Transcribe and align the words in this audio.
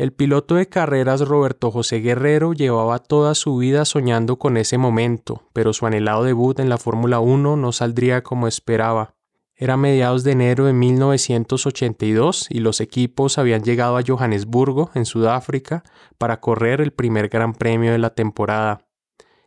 El 0.00 0.14
piloto 0.14 0.54
de 0.54 0.66
carreras 0.66 1.20
Roberto 1.20 1.70
José 1.70 1.98
Guerrero 1.98 2.54
llevaba 2.54 3.00
toda 3.00 3.34
su 3.34 3.58
vida 3.58 3.84
soñando 3.84 4.38
con 4.38 4.56
ese 4.56 4.78
momento, 4.78 5.42
pero 5.52 5.74
su 5.74 5.84
anhelado 5.84 6.24
debut 6.24 6.58
en 6.58 6.70
la 6.70 6.78
Fórmula 6.78 7.20
1 7.20 7.56
no 7.58 7.70
saldría 7.70 8.22
como 8.22 8.48
esperaba. 8.48 9.14
Era 9.56 9.76
mediados 9.76 10.24
de 10.24 10.32
enero 10.32 10.64
de 10.64 10.72
1982 10.72 12.46
y 12.48 12.60
los 12.60 12.80
equipos 12.80 13.36
habían 13.36 13.62
llegado 13.62 13.98
a 13.98 14.02
Johannesburgo, 14.02 14.90
en 14.94 15.04
Sudáfrica, 15.04 15.84
para 16.16 16.40
correr 16.40 16.80
el 16.80 16.94
primer 16.94 17.28
Gran 17.28 17.52
Premio 17.52 17.92
de 17.92 17.98
la 17.98 18.14
temporada. 18.14 18.88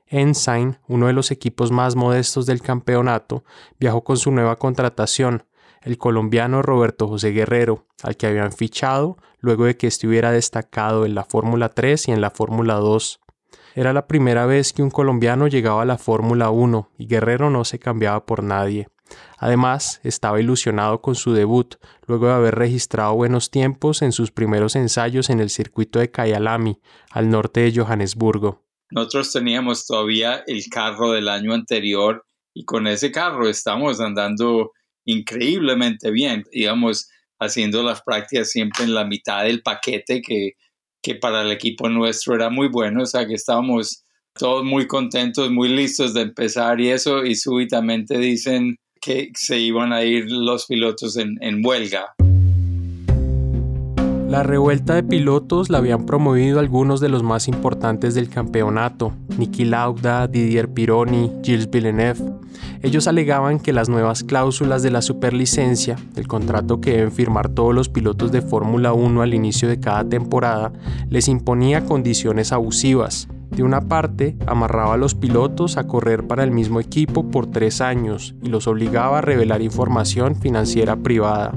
Ensign, 0.05 0.77
uno 0.87 1.07
de 1.07 1.13
los 1.13 1.31
equipos 1.31 1.71
más 1.71 1.95
modestos 1.95 2.45
del 2.45 2.61
campeonato, 2.61 3.43
viajó 3.79 4.03
con 4.03 4.17
su 4.17 4.29
nueva 4.29 4.57
contratación, 4.57 5.45
el 5.81 5.97
colombiano 5.97 6.61
Roberto 6.61 7.07
José 7.07 7.31
Guerrero, 7.31 7.87
al 8.03 8.17
que 8.17 8.27
habían 8.27 8.51
fichado 8.51 9.17
luego 9.43 9.65
de 9.65 9.75
que 9.75 9.87
estuviera 9.87 10.31
destacado 10.31 11.05
en 11.05 11.13
la 11.13 11.25
Fórmula 11.25 11.69
3 11.69 12.07
y 12.07 12.11
en 12.11 12.21
la 12.21 12.31
Fórmula 12.31 12.75
2. 12.75 13.19
Era 13.75 13.91
la 13.91 14.07
primera 14.07 14.45
vez 14.45 14.71
que 14.71 14.81
un 14.81 14.89
colombiano 14.89 15.47
llegaba 15.47 15.81
a 15.81 15.85
la 15.85 15.97
Fórmula 15.97 16.49
1 16.49 16.91
y 16.97 17.07
Guerrero 17.07 17.49
no 17.49 17.65
se 17.65 17.77
cambiaba 17.77 18.25
por 18.25 18.41
nadie. 18.41 18.87
Además, 19.37 19.99
estaba 20.03 20.39
ilusionado 20.39 21.01
con 21.01 21.15
su 21.15 21.33
debut, 21.33 21.75
luego 22.07 22.27
de 22.27 22.33
haber 22.33 22.55
registrado 22.55 23.15
buenos 23.15 23.51
tiempos 23.51 24.01
en 24.01 24.13
sus 24.13 24.31
primeros 24.31 24.77
ensayos 24.77 25.29
en 25.29 25.41
el 25.41 25.49
circuito 25.49 25.99
de 25.99 26.09
Kyalami, 26.09 26.79
al 27.11 27.29
norte 27.29 27.59
de 27.59 27.73
Johannesburgo. 27.75 28.63
Nosotros 28.91 29.33
teníamos 29.33 29.85
todavía 29.85 30.43
el 30.47 30.63
carro 30.69 31.11
del 31.11 31.27
año 31.27 31.53
anterior 31.53 32.25
y 32.53 32.63
con 32.63 32.87
ese 32.87 33.11
carro 33.11 33.49
estamos 33.49 33.99
andando 33.99 34.71
increíblemente 35.03 36.11
bien, 36.11 36.45
íbamos 36.53 37.09
haciendo 37.39 37.83
las 37.83 38.01
prácticas 38.01 38.49
siempre 38.49 38.85
en 38.85 38.93
la 38.93 39.05
mitad 39.05 39.43
del 39.43 39.61
paquete 39.61 40.21
que, 40.21 40.53
que 41.01 41.15
para 41.15 41.41
el 41.41 41.51
equipo 41.51 41.89
nuestro 41.89 42.35
era 42.35 42.49
muy 42.49 42.67
bueno, 42.67 43.03
o 43.03 43.05
sea 43.05 43.27
que 43.27 43.33
estábamos 43.33 44.03
todos 44.33 44.63
muy 44.63 44.87
contentos, 44.87 45.51
muy 45.51 45.69
listos 45.69 46.13
de 46.13 46.21
empezar 46.21 46.79
y 46.79 46.89
eso, 46.89 47.23
y 47.25 47.35
súbitamente 47.35 48.17
dicen 48.17 48.77
que 48.99 49.29
se 49.35 49.59
iban 49.59 49.93
a 49.93 50.03
ir 50.03 50.31
los 50.31 50.65
pilotos 50.65 51.17
en, 51.17 51.37
en 51.41 51.63
huelga. 51.63 52.13
La 54.27 54.41
revuelta 54.41 54.95
de 54.95 55.03
pilotos 55.03 55.69
la 55.69 55.77
habían 55.77 56.05
promovido 56.05 56.59
algunos 56.59 56.99
de 56.99 57.09
los 57.09 57.23
más 57.23 57.47
importantes 57.47 58.15
del 58.15 58.29
campeonato, 58.29 59.13
Niki 59.37 59.65
Lauda, 59.65 60.27
Didier 60.27 60.69
Pironi, 60.69 61.31
Gilles 61.43 61.69
Villeneuve. 61.69 62.33
Ellos 62.81 63.07
alegaban 63.07 63.59
que 63.59 63.73
las 63.73 63.89
nuevas 63.89 64.23
cláusulas 64.23 64.81
de 64.81 64.91
la 64.91 65.01
superlicencia, 65.01 65.97
el 66.15 66.27
contrato 66.27 66.81
que 66.81 66.91
deben 66.91 67.11
firmar 67.11 67.49
todos 67.49 67.75
los 67.75 67.89
pilotos 67.89 68.31
de 68.31 68.41
Fórmula 68.41 68.93
1 68.93 69.21
al 69.21 69.33
inicio 69.33 69.69
de 69.69 69.79
cada 69.79 70.03
temporada, 70.03 70.73
les 71.09 71.27
imponía 71.27 71.85
condiciones 71.85 72.51
abusivas. 72.51 73.27
De 73.51 73.61
una 73.61 73.81
parte, 73.81 74.35
amarraba 74.47 74.95
a 74.95 74.97
los 74.97 75.13
pilotos 75.13 75.77
a 75.77 75.85
correr 75.85 76.25
para 76.25 76.43
el 76.43 76.49
mismo 76.49 76.79
equipo 76.79 77.29
por 77.29 77.51
tres 77.51 77.81
años 77.81 78.33
y 78.41 78.49
los 78.49 78.67
obligaba 78.67 79.19
a 79.19 79.21
revelar 79.21 79.61
información 79.61 80.35
financiera 80.35 80.95
privada. 80.95 81.53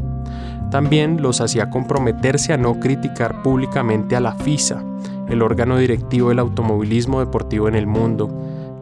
También 0.70 1.22
los 1.22 1.40
hacía 1.40 1.70
comprometerse 1.70 2.52
a 2.52 2.56
no 2.56 2.80
criticar 2.80 3.42
públicamente 3.42 4.16
a 4.16 4.20
la 4.20 4.32
FISA, 4.34 4.82
el 5.28 5.42
órgano 5.42 5.78
directivo 5.78 6.30
del 6.30 6.38
automovilismo 6.38 7.20
deportivo 7.20 7.68
en 7.68 7.74
el 7.76 7.86
mundo. 7.86 8.28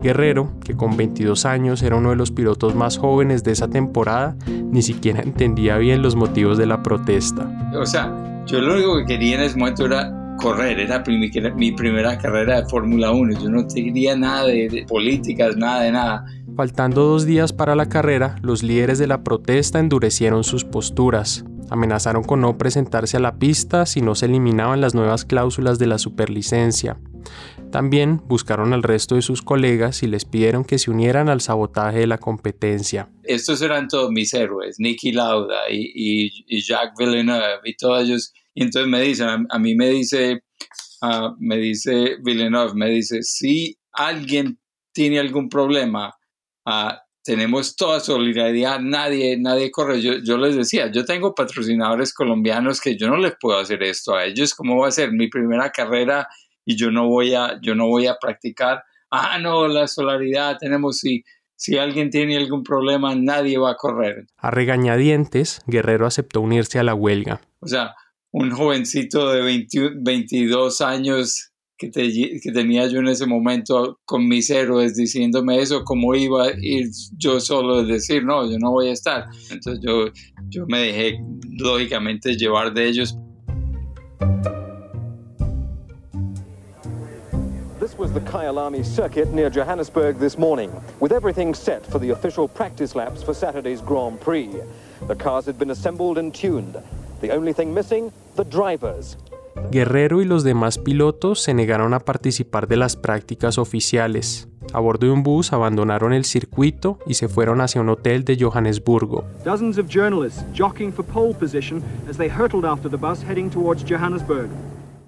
Guerrero, 0.03 0.51
que 0.62 0.77
con 0.77 0.97
22 0.97 1.47
años 1.47 1.83
era 1.83 1.97
uno 1.97 2.11
de 2.11 2.17
los 2.17 2.31
pilotos 2.31 2.75
más 2.75 2.99
jóvenes 2.99 3.43
de 3.43 3.53
esa 3.53 3.69
temporada, 3.69 4.37
ni 4.47 4.83
siquiera 4.83 5.23
entendía 5.23 5.79
bien 5.79 6.03
los 6.03 6.15
motivos 6.15 6.59
de 6.59 6.67
la 6.67 6.83
protesta. 6.83 7.49
O 7.75 7.87
sea, 7.87 8.45
yo 8.47 8.61
lo 8.61 8.75
único 8.75 8.99
que 8.99 9.07
quería 9.07 9.37
en 9.37 9.43
ese 9.43 9.59
momento 9.59 9.87
era 9.87 10.23
correr, 10.37 10.79
era 10.81 11.03
mi, 11.07 11.73
primera 11.73 12.19
carrera 12.19 12.63
de 12.63 12.69
Fórmula 12.69 13.13
1, 13.13 13.41
yo 13.41 13.49
no 13.49 13.67
quería 13.67 14.17
nada 14.17 14.47
de 14.47 14.85
políticas, 14.89 15.57
nada 15.57 15.83
de 15.83 15.93
nada. 15.93 16.25
Faltando 16.57 17.05
dos 17.05 17.27
días 17.27 17.53
para 17.53 17.75
la 17.75 17.89
carrera, 17.89 18.37
los 18.43 18.62
líderes 18.62 18.99
de 18.99 19.06
la 19.06 19.25
protesta 19.25 19.81
endurecieron 19.81 20.44
sus 20.44 20.65
posturas. 20.65 21.44
Amenazaron 21.71 22.23
con 22.23 22.41
no 22.41 22.59
presentarse 22.59 23.17
a 23.17 23.21
la 23.21 23.39
pista 23.39 23.87
si 23.87 24.00
no 24.00 24.15
se 24.15 24.27
eliminaban 24.27 24.81
las 24.81 24.94
nuevas 24.94 25.25
cláusulas 25.25 25.78
de 25.78 25.87
la 25.87 25.99
superlicencia. 25.99 26.99
También 27.73 28.23
buscaron 28.27 28.73
al 28.73 28.84
resto 28.84 29.17
de 29.17 29.23
sus 29.23 29.43
colegas 29.43 30.05
y 30.05 30.06
les 30.06 30.25
pidieron 30.25 30.65
que 30.65 30.78
se 30.78 30.93
unieran 30.93 31.28
al 31.28 31.41
sabotaje 31.41 31.99
de 31.99 32.06
la 32.06 32.19
competencia. 32.19 33.09
Estos 33.25 33.62
eran 33.62 33.89
todos 33.89 34.12
mis 34.12 34.33
héroes, 34.33 34.77
Nicky 34.78 35.11
Lauda 35.11 35.69
y, 35.69 36.62
Jacques 36.62 36.94
Villeneuve 36.97 37.62
y 37.65 37.75
todos 37.75 38.05
ellos. 38.05 38.33
Y 38.54 38.62
entonces 38.62 38.88
me 38.88 39.00
dicen, 39.00 39.47
a, 39.48 39.59
mí 39.59 39.75
me 39.75 39.91
dice, 39.91 40.42
uh, 41.03 41.34
me 41.38 41.56
dice 41.56 42.16
Villeneuve, 42.22 42.75
me 42.75 42.88
dice, 42.88 43.22
si 43.22 43.76
alguien 43.92 44.59
tiene 44.92 45.19
algún 45.19 45.48
problema, 45.48 46.15
uh, 46.66 46.93
tenemos 47.25 47.75
toda 47.75 48.00
solidaridad, 48.00 48.78
nadie, 48.81 49.37
nadie 49.38 49.70
corre. 49.70 50.00
Yo, 50.00 50.14
yo, 50.22 50.37
les 50.37 50.54
decía, 50.54 50.91
yo 50.93 51.04
tengo 51.04 51.34
patrocinadores 51.34 52.12
colombianos 52.12 52.81
que 52.81 52.97
yo 52.97 53.09
no 53.09 53.16
les 53.16 53.32
puedo 53.41 53.59
hacer 53.59 53.82
esto 53.82 54.14
a 54.14 54.25
ellos. 54.26 54.54
¿Cómo 54.54 54.78
va 54.78 54.88
a 54.88 54.93
ser 54.93 55.10
mi 55.10 55.28
primera 55.28 55.70
carrera 55.70 56.28
y 56.64 56.76
yo 56.76 56.91
no 56.91 57.09
voy 57.09 57.34
a, 57.34 57.59
yo 57.62 57.75
no 57.75 57.88
voy 57.88 58.06
a 58.06 58.16
practicar? 58.20 58.84
Ah, 59.10 59.38
no, 59.38 59.66
la 59.69 59.88
solidaridad 59.88 60.59
tenemos, 60.59 60.98
si, 60.98 61.25
si 61.56 61.78
alguien 61.78 62.10
tiene 62.10 62.37
algún 62.37 62.62
problema, 62.62 63.14
nadie 63.14 63.59
va 63.59 63.70
a 63.72 63.76
correr. 63.76 64.26
A 64.37 64.50
regañadientes, 64.50 65.62
Guerrero 65.66 66.06
aceptó 66.06 66.43
unirse 66.43 66.78
a 66.78 66.82
la 66.82 66.94
huelga. 66.94 67.41
O 67.60 67.66
sea, 67.66 67.94
un 68.37 68.50
jovencito 68.50 69.31
de 69.31 69.43
22 69.95 70.81
años 70.81 71.53
que, 71.78 71.89
tenía 71.89 72.89
yo 72.89 72.99
en 72.99 73.06
ese 73.06 73.27
momento 73.27 74.00
con 74.05 74.27
mis 74.27 74.50
héroes 74.50 74.97
diciéndome 74.97 75.61
eso, 75.61 75.84
como 75.84 76.17
iba 76.17 76.47
a 76.47 76.53
ir 76.61 76.89
yo 77.17 77.39
solo 77.39 77.77
a 77.78 77.84
decir, 77.84 78.25
no, 78.25 78.50
yo 78.50 78.59
no 78.59 78.73
voy 78.73 78.89
a 78.89 78.93
estar. 78.93 79.27
Entonces 79.50 79.81
yo, 79.87 80.06
yo 80.49 80.67
me 80.67 80.81
dejé 80.81 81.21
lógicamente 81.61 82.37
llevar 82.37 82.75
de 82.75 82.89
ellos. 82.89 83.17
This 87.78 87.97
was 87.97 88.12
the 88.12 88.21
Kyalami 88.21 88.84
circuit 88.84 89.33
near 89.33 89.49
Johannesburg 89.49 90.19
this 90.19 90.37
morning, 90.37 90.73
with 90.99 91.12
everything 91.12 91.55
set 91.55 91.87
for 91.87 92.00
the 92.00 92.11
official 92.11 92.49
practice 92.49 92.97
laps 92.97 93.23
for 93.23 93.33
Saturday's 93.33 93.81
Grand 93.81 94.21
Prix. 94.21 94.50
The 95.06 95.15
cars 95.15 95.47
had 95.47 95.56
been 95.56 95.71
assembled 95.71 96.19
and 96.19 96.34
tuned. 96.34 96.83
The 97.21 97.31
only 97.31 97.53
thing 97.53 97.73
missing, 97.73 98.12
the 98.34 98.45
drivers. 98.45 99.17
Guerrero 99.71 100.21
y 100.21 100.25
los 100.25 100.45
demás 100.45 100.78
pilotos 100.78 101.41
se 101.41 101.55
negaron 101.55 101.95
a 101.95 102.00
participar 102.00 102.69
de 102.69 102.77
las 102.77 102.97
prácticas 102.97 103.59
oficiales. 103.59 104.49
A 104.72 104.81
bordo 104.81 105.06
de 105.06 105.12
un 105.12 105.22
bus 105.22 105.53
abandonaron 105.53 106.12
el 106.12 106.25
circuito 106.25 106.99
y 107.06 107.15
se 107.15 107.28
fueron 107.28 107.61
hacia 107.61 107.81
un 107.81 107.89
hotel 107.89 108.25
de 108.25 108.37
Johannesburgo. 108.39 109.25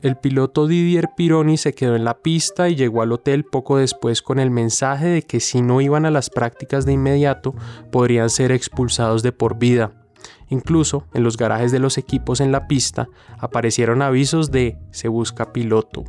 El 0.02 0.16
piloto 0.16 0.66
Didier 0.66 1.08
Pironi 1.16 1.56
se 1.56 1.74
quedó 1.74 1.96
en 1.96 2.04
la 2.04 2.18
pista 2.18 2.68
y 2.68 2.76
llegó 2.76 3.02
al 3.02 3.12
hotel 3.12 3.44
poco 3.44 3.78
después 3.78 4.22
con 4.22 4.38
el 4.38 4.50
mensaje 4.50 5.06
de 5.06 5.22
que 5.22 5.40
si 5.40 5.62
no 5.62 5.80
iban 5.80 6.04
a 6.04 6.10
las 6.10 6.30
prácticas 6.30 6.86
de 6.86 6.92
inmediato 6.92 7.54
podrían 7.90 8.30
ser 8.30 8.52
expulsados 8.52 9.22
de 9.22 9.32
por 9.32 9.58
vida. 9.58 10.05
Incluso 10.48 11.04
en 11.12 11.24
los 11.24 11.36
garajes 11.36 11.72
de 11.72 11.78
los 11.78 11.98
equipos 11.98 12.40
en 12.40 12.52
la 12.52 12.68
pista 12.68 13.08
aparecieron 13.38 14.02
avisos 14.02 14.50
de 14.50 14.78
se 14.90 15.08
busca 15.08 15.52
piloto. 15.52 16.04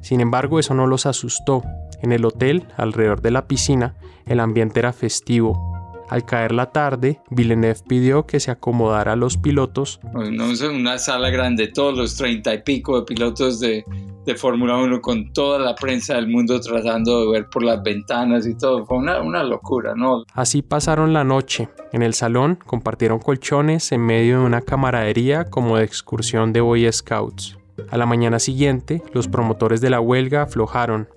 Sin 0.00 0.20
embargo, 0.20 0.58
eso 0.58 0.74
no 0.74 0.86
los 0.86 1.06
asustó. 1.06 1.62
En 2.02 2.12
el 2.12 2.24
hotel, 2.24 2.66
alrededor 2.76 3.20
de 3.22 3.30
la 3.30 3.46
piscina, 3.46 3.94
el 4.26 4.40
ambiente 4.40 4.78
era 4.80 4.92
festivo. 4.92 5.75
Al 6.08 6.24
caer 6.24 6.52
la 6.52 6.70
tarde, 6.70 7.20
Villeneuve 7.30 7.80
pidió 7.86 8.26
que 8.26 8.40
se 8.40 8.50
acomodara 8.50 9.12
a 9.12 9.16
los 9.16 9.36
pilotos. 9.36 10.00
Una 10.14 10.98
sala 10.98 11.30
grande, 11.30 11.68
todos 11.68 11.96
los 11.96 12.16
treinta 12.16 12.54
y 12.54 12.62
pico 12.62 13.00
de 13.00 13.06
pilotos 13.06 13.60
de, 13.60 13.84
de 14.24 14.34
Fórmula 14.34 14.76
1 14.76 15.00
con 15.00 15.32
toda 15.32 15.58
la 15.58 15.74
prensa 15.74 16.14
del 16.14 16.28
mundo 16.28 16.60
tratando 16.60 17.22
de 17.22 17.32
ver 17.32 17.48
por 17.48 17.62
las 17.62 17.82
ventanas 17.82 18.46
y 18.46 18.56
todo. 18.56 18.84
Fue 18.84 18.98
una, 18.98 19.20
una, 19.20 19.42
locura, 19.44 19.94
¿no? 19.96 20.24
Así 20.32 20.62
pasaron 20.62 21.12
la 21.12 21.24
noche. 21.24 21.68
En 21.92 22.02
el 22.02 22.14
salón 22.14 22.56
compartieron 22.56 23.18
colchones 23.18 23.92
en 23.92 24.00
medio 24.00 24.40
de 24.40 24.44
una 24.44 24.60
camaradería 24.60 25.44
como 25.44 25.76
de 25.76 25.84
excursión 25.84 26.52
de 26.52 26.60
Boy 26.60 26.92
Scouts. 26.92 27.58
A 27.90 27.96
la 27.96 28.06
mañana 28.06 28.38
siguiente, 28.38 29.02
los 29.12 29.28
promotores 29.28 29.80
de 29.80 29.90
la 29.90 30.00
huelga 30.00 30.42
aflojaron, 30.42 31.08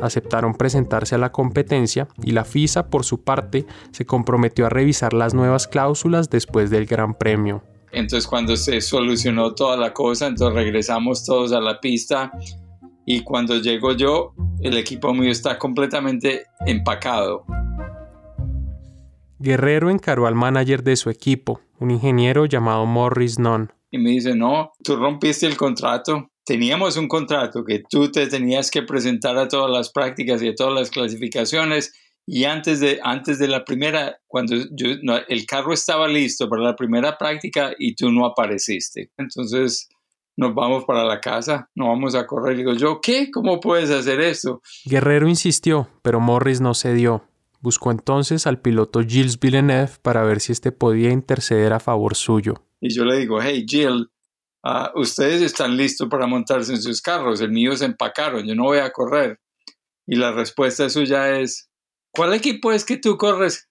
aceptaron 0.00 0.54
presentarse 0.54 1.14
a 1.14 1.18
la 1.18 1.32
competencia 1.32 2.08
y 2.22 2.32
la 2.32 2.44
FISA, 2.44 2.88
por 2.88 3.04
su 3.04 3.22
parte, 3.22 3.66
se 3.90 4.06
comprometió 4.06 4.66
a 4.66 4.70
revisar 4.70 5.12
las 5.12 5.34
nuevas 5.34 5.68
cláusulas 5.68 6.30
después 6.30 6.70
del 6.70 6.86
Gran 6.86 7.14
Premio. 7.14 7.62
Entonces 7.92 8.26
cuando 8.26 8.56
se 8.56 8.80
solucionó 8.80 9.54
toda 9.54 9.76
la 9.76 9.92
cosa, 9.92 10.26
entonces 10.26 10.54
regresamos 10.54 11.24
todos 11.24 11.52
a 11.52 11.60
la 11.60 11.80
pista 11.80 12.32
y 13.06 13.20
cuando 13.20 13.56
llego 13.56 13.92
yo, 13.92 14.34
el 14.60 14.76
equipo 14.76 15.12
mío 15.14 15.30
está 15.30 15.58
completamente 15.58 16.46
empacado. 16.66 17.44
Guerrero 19.38 19.90
encaró 19.90 20.26
al 20.26 20.34
manager 20.34 20.82
de 20.82 20.96
su 20.96 21.10
equipo, 21.10 21.60
un 21.78 21.90
ingeniero 21.90 22.46
llamado 22.46 22.86
Morris 22.86 23.38
Nunn. 23.38 23.70
Y 23.90 23.98
me 23.98 24.10
dice, 24.10 24.34
no, 24.34 24.72
tú 24.82 24.96
rompiste 24.96 25.46
el 25.46 25.56
contrato, 25.56 26.30
teníamos 26.44 26.96
un 26.96 27.08
contrato 27.08 27.64
que 27.64 27.82
tú 27.88 28.10
te 28.10 28.26
tenías 28.26 28.70
que 28.70 28.82
presentar 28.82 29.36
a 29.38 29.48
todas 29.48 29.70
las 29.70 29.90
prácticas 29.90 30.42
y 30.42 30.48
a 30.48 30.54
todas 30.54 30.74
las 30.74 30.90
clasificaciones 30.90 31.92
y 32.26 32.44
antes 32.44 32.80
de, 32.80 33.00
antes 33.02 33.38
de 33.38 33.48
la 33.48 33.64
primera, 33.64 34.18
cuando 34.26 34.56
yo, 34.70 34.88
el 35.28 35.46
carro 35.46 35.72
estaba 35.72 36.08
listo 36.08 36.48
para 36.48 36.62
la 36.62 36.76
primera 36.76 37.18
práctica 37.18 37.74
y 37.78 37.94
tú 37.94 38.10
no 38.10 38.24
apareciste. 38.24 39.10
Entonces 39.18 39.88
nos 40.36 40.54
vamos 40.54 40.84
para 40.84 41.04
la 41.04 41.20
casa, 41.20 41.70
no 41.74 41.88
vamos 41.88 42.14
a 42.14 42.26
correr. 42.26 42.56
Digo 42.56 42.72
yo, 42.74 43.00
¿qué? 43.00 43.30
¿Cómo 43.30 43.60
puedes 43.60 43.90
hacer 43.90 44.20
esto? 44.20 44.62
Guerrero 44.84 45.28
insistió, 45.28 45.88
pero 46.02 46.18
Morris 46.18 46.60
no 46.60 46.74
cedió. 46.74 47.24
Buscó 47.60 47.90
entonces 47.90 48.46
al 48.46 48.60
piloto 48.60 49.00
Gilles 49.00 49.38
Villeneuve 49.38 49.92
para 50.02 50.22
ver 50.22 50.40
si 50.40 50.52
éste 50.52 50.72
podía 50.72 51.10
interceder 51.10 51.72
a 51.72 51.80
favor 51.80 52.14
suyo. 52.14 52.62
Y 52.80 52.94
yo 52.94 53.04
le 53.04 53.18
digo, 53.18 53.40
hey 53.40 53.64
Gilles, 53.66 54.06
ah, 54.64 54.90
ustedes 54.94 55.42
están 55.42 55.76
listos 55.76 56.08
para 56.08 56.26
montarse 56.26 56.72
en 56.72 56.82
sus 56.82 57.00
carros, 57.00 57.40
el 57.40 57.52
mío 57.52 57.76
se 57.76 57.84
empacaron, 57.84 58.46
yo 58.46 58.54
no 58.54 58.64
voy 58.64 58.78
a 58.78 58.90
correr. 58.90 59.38
Y 60.06 60.16
la 60.16 60.32
respuesta 60.32 60.88
suya 60.88 61.38
es, 61.38 61.70
¿cuál 62.10 62.34
equipo 62.34 62.72
es 62.72 62.84
que 62.84 62.96
tú 62.96 63.16
corres? 63.16 63.68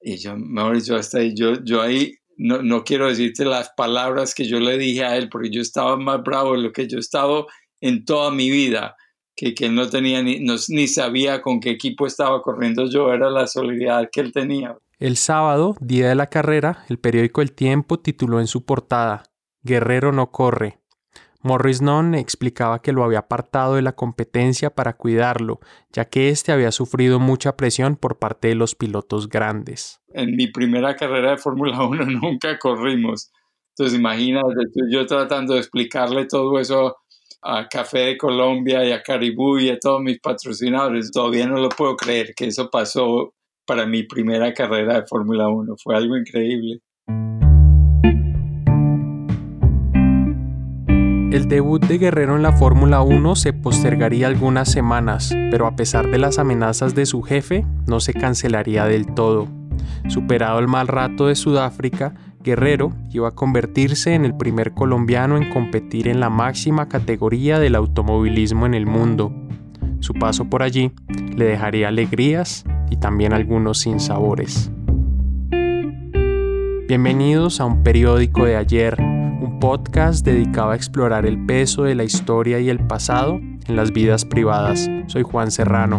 Y 0.00 0.16
yo, 0.16 0.36
mejor 0.36 0.76
dicho, 0.76 0.96
hasta 0.96 1.18
ahí, 1.18 1.34
yo, 1.34 1.62
yo 1.64 1.82
ahí 1.82 2.14
no, 2.36 2.62
no 2.62 2.84
quiero 2.84 3.08
decirte 3.08 3.44
las 3.44 3.70
palabras 3.76 4.34
que 4.34 4.44
yo 4.44 4.58
le 4.58 4.78
dije 4.78 5.04
a 5.04 5.16
él, 5.16 5.28
porque 5.28 5.50
yo 5.50 5.60
estaba 5.60 5.96
más 5.96 6.22
bravo 6.22 6.52
de 6.52 6.62
lo 6.62 6.72
que 6.72 6.88
yo 6.88 6.96
he 6.96 7.00
estado 7.00 7.46
en 7.80 8.04
toda 8.04 8.30
mi 8.30 8.50
vida, 8.50 8.96
que, 9.36 9.54
que 9.54 9.66
él 9.66 9.74
no 9.74 9.88
tenía 9.88 10.22
ni, 10.22 10.40
ni 10.40 10.88
sabía 10.88 11.42
con 11.42 11.60
qué 11.60 11.70
equipo 11.70 12.06
estaba 12.06 12.42
corriendo 12.42 12.86
yo, 12.86 13.12
era 13.12 13.30
la 13.30 13.46
solidaridad 13.46 14.08
que 14.10 14.20
él 14.20 14.32
tenía. 14.32 14.76
El 14.98 15.16
sábado, 15.16 15.76
día 15.80 16.08
de 16.08 16.14
la 16.14 16.28
carrera, 16.28 16.84
el 16.88 16.98
periódico 16.98 17.42
El 17.42 17.52
Tiempo 17.52 17.98
tituló 17.98 18.38
en 18.38 18.46
su 18.46 18.64
portada, 18.64 19.24
Guerrero 19.62 20.12
no 20.12 20.30
corre, 20.30 20.82
Morris 21.44 21.82
Nunn 21.82 22.14
explicaba 22.14 22.80
que 22.82 22.92
lo 22.92 23.02
había 23.02 23.20
apartado 23.20 23.74
de 23.74 23.82
la 23.82 23.96
competencia 23.96 24.70
para 24.70 24.96
cuidarlo, 24.96 25.58
ya 25.92 26.04
que 26.04 26.28
éste 26.28 26.52
había 26.52 26.70
sufrido 26.70 27.18
mucha 27.18 27.56
presión 27.56 27.96
por 27.96 28.18
parte 28.18 28.48
de 28.48 28.54
los 28.54 28.76
pilotos 28.76 29.28
grandes. 29.28 30.00
En 30.14 30.36
mi 30.36 30.46
primera 30.46 30.94
carrera 30.94 31.32
de 31.32 31.38
Fórmula 31.38 31.82
1 31.84 32.06
nunca 32.06 32.58
corrimos. 32.58 33.32
Entonces 33.76 33.98
imagínate, 33.98 34.46
yo 34.90 35.04
tratando 35.06 35.54
de 35.54 35.60
explicarle 35.60 36.26
todo 36.26 36.60
eso 36.60 36.96
a 37.42 37.66
Café 37.66 37.98
de 38.00 38.16
Colombia 38.16 38.84
y 38.84 38.92
a 38.92 39.02
Caribú 39.02 39.58
y 39.58 39.70
a 39.70 39.78
todos 39.78 40.00
mis 40.00 40.20
patrocinadores. 40.20 41.10
Todavía 41.10 41.48
no 41.48 41.58
lo 41.58 41.70
puedo 41.70 41.96
creer 41.96 42.34
que 42.36 42.46
eso 42.46 42.70
pasó 42.70 43.34
para 43.66 43.84
mi 43.84 44.04
primera 44.04 44.52
carrera 44.52 45.00
de 45.00 45.06
Fórmula 45.08 45.48
1. 45.48 45.74
Fue 45.82 45.96
algo 45.96 46.16
increíble. 46.16 46.82
El 51.32 51.48
debut 51.48 51.82
de 51.82 51.96
Guerrero 51.96 52.36
en 52.36 52.42
la 52.42 52.52
Fórmula 52.52 53.00
1 53.00 53.36
se 53.36 53.54
postergaría 53.54 54.26
algunas 54.26 54.70
semanas, 54.70 55.34
pero 55.50 55.66
a 55.66 55.74
pesar 55.76 56.10
de 56.10 56.18
las 56.18 56.38
amenazas 56.38 56.94
de 56.94 57.06
su 57.06 57.22
jefe, 57.22 57.64
no 57.86 58.00
se 58.00 58.12
cancelaría 58.12 58.84
del 58.84 59.06
todo. 59.06 59.48
Superado 60.08 60.58
el 60.58 60.68
mal 60.68 60.88
rato 60.88 61.28
de 61.28 61.34
Sudáfrica, 61.34 62.12
Guerrero 62.42 62.92
iba 63.12 63.28
a 63.28 63.34
convertirse 63.34 64.12
en 64.12 64.26
el 64.26 64.36
primer 64.36 64.74
colombiano 64.74 65.38
en 65.38 65.48
competir 65.48 66.06
en 66.06 66.20
la 66.20 66.28
máxima 66.28 66.90
categoría 66.90 67.58
del 67.58 67.76
automovilismo 67.76 68.66
en 68.66 68.74
el 68.74 68.84
mundo. 68.84 69.32
Su 70.00 70.12
paso 70.12 70.50
por 70.50 70.62
allí 70.62 70.92
le 71.34 71.46
dejaría 71.46 71.88
alegrías 71.88 72.66
y 72.90 72.98
también 72.98 73.32
algunos 73.32 73.78
sinsabores. 73.78 74.70
Bienvenidos 76.88 77.58
a 77.62 77.64
un 77.64 77.82
periódico 77.82 78.44
de 78.44 78.56
ayer, 78.56 78.98
podcast 79.62 80.24
dedicado 80.24 80.70
a 80.70 80.74
explorar 80.74 81.24
el 81.24 81.46
peso 81.46 81.84
de 81.84 81.94
la 81.94 82.02
historia 82.02 82.58
y 82.58 82.68
el 82.68 82.84
pasado 82.84 83.34
en 83.36 83.76
las 83.76 83.92
vidas 83.92 84.24
privadas. 84.24 84.90
Soy 85.06 85.22
Juan 85.22 85.52
Serrano. 85.52 85.98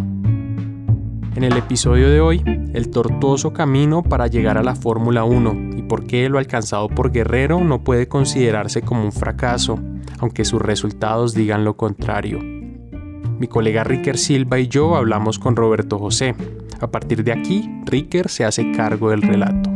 En 1.34 1.46
el 1.46 1.56
episodio 1.56 2.10
de 2.10 2.20
hoy, 2.20 2.44
el 2.74 2.90
tortuoso 2.90 3.54
camino 3.54 4.04
para 4.04 4.28
llegar 4.28 4.58
a 4.58 4.64
la 4.64 4.76
Fórmula 4.76 5.24
1 5.24 5.78
y 5.78 5.82
por 5.84 6.06
qué 6.06 6.28
lo 6.28 6.40
alcanzado 6.40 6.90
por 6.90 7.14
Guerrero 7.14 7.62
no 7.62 7.86
puede 7.86 8.10
considerarse 8.10 8.82
como 8.82 9.02
un 9.02 9.14
fracaso, 9.14 9.80
aunque 10.20 10.44
sus 10.44 10.62
resultados 10.62 11.34
digan 11.34 11.64
lo 11.64 11.78
contrario. 11.78 12.40
Mi 12.42 13.48
colega 13.48 13.86
Ricker 13.86 14.18
Silva 14.18 14.60
y 14.60 14.68
yo 14.68 14.98
hablamos 14.98 15.40
con 15.40 15.56
Roberto 15.56 16.00
José. 16.00 16.36
A 16.82 16.88
partir 16.88 17.24
de 17.24 17.32
aquí, 17.32 17.72
Ricker 17.86 18.28
se 18.28 18.44
hace 18.44 18.74
cargo 18.74 19.12
del 19.12 19.22
relato. 19.22 19.73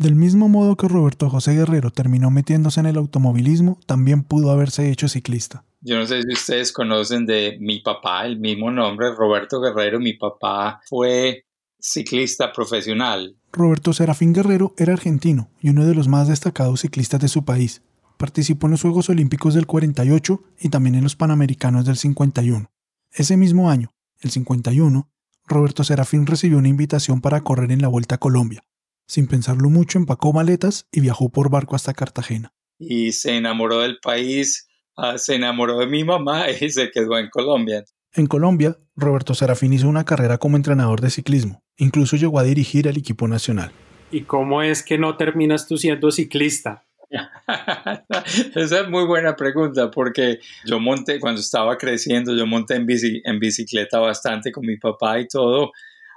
Del 0.00 0.14
mismo 0.14 0.48
modo 0.48 0.78
que 0.78 0.88
Roberto 0.88 1.28
José 1.28 1.52
Guerrero 1.52 1.90
terminó 1.90 2.30
metiéndose 2.30 2.80
en 2.80 2.86
el 2.86 2.96
automovilismo, 2.96 3.78
también 3.84 4.22
pudo 4.22 4.50
haberse 4.50 4.90
hecho 4.90 5.08
ciclista. 5.08 5.66
Yo 5.82 5.98
no 5.98 6.06
sé 6.06 6.22
si 6.22 6.32
ustedes 6.32 6.72
conocen 6.72 7.26
de 7.26 7.58
mi 7.60 7.80
papá, 7.80 8.24
el 8.24 8.40
mismo 8.40 8.70
nombre, 8.70 9.14
Roberto 9.14 9.60
Guerrero. 9.60 10.00
Mi 10.00 10.14
papá 10.14 10.80
fue 10.88 11.44
ciclista 11.78 12.50
profesional. 12.50 13.36
Roberto 13.52 13.92
Serafín 13.92 14.32
Guerrero 14.32 14.72
era 14.78 14.94
argentino 14.94 15.50
y 15.60 15.68
uno 15.68 15.84
de 15.84 15.94
los 15.94 16.08
más 16.08 16.28
destacados 16.28 16.80
ciclistas 16.80 17.20
de 17.20 17.28
su 17.28 17.44
país. 17.44 17.82
Participó 18.16 18.68
en 18.68 18.70
los 18.70 18.80
Juegos 18.80 19.10
Olímpicos 19.10 19.52
del 19.52 19.66
48 19.66 20.42
y 20.60 20.70
también 20.70 20.94
en 20.94 21.02
los 21.02 21.14
Panamericanos 21.14 21.84
del 21.84 21.98
51. 21.98 22.70
Ese 23.12 23.36
mismo 23.36 23.68
año, 23.68 23.92
el 24.20 24.30
51, 24.30 25.10
Roberto 25.46 25.84
Serafín 25.84 26.24
recibió 26.24 26.56
una 26.56 26.68
invitación 26.68 27.20
para 27.20 27.42
correr 27.42 27.70
en 27.70 27.82
la 27.82 27.88
Vuelta 27.88 28.14
a 28.14 28.18
Colombia, 28.18 28.64
sin 29.10 29.26
pensarlo 29.26 29.68
mucho, 29.70 29.98
empacó 29.98 30.32
maletas 30.32 30.86
y 30.92 31.00
viajó 31.00 31.30
por 31.30 31.50
barco 31.50 31.74
hasta 31.74 31.94
Cartagena. 31.94 32.52
Y 32.78 33.10
se 33.10 33.36
enamoró 33.36 33.80
del 33.80 33.98
país, 33.98 34.68
ah, 34.96 35.18
se 35.18 35.34
enamoró 35.34 35.78
de 35.78 35.88
mi 35.88 36.04
mamá 36.04 36.48
y 36.60 36.70
se 36.70 36.92
quedó 36.92 37.18
en 37.18 37.28
Colombia. 37.28 37.84
En 38.14 38.28
Colombia, 38.28 38.78
Roberto 38.94 39.34
Serafín 39.34 39.72
hizo 39.72 39.88
una 39.88 40.04
carrera 40.04 40.38
como 40.38 40.56
entrenador 40.56 41.00
de 41.00 41.10
ciclismo. 41.10 41.60
Incluso 41.76 42.14
llegó 42.14 42.38
a 42.38 42.44
dirigir 42.44 42.86
el 42.86 42.98
equipo 42.98 43.26
nacional. 43.26 43.72
¿Y 44.12 44.22
cómo 44.22 44.62
es 44.62 44.84
que 44.84 44.96
no 44.96 45.16
terminas 45.16 45.66
tú 45.66 45.76
siendo 45.76 46.12
ciclista? 46.12 46.86
Esa 48.54 48.80
es 48.80 48.88
muy 48.88 49.06
buena 49.06 49.34
pregunta 49.34 49.90
porque 49.90 50.38
yo 50.64 50.78
monté, 50.78 51.18
cuando 51.18 51.40
estaba 51.40 51.76
creciendo, 51.76 52.36
yo 52.36 52.46
monté 52.46 52.76
en, 52.76 52.86
en 53.24 53.40
bicicleta 53.40 53.98
bastante 53.98 54.52
con 54.52 54.64
mi 54.64 54.76
papá 54.76 55.18
y 55.18 55.26
todo, 55.26 55.72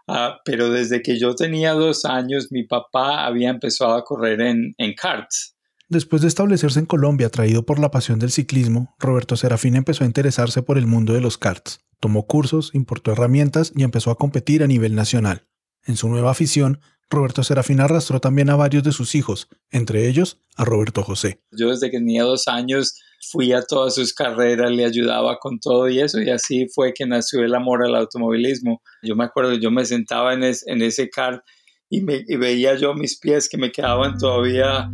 Ah, 0.07 0.39
pero 0.43 0.69
desde 0.69 1.01
que 1.01 1.17
yo 1.17 1.35
tenía 1.35 1.73
dos 1.73 2.05
años, 2.05 2.47
mi 2.51 2.63
papá 2.63 3.25
había 3.25 3.49
empezado 3.49 3.93
a 3.93 4.03
correr 4.03 4.41
en, 4.41 4.75
en 4.77 4.93
karts. 4.93 5.55
Después 5.89 6.21
de 6.21 6.27
establecerse 6.27 6.79
en 6.79 6.85
Colombia, 6.85 7.27
atraído 7.27 7.65
por 7.65 7.79
la 7.79 7.91
pasión 7.91 8.19
del 8.19 8.31
ciclismo, 8.31 8.95
Roberto 8.99 9.37
Serafín 9.37 9.75
empezó 9.75 10.03
a 10.03 10.07
interesarse 10.07 10.63
por 10.63 10.77
el 10.77 10.87
mundo 10.87 11.13
de 11.13 11.21
los 11.21 11.37
karts. 11.37 11.81
Tomó 11.99 12.25
cursos, 12.25 12.71
importó 12.73 13.11
herramientas 13.11 13.71
y 13.75 13.83
empezó 13.83 14.11
a 14.11 14.17
competir 14.17 14.63
a 14.63 14.67
nivel 14.67 14.95
nacional. 14.95 15.47
En 15.85 15.95
su 15.95 16.09
nueva 16.09 16.31
afición, 16.31 16.79
Roberto 17.09 17.43
Serafín 17.43 17.79
arrastró 17.79 18.19
también 18.19 18.49
a 18.49 18.55
varios 18.55 18.83
de 18.83 18.91
sus 18.91 19.15
hijos, 19.15 19.47
entre 19.71 20.07
ellos 20.07 20.39
a 20.55 20.65
Roberto 20.65 21.03
José. 21.03 21.41
Yo 21.51 21.69
desde 21.69 21.91
que 21.91 21.99
tenía 21.99 22.23
dos 22.23 22.47
años 22.47 22.95
fui 23.31 23.53
a 23.53 23.61
todas 23.61 23.95
sus 23.95 24.13
carreras, 24.13 24.71
le 24.71 24.85
ayudaba 24.85 25.37
con 25.39 25.59
todo 25.59 25.89
y 25.89 25.99
eso, 25.99 26.21
y 26.21 26.29
así 26.29 26.67
fue 26.73 26.93
que 26.93 27.05
nació 27.05 27.43
el 27.43 27.55
amor 27.55 27.85
al 27.85 27.95
automovilismo. 27.95 28.81
Yo 29.01 29.15
me 29.15 29.25
acuerdo, 29.25 29.53
yo 29.53 29.71
me 29.71 29.85
sentaba 29.85 30.33
en, 30.33 30.43
ese 30.43 31.09
kart 31.09 31.43
y, 31.89 32.01
me, 32.01 32.23
veía 32.37 32.75
yo 32.75 32.93
mis 32.93 33.19
pies 33.19 33.47
que 33.49 33.57
me 33.57 33.71
quedaban 33.71 34.17
todavía 34.17 34.89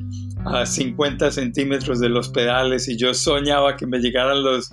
a 0.46 0.66
50 0.66 1.32
centímetros 1.32 2.00
de 2.00 2.10
los 2.10 2.30
pedales 2.30 2.88
y 2.88 2.98
yo 2.98 3.14
soñaba 3.14 3.76
que 3.78 3.88
me 3.88 4.00
llegaran 4.00 4.44
los, 4.44 4.70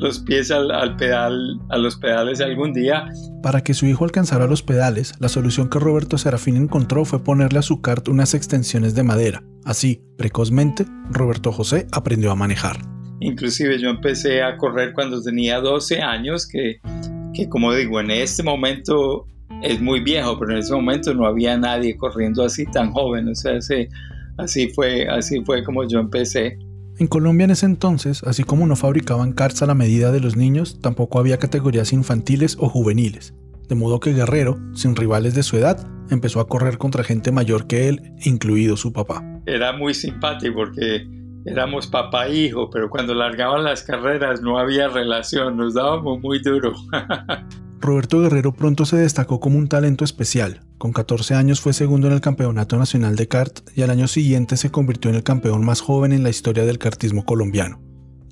los 0.00 0.18
pies 0.20 0.50
al, 0.50 0.70
al, 0.70 0.96
pedal, 0.96 1.60
a 1.68 1.76
los 1.76 1.96
pedales 1.96 2.40
algún 2.40 2.72
día. 2.72 3.06
Para 3.42 3.62
que 3.62 3.74
su 3.74 3.86
hijo 3.86 4.04
alcanzara 4.04 4.46
los 4.46 4.62
pedales, 4.62 5.14
la 5.20 5.28
solución 5.28 5.68
que 5.68 5.78
Roberto 5.78 6.16
Serafín 6.18 6.56
encontró 6.56 7.04
fue 7.04 7.22
ponerle 7.22 7.58
a 7.58 7.62
su 7.62 7.82
kart 7.82 8.08
unas 8.08 8.34
extensiones 8.34 8.94
de 8.94 9.02
madera. 9.02 9.42
Así, 9.64 10.02
precozmente, 10.16 10.86
Roberto 11.10 11.52
José 11.52 11.86
aprendió 11.92 12.32
a 12.32 12.34
manejar. 12.34 12.78
Inclusive 13.20 13.78
yo 13.78 13.90
empecé 13.90 14.42
a 14.42 14.56
correr 14.56 14.94
cuando 14.94 15.22
tenía 15.22 15.60
12 15.60 16.00
años, 16.00 16.48
que, 16.48 16.80
que 17.34 17.48
como 17.50 17.74
digo, 17.74 18.00
en 18.00 18.10
este 18.10 18.42
momento 18.42 19.26
es 19.62 19.82
muy 19.82 20.00
viejo, 20.00 20.38
pero 20.38 20.52
en 20.52 20.58
ese 20.58 20.72
momento 20.72 21.12
no 21.12 21.26
había 21.26 21.58
nadie 21.58 21.96
corriendo 21.98 22.42
así 22.42 22.64
tan 22.64 22.92
joven. 22.92 23.28
O 23.28 23.34
sea, 23.34 23.58
así, 24.38 24.68
fue, 24.70 25.06
así 25.08 25.44
fue 25.44 25.62
como 25.62 25.86
yo 25.86 26.00
empecé. 26.00 26.58
En 26.98 27.06
Colombia 27.06 27.44
en 27.44 27.52
ese 27.52 27.66
entonces, 27.66 28.22
así 28.24 28.44
como 28.44 28.66
no 28.66 28.76
fabricaban 28.76 29.32
karts 29.32 29.62
a 29.62 29.66
la 29.66 29.74
medida 29.74 30.12
de 30.12 30.20
los 30.20 30.36
niños, 30.36 30.80
tampoco 30.80 31.18
había 31.18 31.38
categorías 31.38 31.92
infantiles 31.92 32.56
o 32.58 32.68
juveniles. 32.68 33.34
De 33.68 33.74
modo 33.74 34.00
que 34.00 34.12
Guerrero, 34.12 34.58
sin 34.74 34.96
rivales 34.96 35.34
de 35.34 35.42
su 35.42 35.56
edad, 35.56 35.86
empezó 36.10 36.40
a 36.40 36.48
correr 36.48 36.76
contra 36.76 37.04
gente 37.04 37.32
mayor 37.32 37.66
que 37.66 37.88
él, 37.88 38.12
incluido 38.24 38.76
su 38.76 38.92
papá. 38.92 39.22
Era 39.46 39.72
muy 39.72 39.94
simpático 39.94 40.56
porque 40.56 41.06
éramos 41.44 41.86
papá 41.86 42.26
e 42.26 42.34
hijo, 42.34 42.68
pero 42.70 42.90
cuando 42.90 43.14
largaban 43.14 43.64
las 43.64 43.82
carreras 43.82 44.42
no 44.42 44.58
había 44.58 44.88
relación, 44.88 45.56
nos 45.56 45.74
dábamos 45.74 46.20
muy 46.20 46.40
duro. 46.40 46.74
Roberto 47.80 48.20
Guerrero 48.20 48.52
pronto 48.52 48.84
se 48.84 48.96
destacó 48.96 49.40
como 49.40 49.56
un 49.56 49.68
talento 49.68 50.04
especial, 50.04 50.60
Con 50.76 50.92
14 50.92 51.34
años 51.34 51.60
fue 51.60 51.72
segundo 51.72 52.08
en 52.08 52.12
el 52.12 52.20
Campeonato 52.20 52.76
Nacional 52.76 53.16
de 53.16 53.26
Kart 53.26 53.60
y 53.74 53.82
al 53.82 53.90
año 53.90 54.06
siguiente 54.06 54.56
se 54.56 54.70
convirtió 54.70 55.10
en 55.10 55.16
el 55.16 55.22
campeón 55.22 55.64
más 55.64 55.80
joven 55.80 56.12
en 56.12 56.22
la 56.22 56.30
historia 56.30 56.64
del 56.64 56.78
kartismo 56.78 57.24
colombiano. 57.24 57.82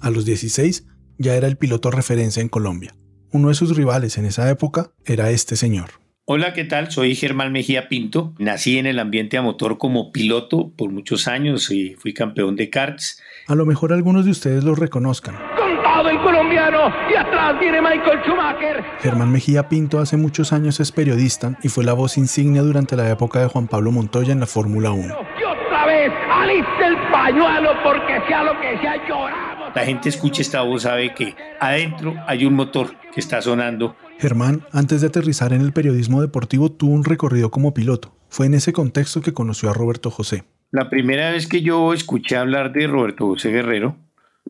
A 0.00 0.10
los 0.10 0.24
16 0.24 0.86
ya 1.18 1.34
era 1.34 1.46
el 1.46 1.56
piloto 1.56 1.90
referencia 1.90 2.40
en 2.42 2.48
Colombia. 2.48 2.94
Uno 3.32 3.48
de 3.48 3.54
sus 3.54 3.76
rivales 3.76 4.16
en 4.18 4.26
esa 4.26 4.48
época 4.50 4.92
era 5.04 5.30
este 5.30 5.56
señor. 5.56 5.90
Hola, 6.24 6.52
¿qué 6.52 6.64
tal? 6.64 6.90
Soy 6.90 7.14
Germán 7.14 7.52
Mejía 7.52 7.88
Pinto. 7.88 8.34
Nací 8.38 8.76
en 8.76 8.84
el 8.84 8.98
ambiente 8.98 9.38
a 9.38 9.42
motor 9.42 9.78
como 9.78 10.12
piloto 10.12 10.72
por 10.76 10.90
muchos 10.90 11.26
años 11.26 11.70
y 11.70 11.94
fui 11.94 12.12
campeón 12.12 12.54
de 12.54 12.68
karts. 12.68 13.22
A 13.46 13.54
lo 13.54 13.64
mejor 13.64 13.94
algunos 13.94 14.26
de 14.26 14.30
ustedes 14.32 14.62
lo 14.62 14.74
reconozcan. 14.74 15.36
Contado 15.56 16.10
en 16.10 16.18
colombiano 16.18 16.92
y 17.10 17.16
atrás 17.38 17.60
viene 17.60 17.80
Michael 17.80 18.20
Schumacher. 18.24 18.84
Germán 19.00 19.30
Mejía 19.30 19.68
Pinto 19.68 19.98
hace 20.00 20.16
muchos 20.16 20.52
años 20.52 20.80
es 20.80 20.92
periodista 20.92 21.56
y 21.62 21.68
fue 21.68 21.84
la 21.84 21.92
voz 21.92 22.18
insignia 22.18 22.62
durante 22.62 22.96
la 22.96 23.08
época 23.10 23.40
de 23.40 23.46
Juan 23.46 23.68
Pablo 23.68 23.92
Montoya 23.92 24.32
en 24.32 24.40
la 24.40 24.46
Fórmula 24.46 24.90
1. 24.90 25.04
Y 25.04 25.44
otra 25.44 25.86
vez, 25.86 26.12
aliste 26.30 26.86
el 26.86 26.96
pañuelo 27.10 27.70
porque 27.82 28.20
sea 28.26 28.42
lo 28.42 28.60
que 28.60 28.78
sea, 28.80 28.96
lloramos. 29.08 29.74
La 29.74 29.84
gente 29.84 30.08
escucha 30.08 30.42
esta 30.42 30.62
voz, 30.62 30.82
sabe 30.82 31.14
que 31.14 31.34
adentro 31.60 32.14
hay 32.26 32.44
un 32.44 32.54
motor 32.54 32.94
que 33.12 33.20
está 33.20 33.40
sonando. 33.40 33.94
Germán, 34.18 34.62
antes 34.72 35.00
de 35.00 35.06
aterrizar 35.06 35.52
en 35.52 35.60
el 35.60 35.72
periodismo 35.72 36.20
deportivo, 36.20 36.72
tuvo 36.72 36.92
un 36.92 37.04
recorrido 37.04 37.50
como 37.50 37.74
piloto. 37.74 38.12
Fue 38.28 38.46
en 38.46 38.54
ese 38.54 38.72
contexto 38.72 39.20
que 39.20 39.32
conoció 39.32 39.70
a 39.70 39.74
Roberto 39.74 40.10
José. 40.10 40.44
La 40.70 40.90
primera 40.90 41.30
vez 41.30 41.46
que 41.46 41.62
yo 41.62 41.94
escuché 41.94 42.36
hablar 42.36 42.72
de 42.72 42.86
Roberto 42.86 43.26
José 43.26 43.50
Guerrero 43.50 43.96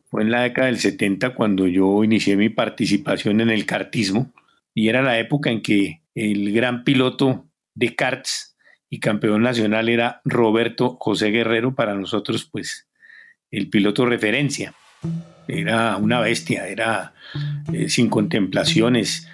fue 0.08 0.22
en 0.22 0.30
la 0.30 0.42
década 0.42 0.66
del 0.66 0.78
70 0.78 1.34
cuando 1.34 1.66
yo 1.66 2.04
inicié 2.04 2.36
mi 2.36 2.48
participación 2.48 3.40
en 3.40 3.50
el 3.50 3.66
kartismo 3.66 4.32
y 4.74 4.88
era 4.88 5.02
la 5.02 5.18
época 5.18 5.50
en 5.50 5.62
que 5.62 6.02
el 6.14 6.52
gran 6.52 6.84
piloto 6.84 7.46
de 7.74 7.94
karts 7.94 8.56
y 8.90 9.00
campeón 9.00 9.42
nacional 9.42 9.88
era 9.88 10.20
Roberto 10.24 10.96
José 11.00 11.30
Guerrero, 11.30 11.74
para 11.74 11.94
nosotros 11.94 12.48
pues 12.50 12.88
el 13.50 13.68
piloto 13.68 14.06
referencia. 14.06 14.74
Era 15.46 15.96
una 15.96 16.20
bestia, 16.20 16.66
era 16.66 17.14
eh, 17.72 17.88
sin 17.88 18.08
contemplaciones. 18.08 19.28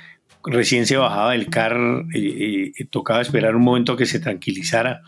Recién 0.44 0.86
se 0.86 0.96
bajaba 0.96 1.32
del 1.32 1.48
car, 1.48 1.76
eh, 2.14 2.72
eh, 2.76 2.84
tocaba 2.90 3.22
esperar 3.22 3.56
un 3.56 3.62
momento 3.62 3.96
que 3.96 4.06
se 4.06 4.20
tranquilizara, 4.20 5.02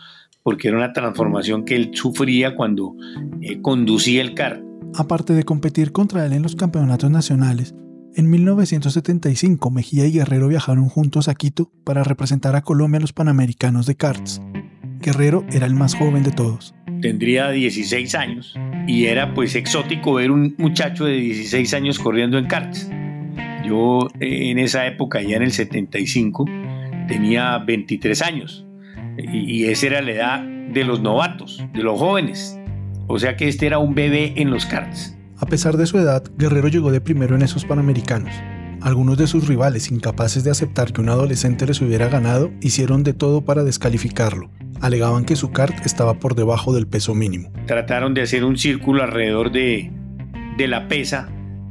porque 0.47 0.69
era 0.69 0.77
una 0.77 0.93
transformación 0.93 1.65
que 1.65 1.75
él 1.75 1.91
sufría 1.93 2.55
cuando 2.55 2.95
eh, 3.41 3.61
conducía 3.61 4.21
el 4.21 4.33
car. 4.33 4.61
Aparte 4.95 5.33
de 5.33 5.43
competir 5.43 5.91
contra 5.91 6.25
él 6.25 6.33
en 6.33 6.41
los 6.41 6.55
campeonatos 6.55 7.11
nacionales, 7.11 7.75
en 8.15 8.29
1975 8.29 9.69
Mejía 9.69 10.07
y 10.07 10.11
Guerrero 10.11 10.47
viajaron 10.47 10.89
juntos 10.89 11.27
a 11.27 11.35
Quito 11.35 11.71
para 11.83 12.03
representar 12.03 12.55
a 12.55 12.63
Colombia 12.63 12.97
en 12.97 13.03
los 13.03 13.13
Panamericanos 13.13 13.85
de 13.85 13.95
karts. 13.95 14.41
Guerrero 14.99 15.45
era 15.51 15.67
el 15.67 15.75
más 15.75 15.93
joven 15.93 16.23
de 16.23 16.31
todos. 16.31 16.73
Tendría 17.01 17.51
16 17.51 18.15
años 18.15 18.55
y 18.87 19.05
era 19.05 19.35
pues 19.35 19.55
exótico 19.55 20.15
ver 20.15 20.31
un 20.31 20.55
muchacho 20.57 21.05
de 21.05 21.17
16 21.17 21.73
años 21.75 21.99
corriendo 21.99 22.39
en 22.39 22.47
karts. 22.47 22.89
Yo 23.63 24.07
eh, 24.19 24.49
en 24.49 24.57
esa 24.57 24.87
época, 24.87 25.21
ya 25.21 25.37
en 25.37 25.43
el 25.43 25.51
75, 25.51 26.45
tenía 27.07 27.59
23 27.59 28.21
años 28.23 28.65
y 29.17 29.65
esa 29.65 29.87
era 29.87 30.01
la 30.01 30.11
edad 30.11 30.41
de 30.41 30.83
los 30.83 31.01
novatos, 31.01 31.63
de 31.73 31.83
los 31.83 31.99
jóvenes. 31.99 32.59
O 33.07 33.19
sea 33.19 33.35
que 33.35 33.47
este 33.47 33.65
era 33.65 33.79
un 33.79 33.95
bebé 33.95 34.33
en 34.35 34.51
los 34.51 34.65
karts. 34.65 35.17
A 35.39 35.45
pesar 35.45 35.77
de 35.77 35.85
su 35.85 35.97
edad, 35.97 36.23
Guerrero 36.37 36.67
llegó 36.67 36.91
de 36.91 37.01
primero 37.01 37.35
en 37.35 37.41
esos 37.41 37.63
Panamericanos. 37.63 38.33
Algunos 38.81 39.17
de 39.17 39.27
sus 39.27 39.47
rivales, 39.47 39.91
incapaces 39.91 40.43
de 40.43 40.51
aceptar 40.51 40.93
que 40.93 41.01
un 41.01 41.09
adolescente 41.09 41.65
les 41.65 41.81
hubiera 41.81 42.09
ganado, 42.09 42.51
hicieron 42.61 43.03
de 43.03 43.13
todo 43.13 43.43
para 43.43 43.63
descalificarlo. 43.63 44.49
Alegaban 44.81 45.25
que 45.25 45.35
su 45.35 45.51
kart 45.51 45.85
estaba 45.85 46.19
por 46.19 46.35
debajo 46.35 46.73
del 46.73 46.87
peso 46.87 47.15
mínimo. 47.15 47.51
Trataron 47.65 48.13
de 48.13 48.21
hacer 48.21 48.43
un 48.43 48.57
círculo 48.57 49.03
alrededor 49.03 49.51
de, 49.51 49.91
de 50.57 50.67
la 50.67 50.87
pesa 50.87 51.29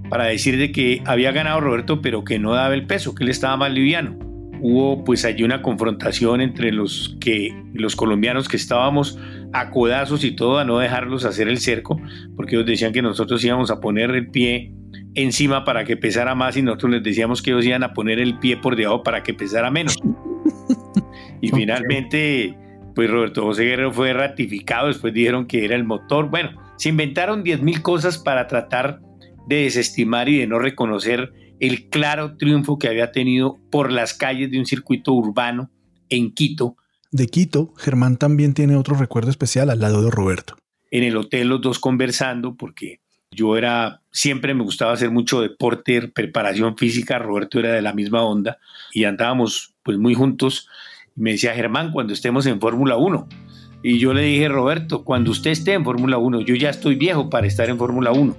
para 0.09 0.25
decir 0.25 0.57
de 0.59 0.73
que 0.73 1.03
había 1.05 1.33
ganado 1.33 1.61
Roberto, 1.61 2.01
pero 2.01 2.25
que 2.25 2.39
no 2.39 2.55
daba 2.55 2.75
el 2.75 2.87
peso, 2.87 3.15
que 3.15 3.25
él 3.25 3.31
estaba 3.31 3.57
más 3.57 3.73
liviano. 3.73 4.17
Hubo 4.61 5.05
pues 5.05 5.25
allí 5.25 5.43
una 5.43 5.63
confrontación 5.63 6.41
entre 6.41 6.73
los 6.73 7.17
que 7.21 7.55
los 7.75 7.95
colombianos 7.95 8.49
que 8.49 8.57
estábamos 8.57 9.19
a 9.61 9.71
codazos 9.71 10.25
y 10.25 10.33
todo 10.33 10.59
a 10.59 10.65
no 10.65 10.79
dejarlos 10.79 11.25
hacer 11.25 11.49
el 11.49 11.59
cerco, 11.59 12.01
porque 12.37 12.57
ellos 12.57 12.67
decían 12.67 12.93
que 12.93 13.03
nosotros 13.03 13.45
íbamos 13.45 13.71
a 13.71 13.81
poner 13.81 14.11
el 14.11 14.31
pie 14.31 14.73
encima 15.15 15.65
para 15.65 15.85
que 15.85 15.97
pesara 15.97 16.35
más 16.35 16.57
y 16.57 16.63
nosotros 16.63 16.93
les 16.93 17.03
decíamos 17.03 17.43
que 17.43 17.51
ellos 17.51 17.65
iban 17.65 17.83
a 17.83 17.93
poner 17.95 18.19
el 18.19 18.39
pie 18.39 18.57
por 18.57 18.77
debajo 18.77 19.03
para 19.03 19.23
que 19.23 19.35
pesara 19.35 19.71
menos. 19.71 19.97
y 21.41 21.51
finalmente, 21.51 22.57
pues 22.95 23.11
Roberto 23.11 23.43
José 23.43 23.65
Guerrero 23.65 23.93
fue 23.93 24.13
ratificado, 24.13 24.89
después 24.89 25.15
dijeron 25.15 25.47
que 25.47 25.65
era 25.65 25.75
el 25.75 25.85
motor. 25.85 26.31
Bueno, 26.31 26.51
se 26.77 26.91
inventaron 26.91 27.45
10.000 27.45 27.83
cosas 27.83 28.19
para 28.19 28.47
tratar 28.47 29.01
de 29.47 29.63
desestimar 29.63 30.29
y 30.29 30.39
de 30.39 30.47
no 30.47 30.59
reconocer 30.59 31.33
el 31.61 31.89
claro 31.89 32.37
triunfo 32.37 32.79
que 32.79 32.89
había 32.89 33.13
tenido 33.13 33.59
por 33.71 33.91
las 33.91 34.13
calles 34.13 34.51
de 34.51 34.59
un 34.59 34.67
circuito 34.67 35.13
urbano 35.13 35.71
en 36.09 36.33
Quito. 36.33 36.77
De 37.13 37.27
Quito, 37.29 37.73
Germán 37.77 38.17
también 38.17 38.55
tiene 38.55 38.77
otro 38.77 38.97
recuerdo 38.97 39.31
especial 39.31 39.71
al 39.71 39.81
lado 39.81 40.03
de 40.03 40.11
Roberto. 40.11 40.57
En 40.91 41.03
el 41.05 41.17
hotel 41.17 41.49
los 41.49 41.61
dos 41.61 41.79
conversando 41.79 42.55
porque 42.55 43.01
yo 43.31 43.57
era, 43.57 44.01
siempre 44.11 44.55
me 44.55 44.63
gustaba 44.63 44.93
hacer 44.93 45.11
mucho 45.11 45.41
deporte, 45.41 46.09
preparación 46.09 46.77
física, 46.77 47.19
Roberto 47.19 47.59
era 47.59 47.73
de 47.73 47.83
la 47.83 47.93
misma 47.93 48.23
onda 48.23 48.59
y 48.93 49.05
andábamos 49.05 49.75
pues 49.83 49.99
muy 49.99 50.15
juntos. 50.15 50.69
Me 51.15 51.33
decía 51.33 51.55
Germán, 51.55 51.93
cuando 51.93 52.13
estemos 52.13 52.47
en 52.47 52.61
Fórmula 52.61 52.97
1. 52.97 53.29
Y 53.83 53.99
yo 53.99 54.15
le 54.15 54.23
dije, 54.23 54.49
Roberto, 54.49 55.05
cuando 55.05 55.31
usted 55.31 55.51
esté 55.51 55.75
en 55.75 55.85
Fórmula 55.85 56.19
1, 56.19 56.41
yo 56.41 56.55
ya 56.55 56.71
estoy 56.71 56.97
viejo 56.97 57.31
para 57.31 57.47
estar 57.47 57.69
en 57.69 57.79
Fórmula 57.79 58.11
1. 58.11 58.37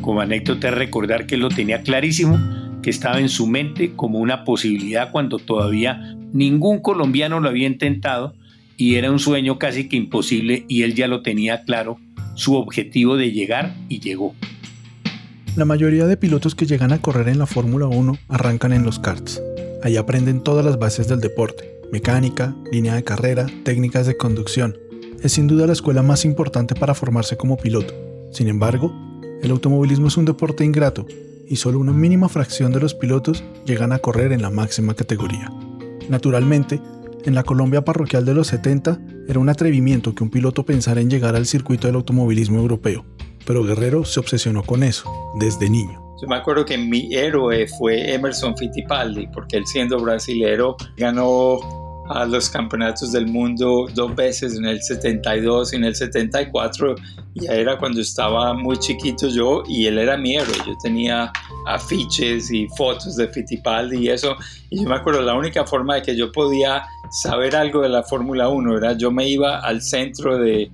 Como 0.00 0.20
anécdota 0.20 0.70
recordar 0.70 1.26
que 1.26 1.36
él 1.36 1.40
lo 1.40 1.48
tenía 1.48 1.82
clarísimo, 1.82 2.38
que 2.82 2.90
estaba 2.90 3.20
en 3.20 3.28
su 3.28 3.46
mente 3.46 3.94
como 3.96 4.18
una 4.18 4.44
posibilidad 4.44 5.10
cuando 5.10 5.38
todavía 5.38 6.16
ningún 6.34 6.80
colombiano 6.80 7.40
lo 7.40 7.48
había 7.48 7.66
intentado 7.66 8.34
y 8.76 8.96
era 8.96 9.10
un 9.10 9.20
sueño 9.20 9.58
casi 9.58 9.88
que 9.88 9.96
imposible 9.96 10.66
y 10.68 10.82
él 10.82 10.94
ya 10.94 11.06
lo 11.06 11.22
tenía 11.22 11.62
claro, 11.62 11.98
su 12.34 12.56
objetivo 12.56 13.16
de 13.16 13.30
llegar 13.30 13.74
y 13.88 14.00
llegó. 14.00 14.34
La 15.56 15.64
mayoría 15.64 16.06
de 16.06 16.16
pilotos 16.16 16.56
que 16.56 16.66
llegan 16.66 16.92
a 16.92 17.00
correr 17.00 17.28
en 17.28 17.38
la 17.38 17.46
Fórmula 17.46 17.86
1 17.86 18.18
arrancan 18.28 18.72
en 18.72 18.82
los 18.82 18.98
karts. 18.98 19.40
Ahí 19.84 19.96
aprenden 19.96 20.42
todas 20.42 20.64
las 20.64 20.78
bases 20.78 21.06
del 21.06 21.20
deporte, 21.20 21.70
mecánica, 21.92 22.56
línea 22.72 22.96
de 22.96 23.04
carrera, 23.04 23.46
técnicas 23.62 24.08
de 24.08 24.16
conducción. 24.16 24.76
Es 25.22 25.32
sin 25.32 25.46
duda 25.46 25.68
la 25.68 25.72
escuela 25.72 26.02
más 26.02 26.24
importante 26.24 26.74
para 26.74 26.94
formarse 26.94 27.36
como 27.36 27.56
piloto. 27.56 27.94
Sin 28.32 28.48
embargo, 28.48 28.92
el 29.40 29.52
automovilismo 29.52 30.08
es 30.08 30.16
un 30.16 30.24
deporte 30.24 30.64
ingrato 30.64 31.06
y 31.48 31.56
solo 31.56 31.78
una 31.78 31.92
mínima 31.92 32.28
fracción 32.28 32.72
de 32.72 32.80
los 32.80 32.94
pilotos 32.94 33.44
llegan 33.64 33.92
a 33.92 34.00
correr 34.00 34.32
en 34.32 34.42
la 34.42 34.50
máxima 34.50 34.94
categoría. 34.94 35.52
Naturalmente, 36.08 36.80
en 37.24 37.34
la 37.34 37.42
Colombia 37.42 37.84
parroquial 37.84 38.24
de 38.24 38.34
los 38.34 38.48
70 38.48 38.98
era 39.28 39.38
un 39.38 39.48
atrevimiento 39.48 40.14
que 40.14 40.22
un 40.22 40.30
piloto 40.30 40.64
pensara 40.64 41.00
en 41.00 41.08
llegar 41.08 41.36
al 41.36 41.46
circuito 41.46 41.86
del 41.86 41.96
automovilismo 41.96 42.58
europeo, 42.58 43.06
pero 43.46 43.64
Guerrero 43.64 44.04
se 44.04 44.20
obsesionó 44.20 44.62
con 44.62 44.82
eso 44.82 45.10
desde 45.38 45.70
niño. 45.70 46.00
Yo 46.20 46.28
me 46.28 46.36
acuerdo 46.36 46.64
que 46.64 46.78
mi 46.78 47.14
héroe 47.14 47.66
fue 47.66 48.14
Emerson 48.14 48.56
Fittipaldi, 48.56 49.26
porque 49.28 49.56
él 49.56 49.66
siendo 49.66 49.98
brasilero 49.98 50.76
ganó 50.96 51.58
a 52.10 52.24
los 52.26 52.50
campeonatos 52.50 53.12
del 53.12 53.26
mundo 53.26 53.86
dos 53.94 54.14
veces 54.14 54.56
en 54.56 54.66
el 54.66 54.82
72 54.82 55.72
y 55.72 55.76
en 55.76 55.84
el 55.84 55.94
74 55.94 56.94
y 57.34 57.46
era 57.46 57.78
cuando 57.78 58.00
estaba 58.00 58.52
muy 58.54 58.76
chiquito 58.78 59.28
yo 59.28 59.62
y 59.66 59.86
él 59.86 59.98
era 59.98 60.16
mi 60.16 60.36
héroe. 60.36 60.54
Yo 60.66 60.74
tenía 60.82 61.32
afiches 61.66 62.50
y 62.50 62.68
fotos 62.76 63.16
de 63.16 63.28
Fittipaldi 63.28 63.98
y 63.98 64.08
eso 64.10 64.36
y 64.70 64.82
yo 64.82 64.88
me 64.88 64.96
acuerdo 64.96 65.22
la 65.22 65.34
única 65.34 65.64
forma 65.64 65.96
de 65.96 66.02
que 66.02 66.16
yo 66.16 66.30
podía 66.30 66.84
saber 67.10 67.56
algo 67.56 67.80
de 67.80 67.88
la 67.88 68.02
Fórmula 68.02 68.48
1 68.48 68.78
era 68.78 68.92
yo 68.96 69.10
me 69.10 69.28
iba 69.28 69.60
al 69.60 69.80
centro 69.80 70.38
de, 70.38 70.70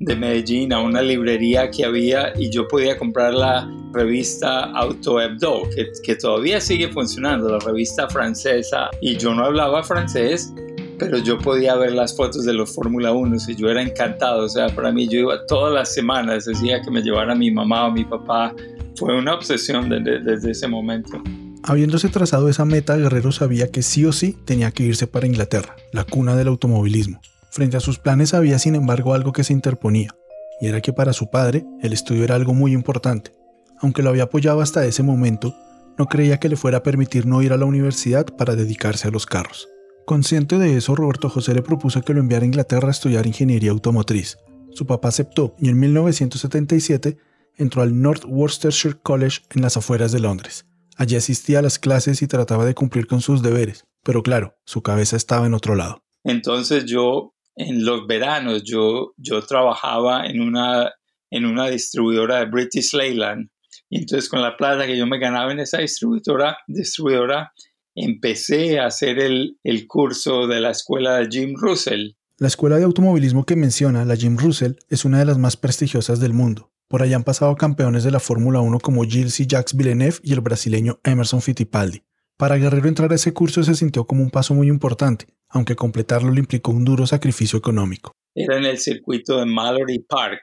de 0.00 0.16
Medellín 0.16 0.72
a 0.72 0.80
una 0.80 1.02
librería 1.02 1.70
que 1.70 1.84
había 1.84 2.32
y 2.38 2.50
yo 2.50 2.68
podía 2.68 2.96
comprar 2.96 3.34
la 3.34 3.68
revista 3.92 4.64
Auto 4.72 5.20
Hebdo, 5.20 5.62
que, 5.74 5.90
que, 6.02 6.14
todavía 6.14 6.60
sigue 6.60 6.88
funcionando, 6.88 7.48
la 7.48 7.58
revista 7.58 8.08
francesa, 8.08 8.90
y 9.00 9.16
yo 9.16 9.34
no 9.34 9.44
hablaba 9.44 9.82
francés, 9.82 10.52
pero 10.98 11.18
yo 11.18 11.38
podía 11.38 11.74
ver 11.76 11.92
las 11.92 12.16
fotos 12.16 12.44
de 12.44 12.52
los 12.52 12.74
Fórmula 12.74 13.12
1 13.12 13.36
y 13.48 13.54
yo 13.56 13.68
era 13.68 13.82
encantado, 13.82 14.44
o 14.44 14.48
sea, 14.48 14.68
para 14.68 14.92
mí 14.92 15.08
yo 15.08 15.20
iba 15.20 15.46
todas 15.46 15.72
las 15.72 15.94
semanas, 15.94 16.44
decía 16.44 16.82
que 16.82 16.90
me 16.90 17.02
llevara 17.02 17.34
mi 17.34 17.50
mamá 17.50 17.86
o 17.86 17.92
mi 17.92 18.04
papá, 18.04 18.54
fue 18.96 19.16
una 19.16 19.34
obsesión 19.34 19.88
desde, 19.88 20.20
desde 20.20 20.50
ese 20.50 20.68
momento. 20.68 21.22
Habiéndose 21.62 22.08
trazado 22.08 22.48
esa 22.48 22.64
meta, 22.64 22.96
Guerrero 22.96 23.32
sabía 23.32 23.70
que 23.70 23.82
sí 23.82 24.04
o 24.04 24.12
sí 24.12 24.36
tenía 24.44 24.70
que 24.70 24.84
irse 24.84 25.06
para 25.06 25.26
Inglaterra, 25.26 25.76
la 25.92 26.04
cuna 26.04 26.36
del 26.36 26.48
automovilismo. 26.48 27.20
Frente 27.50 27.76
a 27.76 27.80
sus 27.80 27.98
planes 27.98 28.34
había 28.34 28.58
sin 28.58 28.74
embargo 28.74 29.14
algo 29.14 29.32
que 29.32 29.44
se 29.44 29.52
interponía, 29.52 30.14
y 30.60 30.66
era 30.66 30.80
que 30.80 30.92
para 30.92 31.12
su 31.12 31.30
padre 31.30 31.64
el 31.82 31.92
estudio 31.92 32.24
era 32.24 32.34
algo 32.34 32.54
muy 32.54 32.72
importante. 32.72 33.32
Aunque 33.80 34.02
lo 34.02 34.10
había 34.10 34.24
apoyado 34.24 34.60
hasta 34.60 34.84
ese 34.84 35.02
momento, 35.02 35.54
no 35.96 36.06
creía 36.06 36.38
que 36.38 36.48
le 36.48 36.56
fuera 36.56 36.78
a 36.78 36.82
permitir 36.82 37.26
no 37.26 37.42
ir 37.42 37.52
a 37.52 37.56
la 37.56 37.64
universidad 37.64 38.26
para 38.26 38.54
dedicarse 38.54 39.08
a 39.08 39.10
los 39.10 39.26
carros. 39.26 39.68
Consciente 40.06 40.58
de 40.58 40.76
eso, 40.76 40.94
Roberto 40.94 41.28
José 41.28 41.54
le 41.54 41.62
propuso 41.62 42.02
que 42.02 42.14
lo 42.14 42.20
enviara 42.20 42.44
a 42.44 42.46
Inglaterra 42.46 42.88
a 42.88 42.92
estudiar 42.92 43.26
ingeniería 43.26 43.72
automotriz. 43.72 44.38
Su 44.70 44.86
papá 44.86 45.08
aceptó 45.08 45.54
y 45.58 45.68
en 45.68 45.78
1977 45.78 47.18
entró 47.56 47.82
al 47.82 48.00
North 48.00 48.24
Worcestershire 48.24 48.96
College 49.02 49.40
en 49.50 49.62
las 49.62 49.76
afueras 49.76 50.12
de 50.12 50.20
Londres. 50.20 50.66
Allí 50.96 51.16
asistía 51.16 51.58
a 51.58 51.62
las 51.62 51.78
clases 51.78 52.22
y 52.22 52.26
trataba 52.26 52.64
de 52.64 52.74
cumplir 52.74 53.06
con 53.06 53.20
sus 53.20 53.42
deberes, 53.42 53.84
pero 54.02 54.22
claro, 54.22 54.56
su 54.64 54.82
cabeza 54.82 55.16
estaba 55.16 55.46
en 55.46 55.54
otro 55.54 55.74
lado. 55.74 56.02
Entonces 56.24 56.86
yo, 56.86 57.34
en 57.58 57.84
los 57.84 58.06
veranos, 58.06 58.62
yo, 58.64 59.14
yo 59.16 59.42
trabajaba 59.42 60.26
en 60.26 60.40
una, 60.40 60.92
en 61.28 61.44
una 61.44 61.68
distribuidora 61.68 62.38
de 62.38 62.46
British 62.46 62.94
Leyland. 62.94 63.50
Y 63.90 63.98
entonces 63.98 64.28
con 64.28 64.40
la 64.40 64.56
plata 64.56 64.86
que 64.86 64.96
yo 64.96 65.06
me 65.06 65.18
ganaba 65.18 65.50
en 65.50 65.58
esa 65.58 65.78
distribuidora, 65.78 66.56
distribuidora 66.68 67.52
empecé 67.96 68.78
a 68.78 68.86
hacer 68.86 69.18
el, 69.18 69.58
el 69.64 69.88
curso 69.88 70.46
de 70.46 70.60
la 70.60 70.70
escuela 70.70 71.16
de 71.16 71.28
Jim 71.28 71.54
Russell. 71.56 72.12
La 72.36 72.46
escuela 72.46 72.76
de 72.76 72.84
automovilismo 72.84 73.44
que 73.44 73.56
menciona, 73.56 74.04
la 74.04 74.14
Jim 74.14 74.36
Russell, 74.38 74.74
es 74.88 75.04
una 75.04 75.18
de 75.18 75.24
las 75.24 75.38
más 75.38 75.56
prestigiosas 75.56 76.20
del 76.20 76.34
mundo. 76.34 76.70
Por 76.86 77.02
allá 77.02 77.16
han 77.16 77.24
pasado 77.24 77.56
campeones 77.56 78.04
de 78.04 78.12
la 78.12 78.20
Fórmula 78.20 78.60
1 78.60 78.78
como 78.78 79.02
Gilles 79.02 79.40
y 79.40 79.48
Jacques 79.48 79.76
Villeneuve 79.76 80.18
y 80.22 80.32
el 80.32 80.40
brasileño 80.40 81.00
Emerson 81.02 81.42
Fittipaldi. 81.42 82.04
Para 82.36 82.56
Guerrero 82.56 82.86
entrar 82.86 83.10
a 83.10 83.16
ese 83.16 83.32
curso 83.32 83.64
se 83.64 83.74
sintió 83.74 84.06
como 84.06 84.22
un 84.22 84.30
paso 84.30 84.54
muy 84.54 84.68
importante, 84.68 85.26
aunque 85.50 85.76
completarlo 85.76 86.30
le 86.30 86.40
implicó 86.40 86.72
un 86.72 86.84
duro 86.84 87.06
sacrificio 87.06 87.58
económico. 87.58 88.12
Era 88.34 88.56
en 88.56 88.64
el 88.64 88.78
circuito 88.78 89.38
de 89.38 89.46
Mallory 89.46 90.00
Park, 90.00 90.42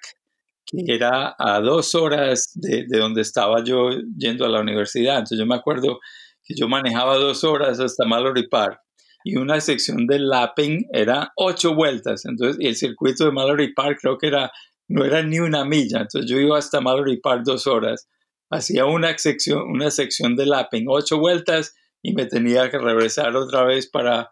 que 0.65 0.83
era 0.87 1.35
a 1.37 1.59
dos 1.59 1.95
horas 1.95 2.51
de, 2.55 2.85
de 2.87 2.97
donde 2.97 3.21
estaba 3.21 3.63
yo 3.63 3.89
yendo 4.17 4.45
a 4.45 4.49
la 4.49 4.61
universidad. 4.61 5.15
Entonces 5.15 5.39
yo 5.39 5.45
me 5.45 5.55
acuerdo 5.55 5.99
que 6.43 6.55
yo 6.55 6.67
manejaba 6.67 7.15
dos 7.15 7.43
horas 7.43 7.79
hasta 7.79 8.05
Mallory 8.05 8.47
Park 8.47 8.79
y 9.25 9.37
una 9.37 9.59
sección 9.59 10.05
de 10.05 10.19
lapping 10.19 10.85
era 10.93 11.33
ocho 11.35 11.73
vueltas. 11.73 12.25
Entonces, 12.25 12.57
y 12.59 12.67
el 12.67 12.75
circuito 12.75 13.25
de 13.25 13.31
Mallory 13.31 13.73
Park 13.73 13.97
creo 13.99 14.19
que 14.19 14.27
era, 14.27 14.51
no 14.87 15.03
era 15.03 15.23
ni 15.23 15.39
una 15.39 15.65
milla. 15.65 16.01
Entonces 16.01 16.29
yo 16.29 16.39
iba 16.39 16.59
hasta 16.59 16.79
Mallory 16.79 17.19
Park 17.19 17.41
dos 17.43 17.65
horas, 17.65 18.07
hacía 18.51 18.85
una 18.85 19.17
sección, 19.17 19.63
una 19.67 19.89
sección 19.89 20.35
de 20.35 20.45
lapping, 20.45 20.85
ocho 20.87 21.17
vueltas 21.17 21.73
y 22.03 22.13
me 22.13 22.27
tenía 22.27 22.69
que 22.69 22.77
regresar 22.77 23.35
otra 23.35 23.63
vez 23.63 23.89
para, 23.89 24.29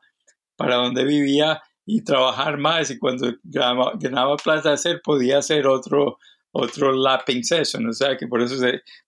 para 0.56 0.76
donde 0.76 1.04
vivía 1.04 1.62
y 1.86 2.04
trabajar 2.04 2.58
más. 2.58 2.92
Y 2.92 3.00
cuando 3.00 3.34
ganaba, 3.44 3.94
ganaba 4.00 4.38
plata 4.38 4.74
hacer, 4.74 5.02
podía 5.04 5.40
hacer 5.40 5.68
otro, 5.68 6.18
otro 6.56 6.94
lapping 6.94 7.44
session, 7.44 7.88
o 7.88 7.94
sea 7.94 8.16
que 8.16 8.28
por 8.28 8.40
eso 8.42 8.56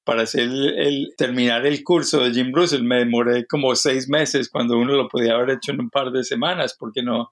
para 0.03 0.23
hacer 0.23 0.49
el, 0.49 1.13
terminar 1.15 1.65
el 1.65 1.83
curso 1.83 2.21
de 2.21 2.31
Jim 2.31 2.51
Russell 2.51 2.81
me 2.81 2.97
demoré 2.97 3.45
como 3.45 3.75
seis 3.75 4.09
meses 4.09 4.49
cuando 4.49 4.77
uno 4.79 4.93
lo 4.93 5.07
podía 5.07 5.35
haber 5.35 5.51
hecho 5.51 5.71
en 5.71 5.81
un 5.81 5.89
par 5.91 6.11
de 6.11 6.23
semanas 6.23 6.75
porque 6.77 7.03
no, 7.03 7.31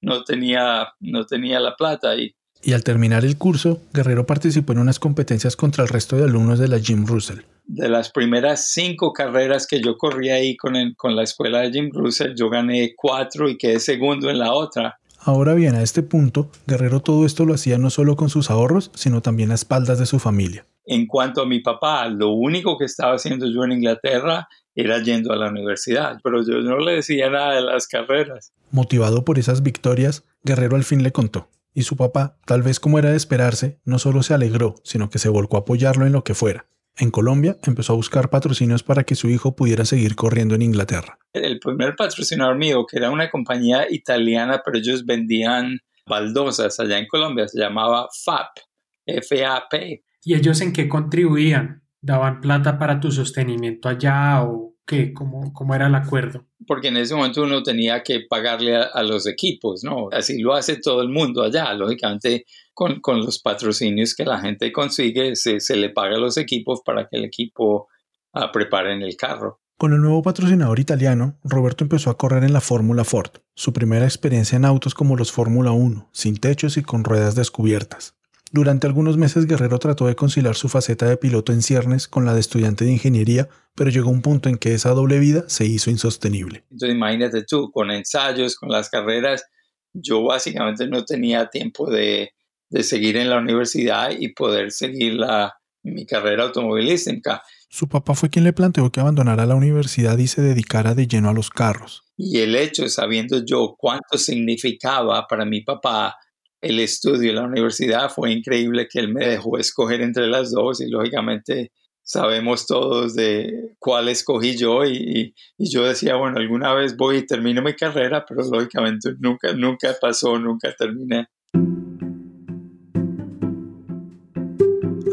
no, 0.00 0.24
tenía, 0.24 0.88
no 1.00 1.26
tenía 1.26 1.60
la 1.60 1.76
plata 1.76 2.16
y 2.16 2.34
Y 2.62 2.72
al 2.72 2.84
terminar 2.84 3.26
el 3.26 3.36
curso, 3.36 3.82
Guerrero 3.92 4.24
participó 4.24 4.72
en 4.72 4.78
unas 4.78 4.98
competencias 4.98 5.56
contra 5.56 5.84
el 5.84 5.90
resto 5.90 6.16
de 6.16 6.24
alumnos 6.24 6.58
de 6.58 6.68
la 6.68 6.78
Jim 6.78 7.04
Russell. 7.06 7.40
De 7.72 7.88
las 7.88 8.10
primeras 8.10 8.72
cinco 8.72 9.12
carreras 9.12 9.64
que 9.64 9.80
yo 9.80 9.96
corrí 9.96 10.30
ahí 10.30 10.56
con, 10.56 10.74
con 10.96 11.14
la 11.14 11.22
escuela 11.22 11.60
de 11.60 11.70
Jim 11.70 11.90
Russell, 11.92 12.34
yo 12.34 12.50
gané 12.50 12.94
cuatro 12.96 13.48
y 13.48 13.56
quedé 13.56 13.78
segundo 13.78 14.28
en 14.28 14.40
la 14.40 14.52
otra. 14.52 14.98
Ahora 15.20 15.54
bien, 15.54 15.76
a 15.76 15.82
este 15.82 16.02
punto, 16.02 16.50
Guerrero 16.66 16.98
todo 16.98 17.24
esto 17.24 17.44
lo 17.44 17.54
hacía 17.54 17.78
no 17.78 17.90
solo 17.90 18.16
con 18.16 18.28
sus 18.28 18.50
ahorros, 18.50 18.90
sino 18.96 19.22
también 19.22 19.52
a 19.52 19.54
espaldas 19.54 20.00
de 20.00 20.06
su 20.06 20.18
familia. 20.18 20.66
En 20.84 21.06
cuanto 21.06 21.42
a 21.42 21.46
mi 21.46 21.60
papá, 21.60 22.08
lo 22.08 22.30
único 22.30 22.76
que 22.76 22.86
estaba 22.86 23.14
haciendo 23.14 23.46
yo 23.46 23.62
en 23.62 23.70
Inglaterra 23.70 24.48
era 24.74 25.00
yendo 25.00 25.32
a 25.32 25.36
la 25.36 25.48
universidad, 25.48 26.18
pero 26.24 26.42
yo 26.44 26.62
no 26.62 26.78
le 26.78 26.96
decía 26.96 27.30
nada 27.30 27.54
de 27.54 27.60
las 27.60 27.86
carreras. 27.86 28.52
Motivado 28.72 29.24
por 29.24 29.38
esas 29.38 29.62
victorias, 29.62 30.24
Guerrero 30.42 30.74
al 30.74 30.82
fin 30.82 31.04
le 31.04 31.12
contó. 31.12 31.46
Y 31.72 31.82
su 31.82 31.96
papá, 31.96 32.36
tal 32.46 32.62
vez 32.62 32.80
como 32.80 32.98
era 32.98 33.10
de 33.10 33.16
esperarse, 33.16 33.78
no 33.84 34.00
solo 34.00 34.24
se 34.24 34.34
alegró, 34.34 34.74
sino 34.82 35.08
que 35.08 35.20
se 35.20 35.28
volcó 35.28 35.56
a 35.56 35.60
apoyarlo 35.60 36.04
en 36.04 36.12
lo 36.12 36.24
que 36.24 36.34
fuera. 36.34 36.66
En 36.96 37.10
Colombia 37.10 37.56
empezó 37.64 37.94
a 37.94 37.96
buscar 37.96 38.30
patrocinios 38.30 38.82
para 38.82 39.04
que 39.04 39.14
su 39.14 39.28
hijo 39.28 39.56
pudiera 39.56 39.84
seguir 39.84 40.16
corriendo 40.16 40.54
en 40.54 40.62
Inglaterra. 40.62 41.18
El 41.32 41.58
primer 41.58 41.96
patrocinador 41.96 42.56
mío, 42.56 42.84
que 42.86 42.98
era 42.98 43.10
una 43.10 43.30
compañía 43.30 43.86
italiana, 43.90 44.62
pero 44.64 44.78
ellos 44.78 45.06
vendían 45.06 45.78
baldosas 46.06 46.78
allá 46.80 46.98
en 46.98 47.06
Colombia, 47.06 47.48
se 47.48 47.58
llamaba 47.58 48.08
FAP, 48.24 48.58
F-A-P. 49.06 50.04
¿Y 50.22 50.34
ellos 50.34 50.60
en 50.60 50.72
qué 50.72 50.88
contribuían? 50.88 51.82
¿Daban 52.02 52.40
plata 52.40 52.78
para 52.78 53.00
tu 53.00 53.10
sostenimiento 53.10 53.88
allá 53.88 54.42
o 54.42 54.69
qué? 54.90 55.12
¿Cómo, 55.12 55.52
cómo 55.52 55.74
era 55.74 55.86
el 55.86 55.94
acuerdo? 55.94 56.44
Porque 56.66 56.88
en 56.88 56.96
ese 56.96 57.14
momento 57.14 57.42
uno 57.42 57.62
tenía 57.62 58.02
que 58.02 58.20
pagarle 58.28 58.76
a, 58.76 58.82
a 58.82 59.02
los 59.02 59.26
equipos, 59.26 59.84
¿no? 59.84 60.08
Así 60.10 60.38
lo 60.38 60.54
hace 60.54 60.76
todo 60.76 61.00
el 61.02 61.08
mundo 61.08 61.42
allá. 61.42 61.72
Lógicamente, 61.74 62.44
con, 62.74 63.00
con 63.00 63.20
los 63.20 63.38
patrocinios 63.38 64.14
que 64.14 64.24
la 64.24 64.40
gente 64.40 64.72
consigue, 64.72 65.36
se, 65.36 65.60
se, 65.60 65.76
le 65.76 65.90
paga 65.90 66.16
a 66.16 66.20
los 66.20 66.36
equipos 66.36 66.80
para 66.84 67.08
que 67.08 67.18
el 67.18 67.24
equipo 67.24 67.88
uh, 68.34 68.52
prepare 68.52 68.92
en 68.92 69.02
el 69.02 69.16
carro. 69.16 69.60
Con 69.78 69.94
el 69.94 70.00
nuevo 70.00 70.22
patrocinador 70.22 70.78
italiano, 70.78 71.38
Roberto 71.42 71.84
empezó 71.84 72.10
a 72.10 72.18
correr 72.18 72.44
en 72.44 72.52
la 72.52 72.60
Fórmula 72.60 73.04
Ford, 73.04 73.30
su 73.54 73.72
primera 73.72 74.04
experiencia 74.04 74.56
en 74.56 74.66
autos 74.66 74.94
como 74.94 75.16
los 75.16 75.32
Fórmula 75.32 75.70
1, 75.70 76.10
sin 76.12 76.36
techos 76.36 76.76
y 76.76 76.82
con 76.82 77.02
ruedas 77.04 77.34
descubiertas. 77.34 78.19
Durante 78.52 78.88
algunos 78.88 79.16
meses 79.16 79.46
Guerrero 79.46 79.78
trató 79.78 80.06
de 80.06 80.16
conciliar 80.16 80.56
su 80.56 80.68
faceta 80.68 81.06
de 81.06 81.16
piloto 81.16 81.52
en 81.52 81.62
ciernes 81.62 82.08
con 82.08 82.24
la 82.24 82.34
de 82.34 82.40
estudiante 82.40 82.84
de 82.84 82.90
ingeniería, 82.92 83.48
pero 83.76 83.90
llegó 83.90 84.10
un 84.10 84.22
punto 84.22 84.48
en 84.48 84.56
que 84.56 84.74
esa 84.74 84.90
doble 84.90 85.20
vida 85.20 85.44
se 85.46 85.66
hizo 85.66 85.88
insostenible. 85.88 86.64
Entonces 86.70 86.96
imagínate 86.96 87.44
tú, 87.44 87.70
con 87.70 87.92
ensayos, 87.92 88.56
con 88.56 88.70
las 88.70 88.90
carreras, 88.90 89.44
yo 89.92 90.24
básicamente 90.24 90.88
no 90.88 91.04
tenía 91.04 91.48
tiempo 91.48 91.88
de, 91.88 92.30
de 92.70 92.82
seguir 92.82 93.16
en 93.16 93.30
la 93.30 93.38
universidad 93.38 94.10
y 94.18 94.32
poder 94.32 94.72
seguir 94.72 95.14
la, 95.14 95.54
mi 95.84 96.04
carrera 96.04 96.44
automovilística. 96.44 97.42
Su 97.68 97.88
papá 97.88 98.14
fue 98.14 98.30
quien 98.30 98.44
le 98.44 98.52
planteó 98.52 98.90
que 98.90 98.98
abandonara 98.98 99.46
la 99.46 99.54
universidad 99.54 100.18
y 100.18 100.26
se 100.26 100.42
dedicara 100.42 100.94
de 100.94 101.06
lleno 101.06 101.28
a 101.28 101.32
los 101.32 101.50
carros. 101.50 102.02
Y 102.16 102.40
el 102.40 102.56
hecho, 102.56 102.88
sabiendo 102.88 103.44
yo 103.44 103.76
cuánto 103.78 104.18
significaba 104.18 105.26
para 105.28 105.44
mi 105.44 105.60
papá 105.60 106.16
el 106.60 106.80
estudio 106.80 107.30
en 107.30 107.36
la 107.36 107.44
universidad, 107.44 108.10
fue 108.10 108.32
increíble 108.32 108.88
que 108.90 109.00
él 109.00 109.12
me 109.12 109.26
dejó 109.26 109.58
escoger 109.58 110.00
entre 110.02 110.26
las 110.26 110.50
dos 110.50 110.80
y 110.80 110.90
lógicamente 110.90 111.72
sabemos 112.02 112.66
todos 112.66 113.14
de 113.14 113.74
cuál 113.78 114.08
escogí 114.08 114.56
yo 114.56 114.84
y, 114.84 114.96
y, 114.96 115.34
y, 115.58 115.70
yo 115.70 115.84
decía, 115.84 116.16
bueno, 116.16 116.38
alguna 116.38 116.74
vez 116.74 116.96
voy 116.96 117.18
y 117.18 117.26
termino 117.26 117.62
mi 117.62 117.74
carrera, 117.74 118.24
pero 118.28 118.42
lógicamente 118.42 119.10
nunca, 119.18 119.52
nunca 119.52 119.94
pasó, 120.00 120.38
nunca 120.38 120.74
terminé. 120.76 121.28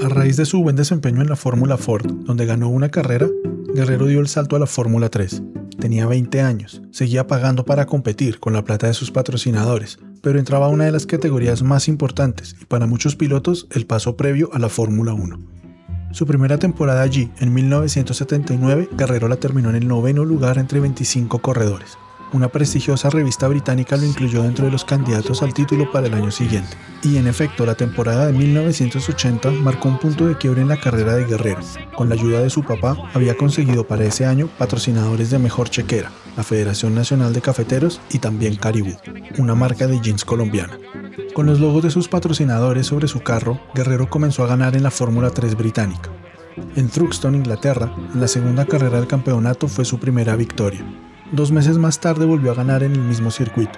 A 0.04 0.10
raíz 0.10 0.38
de 0.38 0.46
su 0.46 0.62
buen 0.62 0.76
desempeño 0.76 1.22
en 1.22 1.30
la 1.30 1.36
Fórmula 1.36 1.78
Ford, 1.78 2.06
donde 2.24 2.46
ganó 2.46 2.70
una 2.70 2.90
carrera, 2.90 3.28
Guerrero 3.74 4.06
dio 4.08 4.20
el 4.20 4.28
salto 4.28 4.56
a 4.56 4.60
la 4.60 4.66
Fórmula 4.66 5.10
3. 5.10 5.44
Tenía 5.80 6.08
20 6.08 6.42
años, 6.42 6.82
seguía 6.92 7.28
pagando 7.28 7.66
para 7.66 7.86
competir 7.86 8.40
con 8.40 8.54
la 8.54 8.64
plata 8.64 8.88
de 8.88 8.94
sus 8.94 9.12
patrocinadores, 9.12 10.00
pero 10.22 10.40
entraba 10.40 10.68
a 10.68 10.70
una 10.70 10.86
de 10.86 10.92
las 10.92 11.06
categorías 11.06 11.64
más 11.64 11.88
importantes 11.88 12.56
y 12.62 12.66
para 12.66 12.88
muchos 12.88 13.16
pilotos 13.16 13.68
el 13.72 13.86
paso 13.86 14.18
previo 14.18 14.50
a 14.54 14.60
la 14.60 14.70
Fórmula 14.70 15.14
1. 15.14 15.40
Su 16.12 16.26
primera 16.26 16.58
temporada 16.58 17.02
allí, 17.02 17.30
en 17.40 17.54
1979, 17.54 18.90
Guerrero 18.98 19.28
la 19.28 19.36
terminó 19.36 19.70
en 19.70 19.76
el 19.76 19.88
noveno 19.88 20.26
lugar 20.26 20.58
entre 20.58 20.80
25 20.80 21.40
corredores. 21.40 21.98
Una 22.34 22.50
prestigiosa 22.50 23.10
revista 23.10 23.48
británica 23.48 23.96
lo 23.96 24.06
incluyó 24.06 24.44
dentro 24.44 24.66
de 24.66 24.72
los 24.72 24.84
candidatos 24.84 25.42
al 25.42 25.54
título 25.54 25.90
para 25.94 26.08
el 26.08 26.14
año 26.14 26.30
siguiente. 26.30 26.76
Y 27.02 27.16
en 27.16 27.26
efecto, 27.26 27.66
la 27.66 27.76
temporada 27.76 28.28
de 28.28 28.34
1980 28.34 29.50
marcó 29.52 29.88
un 29.88 29.98
punto 29.98 30.28
de 30.28 30.38
quiebre 30.38 30.62
en 30.62 30.68
la 30.68 30.80
carrera 30.80 31.16
de 31.16 31.24
Guerrero. 31.24 31.62
Con 31.96 32.10
la 32.10 32.16
ayuda 32.16 32.42
de 32.42 32.50
su 32.50 32.64
papá, 32.64 32.98
había 33.14 33.38
conseguido 33.38 33.88
para 33.88 34.04
ese 34.04 34.26
año 34.26 34.50
patrocinadores 34.58 35.30
de 35.30 35.40
mejor 35.40 35.70
chequera, 35.70 36.12
la 36.36 36.44
Federación 36.44 36.94
Nacional 36.94 37.32
de 37.32 37.42
Cafeteros 37.42 38.02
y 38.12 38.20
también 38.20 38.58
Caribou, 38.58 38.98
una 39.38 39.56
marca 39.56 39.88
de 39.88 40.02
jeans 40.02 40.26
colombiana. 40.26 40.78
Con 41.34 41.46
los 41.46 41.62
logos 41.62 41.84
de 41.84 41.92
sus 41.92 42.10
patrocinadores 42.10 42.88
sobre 42.88 43.08
su 43.08 43.22
carro, 43.22 43.62
Guerrero 43.74 44.10
comenzó 44.10 44.44
a 44.44 44.48
ganar 44.48 44.76
en 44.76 44.84
la 44.84 44.92
Fórmula 44.92 45.30
3 45.30 45.56
británica. 45.56 46.10
En 46.76 46.90
Thruxton, 46.90 47.36
Inglaterra, 47.36 47.96
la 48.16 48.28
segunda 48.28 48.66
carrera 48.66 48.98
del 48.98 49.08
campeonato 49.08 49.70
fue 49.70 49.86
su 49.86 49.98
primera 49.98 50.36
victoria. 50.36 50.84
Dos 51.34 51.52
meses 51.52 51.78
más 51.78 52.00
tarde 52.00 52.26
volvió 52.26 52.52
a 52.52 52.56
ganar 52.56 52.84
en 52.84 52.94
el 52.94 53.02
mismo 53.02 53.32
circuito. 53.32 53.78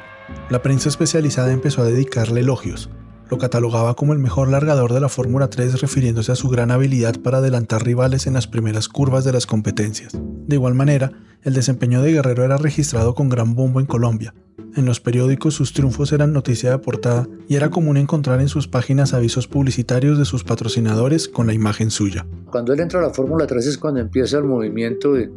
La 0.51 0.61
prensa 0.61 0.87
especializada 0.87 1.51
empezó 1.51 1.81
a 1.81 1.85
dedicarle 1.85 2.41
elogios. 2.41 2.91
Lo 3.31 3.39
catalogaba 3.39 3.95
como 3.95 4.13
el 4.13 4.19
mejor 4.19 4.49
largador 4.49 4.93
de 4.93 4.99
la 4.99 5.09
Fórmula 5.09 5.49
3 5.49 5.81
refiriéndose 5.81 6.31
a 6.31 6.35
su 6.35 6.47
gran 6.49 6.69
habilidad 6.69 7.19
para 7.19 7.39
adelantar 7.39 7.83
rivales 7.83 8.27
en 8.27 8.33
las 8.33 8.45
primeras 8.45 8.87
curvas 8.87 9.25
de 9.25 9.33
las 9.33 9.47
competencias. 9.47 10.13
De 10.45 10.57
igual 10.57 10.75
manera, 10.75 11.11
el 11.41 11.55
desempeño 11.55 12.03
de 12.03 12.11
Guerrero 12.11 12.43
era 12.43 12.57
registrado 12.57 13.15
con 13.15 13.29
gran 13.29 13.55
bombo 13.55 13.79
en 13.79 13.87
Colombia. 13.87 14.35
En 14.75 14.85
los 14.85 14.99
periódicos 14.99 15.55
sus 15.55 15.73
triunfos 15.73 16.11
eran 16.11 16.33
noticia 16.33 16.69
de 16.69 16.77
portada 16.77 17.27
y 17.47 17.55
era 17.55 17.71
común 17.71 17.97
encontrar 17.97 18.41
en 18.41 18.47
sus 18.47 18.67
páginas 18.67 19.15
avisos 19.15 19.47
publicitarios 19.47 20.19
de 20.19 20.25
sus 20.25 20.43
patrocinadores 20.43 21.27
con 21.27 21.47
la 21.47 21.53
imagen 21.53 21.89
suya. 21.89 22.27
Cuando 22.51 22.73
él 22.73 22.79
entra 22.79 22.99
a 22.99 23.03
la 23.03 23.09
Fórmula 23.09 23.47
3 23.47 23.65
es 23.65 23.77
cuando 23.79 23.99
empieza 23.99 24.37
el 24.37 24.43
movimiento 24.43 25.13
de 25.13 25.31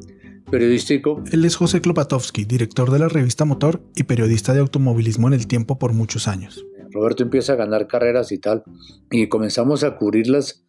periodístico. 0.50 1.22
Él 1.30 1.44
es 1.44 1.56
José 1.56 1.80
Klopatowski, 1.80 2.44
director 2.44 2.90
de 2.90 2.98
la 2.98 3.08
revista 3.08 3.44
Motor 3.44 3.82
y 3.94 4.04
periodista 4.04 4.52
de 4.52 4.60
automovilismo 4.60 5.28
en 5.28 5.34
el 5.34 5.46
tiempo 5.46 5.78
por 5.78 5.92
muchos 5.92 6.28
años. 6.28 6.64
Roberto 6.92 7.22
empieza 7.22 7.54
a 7.54 7.56
ganar 7.56 7.86
carreras 7.86 8.32
y 8.32 8.38
tal, 8.38 8.62
y 9.10 9.28
comenzamos 9.28 9.82
a 9.84 9.96
cubrirlas. 9.96 10.64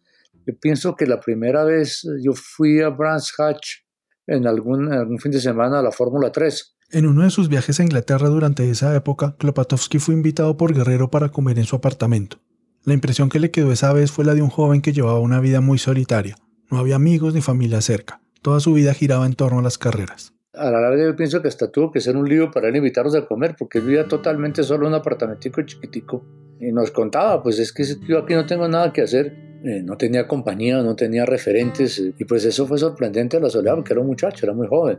Yo 0.46 0.54
pienso 0.58 0.96
que 0.96 1.06
la 1.06 1.20
primera 1.20 1.64
vez 1.64 2.06
yo 2.22 2.32
fui 2.34 2.80
a 2.80 2.88
Brands 2.88 3.32
Hatch 3.38 3.84
en 4.26 4.46
algún, 4.46 4.92
algún 4.92 5.18
fin 5.18 5.32
de 5.32 5.40
semana 5.40 5.80
a 5.80 5.82
la 5.82 5.92
Fórmula 5.92 6.32
3. 6.32 6.76
En 6.90 7.06
uno 7.06 7.22
de 7.22 7.30
sus 7.30 7.48
viajes 7.48 7.80
a 7.80 7.82
Inglaterra 7.82 8.28
durante 8.28 8.70
esa 8.70 8.94
época, 8.94 9.36
Klopatowski 9.38 9.98
fue 9.98 10.14
invitado 10.14 10.56
por 10.56 10.74
Guerrero 10.74 11.10
para 11.10 11.30
comer 11.30 11.58
en 11.58 11.64
su 11.64 11.76
apartamento. 11.76 12.38
La 12.84 12.94
impresión 12.94 13.30
que 13.30 13.40
le 13.40 13.50
quedó 13.50 13.72
esa 13.72 13.92
vez 13.92 14.12
fue 14.12 14.24
la 14.24 14.34
de 14.34 14.42
un 14.42 14.50
joven 14.50 14.82
que 14.82 14.92
llevaba 14.92 15.18
una 15.18 15.40
vida 15.40 15.60
muy 15.60 15.78
solitaria. 15.78 16.36
No 16.70 16.78
había 16.78 16.96
amigos 16.96 17.34
ni 17.34 17.40
familia 17.40 17.80
cerca. 17.80 18.20
Toda 18.44 18.60
su 18.60 18.74
vida 18.74 18.92
giraba 18.92 19.24
en 19.24 19.32
torno 19.32 19.60
a 19.60 19.62
las 19.62 19.78
carreras. 19.78 20.34
A 20.52 20.70
la 20.70 20.78
larga 20.78 21.02
yo 21.02 21.16
pienso 21.16 21.40
que 21.40 21.48
hasta 21.48 21.72
tuvo 21.72 21.90
que 21.90 22.02
ser 22.02 22.14
un 22.14 22.28
lío 22.28 22.50
para 22.50 22.68
él 22.68 22.76
invitarnos 22.76 23.14
a 23.14 23.24
comer, 23.24 23.56
porque 23.58 23.80
vivía 23.80 24.06
totalmente 24.06 24.62
solo 24.62 24.84
en 24.84 24.92
un 24.92 24.98
apartamentico 25.00 25.62
chiquitico. 25.62 26.22
Y 26.60 26.70
nos 26.70 26.90
contaba, 26.90 27.42
pues 27.42 27.58
es 27.58 27.72
que 27.72 27.84
yo 28.06 28.18
aquí 28.18 28.34
no 28.34 28.44
tengo 28.44 28.68
nada 28.68 28.92
que 28.92 29.00
hacer, 29.00 29.34
eh, 29.64 29.82
no 29.82 29.96
tenía 29.96 30.28
compañía, 30.28 30.82
no 30.82 30.94
tenía 30.94 31.24
referentes, 31.24 31.98
y 31.98 32.24
pues 32.26 32.44
eso 32.44 32.66
fue 32.66 32.76
sorprendente 32.76 33.38
a 33.38 33.40
la 33.40 33.48
soledad, 33.48 33.76
porque 33.76 33.94
era 33.94 34.02
un 34.02 34.08
muchacho, 34.08 34.44
era 34.44 34.52
muy 34.52 34.66
joven. 34.66 34.98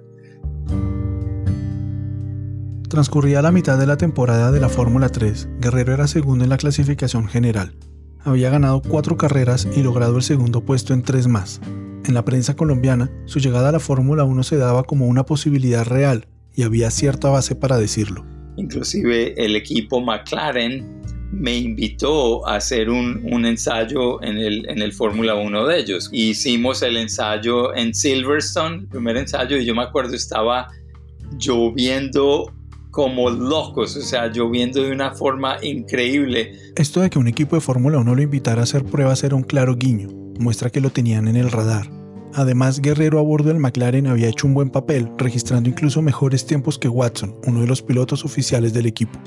Transcurría 2.90 3.44
la 3.44 3.52
mitad 3.52 3.78
de 3.78 3.86
la 3.86 3.98
temporada 3.98 4.52
de 4.52 4.60
la 4.60 4.70
Fórmula 4.70 5.10
3, 5.10 5.50
Guerrero 5.60 5.94
era 5.94 6.08
segundo 6.08 6.44
en 6.44 6.50
la 6.50 6.58
clasificación 6.58 7.28
general. 7.28 7.76
Había 8.26 8.50
ganado 8.50 8.82
cuatro 8.82 9.18
carreras 9.18 9.68
y 9.78 9.84
logrado 9.84 10.18
el 10.18 10.24
segundo 10.24 10.66
puesto 10.66 10.96
en 10.96 11.04
tres 11.04 11.28
más. 11.28 11.62
En 12.08 12.16
la 12.16 12.26
prensa 12.26 12.56
colombiana, 12.56 13.12
su 13.26 13.38
llegada 13.38 13.70
a 13.70 13.72
la 13.72 13.80
Fórmula 13.80 14.24
1 14.24 14.42
se 14.42 14.58
daba 14.58 14.84
como 14.84 15.06
una 15.06 15.28
posibilidad 15.28 15.86
real 15.86 16.26
y 16.56 16.64
había 16.64 16.90
cierta 16.90 17.30
base 17.30 17.54
para 17.54 17.78
decirlo. 17.78 18.26
Inclusive 18.58 19.36
el 19.38 19.56
equipo 19.56 20.02
McLaren 20.02 21.02
me 21.32 21.56
invitó 21.56 22.48
a 22.48 22.56
hacer 22.56 22.90
un, 22.90 23.46
ensayo 23.46 24.20
en 24.24 24.38
el, 24.38 24.68
en 24.70 24.82
el 24.82 24.92
Fórmula 24.92 25.36
1 25.36 25.68
de 25.68 25.80
ellos. 25.80 26.10
Hicimos 26.12 26.82
el 26.82 26.98
ensayo 26.98 27.76
en 27.76 27.94
Silverstone, 27.94 28.78
el 28.78 28.88
primer 28.88 29.18
ensayo, 29.18 29.56
y 29.58 29.66
yo 29.66 29.76
me 29.76 29.84
acuerdo 29.84 30.16
estaba 30.16 30.68
lloviendo 31.38 32.52
como 32.96 33.30
locos, 33.30 33.98
o 33.98 34.02
sea, 34.02 34.28
lloviendo 34.28 34.82
de 34.82 34.94
una 34.94 35.12
forma 35.12 35.58
increíble. 35.62 36.54
Esto 36.78 37.02
de 37.02 37.10
que 37.10 37.20
un 37.20 37.28
equipo 37.28 37.58
de 37.58 37.62
Fórmula 37.62 37.98
1 37.98 38.16
lo 38.16 38.22
invitara 38.22 38.62
a 38.62 38.64
hacer 38.64 38.86
pruebas 38.86 39.22
era 39.26 39.36
un 39.36 39.44
claro 39.44 39.76
guiño, 39.76 40.08
muestra 40.40 40.70
que 40.70 40.80
lo 40.80 40.90
tenían 40.92 41.28
en 41.28 41.36
el 41.36 41.52
radar. 41.52 41.92
Además, 42.34 42.80
Guerrero 42.80 43.20
a 43.20 43.22
bordo 43.22 43.50
del 43.50 43.60
McLaren 43.60 44.08
había 44.08 44.30
hecho 44.30 44.48
un 44.48 44.54
buen 44.54 44.70
papel, 44.70 45.12
registrando 45.18 45.68
incluso 45.68 46.02
mejores 46.02 46.46
tiempos 46.46 46.80
que 46.80 46.88
Watson, 46.88 47.36
uno 47.46 47.60
de 47.60 47.68
los 47.68 47.82
pilotos 47.82 48.24
oficiales 48.24 48.74
del 48.74 48.86
equipo. 48.86 49.20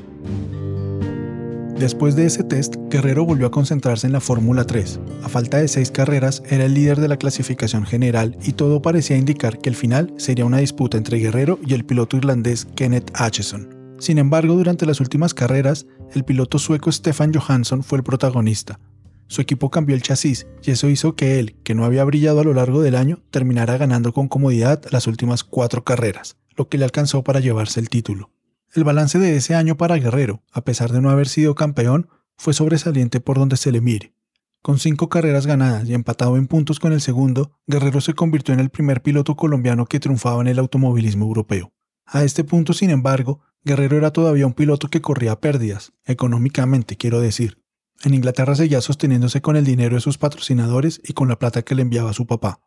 Después 1.79 2.17
de 2.17 2.27
ese 2.27 2.43
test, 2.43 2.75
Guerrero 2.91 3.25
volvió 3.25 3.47
a 3.47 3.51
concentrarse 3.53 4.09
en 4.09 4.13
la 4.13 4.21
Fórmula 4.21 4.65
3. 4.65 4.99
A 5.23 5.29
falta 5.29 5.59
de 5.59 5.69
seis 5.69 5.93
carreras, 5.93 6.43
era 6.51 6.65
el 6.65 6.75
líder 6.75 6.99
de 6.99 7.07
la 7.07 7.19
clasificación 7.19 7.87
general 7.87 8.37
y 8.43 8.53
todo 8.53 8.83
parecía 8.83 9.17
indicar 9.17 9.59
que 9.59 9.69
el 9.69 9.77
final 9.77 10.13
sería 10.17 10.45
una 10.45 10.59
disputa 10.59 10.99
entre 10.99 11.19
Guerrero 11.19 11.61
y 11.65 11.75
el 11.75 11.85
piloto 11.85 12.17
irlandés 12.17 12.67
Kenneth 12.75 13.13
Atchison. 13.15 13.97
Sin 14.01 14.19
embargo, 14.19 14.55
durante 14.55 14.87
las 14.87 15.01
últimas 15.01 15.35
carreras, 15.35 15.87
el 16.15 16.25
piloto 16.25 16.59
sueco 16.59 16.91
Stefan 16.91 17.33
Johansson 17.33 17.85
fue 17.85 17.99
el 17.99 18.05
protagonista. 18.05 18.81
Su 19.29 19.41
equipo 19.41 19.71
cambió 19.71 19.95
el 19.95 20.03
chasis 20.03 20.49
y 20.65 20.73
eso 20.73 20.89
hizo 20.89 21.15
que 21.15 21.39
él, 21.39 21.55
que 21.63 21.77
no 21.77 21.85
había 21.85 22.03
brillado 22.03 22.41
a 22.41 22.45
lo 22.45 22.55
largo 22.55 22.83
del 22.83 22.97
año, 22.97 23.21
terminara 23.31 23.79
ganando 23.79 24.13
con 24.13 24.27
comodidad 24.27 24.83
las 24.91 25.07
últimas 25.07 25.45
cuatro 25.45 25.85
carreras, 25.85 26.39
lo 26.57 26.69
que 26.69 26.77
le 26.77 26.85
alcanzó 26.85 27.23
para 27.23 27.39
llevarse 27.39 27.79
el 27.79 27.89
título. 27.89 28.33
El 28.79 28.85
balance 28.85 29.19
de 29.19 29.35
ese 29.35 29.57
año 29.57 29.77
para 29.77 29.97
Guerrero, 29.97 30.45
a 30.53 30.63
pesar 30.63 30.93
de 30.93 31.01
no 31.01 31.11
haber 31.11 31.27
sido 31.27 31.57
campeón, 31.57 32.09
fue 32.37 32.55
sobresaliente 32.55 33.19
por 33.19 33.37
donde 33.37 33.57
se 33.57 33.73
le 33.73 33.81
mire. 33.81 34.15
Con 34.63 34.79
cinco 34.79 35.09
carreras 35.09 35.49
ganadas 35.49 35.89
y 35.89 35.95
empatado 35.95 36.37
en 36.37 36.47
puntos 36.47 36.79
con 36.79 36.93
el 36.93 37.01
segundo, 37.01 37.59
Guerrero 37.67 38.01
se 38.01 38.15
convirtió 38.15 38.55
en 38.55 38.61
el 38.61 38.71
primer 38.71 39.03
piloto 39.03 39.35
colombiano 39.35 39.87
que 39.87 39.99
triunfaba 39.99 40.43
en 40.43 40.47
el 40.47 40.61
automovilismo 40.61 41.25
europeo. 41.27 41.73
A 42.07 42.23
este 42.23 42.45
punto, 42.45 42.73
sin 42.73 42.91
embargo, 42.91 43.41
Guerrero 43.65 43.97
era 43.97 44.13
todavía 44.13 44.47
un 44.47 44.53
piloto 44.53 44.87
que 44.87 45.01
corría 45.01 45.41
pérdidas, 45.41 45.93
económicamente 46.05 46.97
quiero 46.97 47.21
decir. 47.21 47.61
En 48.05 48.15
Inglaterra 48.15 48.55
seguía 48.55 48.81
sosteniéndose 48.81 49.43
con 49.43 49.57
el 49.57 49.65
dinero 49.65 49.97
de 49.97 50.03
sus 50.03 50.19
patrocinadores 50.19 51.01
y 51.03 51.15
con 51.15 51.27
la 51.27 51.41
plata 51.41 51.63
que 51.63 51.75
le 51.75 51.83
enviaba 51.83 52.13
su 52.13 52.29
papá. 52.29 52.61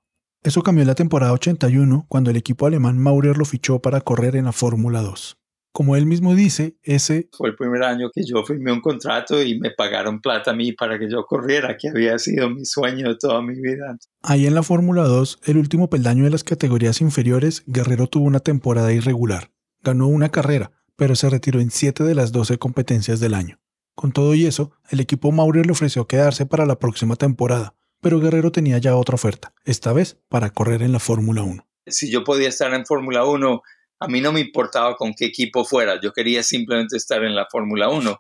Eso 0.44 0.62
cambió 0.62 0.82
en 0.82 0.90
la 0.90 0.96
temporada 0.96 1.32
81 1.32 2.06
cuando 2.10 2.32
el 2.32 2.36
equipo 2.36 2.66
alemán 2.66 2.98
Maurer 2.98 3.38
lo 3.38 3.46
fichó 3.46 3.80
para 3.80 4.02
correr 4.02 4.36
en 4.36 4.44
la 4.44 4.52
Fórmula 4.52 5.02
2. 5.02 5.38
Como 5.74 5.96
él 5.96 6.06
mismo 6.06 6.36
dice, 6.36 6.76
ese 6.84 7.30
fue 7.32 7.50
el 7.50 7.56
primer 7.56 7.84
año 7.84 8.10
que 8.14 8.24
yo 8.26 8.44
firmé 8.44 8.74
un 8.74 8.82
contrato 8.82 9.42
y 9.42 9.58
me 9.58 9.72
pagaron 9.72 10.20
plata 10.20 10.52
a 10.52 10.54
mí 10.54 10.74
para 10.74 11.00
que 11.00 11.10
yo 11.10 11.26
corriera, 11.26 11.78
que 11.78 11.90
había 11.90 12.20
sido 12.20 12.50
mi 12.50 12.66
sueño 12.66 13.08
de 13.08 13.16
toda 13.16 13.42
mi 13.42 13.56
vida. 13.60 13.98
Ahí 14.22 14.46
en 14.46 14.56
la 14.56 14.64
Fórmula 14.64 15.04
2, 15.04 15.40
el 15.46 15.58
último 15.58 15.90
peldaño 15.90 16.26
de 16.26 16.30
las 16.30 16.44
categorías 16.44 17.00
inferiores, 17.00 17.64
Guerrero 17.68 18.08
tuvo 18.08 18.26
una 18.26 18.42
temporada 18.42 18.92
irregular. 18.92 19.52
Ganó 19.82 20.08
una 20.08 20.30
carrera, 20.30 20.72
pero 20.98 21.16
se 21.16 21.30
retiró 21.30 21.62
en 21.62 21.72
7 21.72 22.04
de 22.04 22.16
las 22.16 22.34
12 22.34 22.58
competencias 22.58 23.22
del 23.22 23.34
año. 23.34 23.60
Con 23.96 24.12
todo 24.12 24.36
y 24.36 24.46
eso, 24.46 24.72
el 24.90 25.00
equipo 25.00 25.32
Maurer 25.32 25.66
le 25.66 25.72
ofreció 25.72 26.06
quedarse 26.06 26.46
para 26.46 26.66
la 26.66 26.80
próxima 26.80 27.16
temporada, 27.16 27.76
pero 28.02 28.20
Guerrero 28.20 28.52
tenía 28.52 28.78
ya 28.78 28.96
otra 28.96 29.16
oferta, 29.16 29.54
esta 29.64 29.94
vez 29.94 30.18
para 30.28 30.50
correr 30.50 30.82
en 30.82 30.92
la 30.92 31.00
Fórmula 31.00 31.44
1. 31.44 31.66
Si 31.88 32.12
yo 32.12 32.24
podía 32.24 32.50
estar 32.50 32.74
en 32.74 32.86
Fórmula 32.86 33.26
1, 33.26 33.62
a 34.02 34.08
mí 34.08 34.20
no 34.20 34.32
me 34.34 34.40
importaba 34.40 34.96
con 34.96 35.14
qué 35.14 35.26
equipo 35.26 35.64
fuera, 35.64 36.02
yo 36.02 36.12
quería 36.12 36.42
simplemente 36.42 36.98
estar 36.98 37.24
en 37.24 37.36
la 37.36 37.46
Fórmula 37.46 37.88
1. 37.90 38.20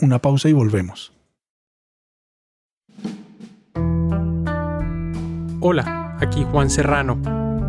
Una 0.00 0.18
pausa 0.20 0.48
y 0.48 0.52
volvemos. 0.52 1.12
Hola, 5.60 6.16
aquí 6.20 6.44
Juan 6.50 6.70
Serrano. 6.70 7.22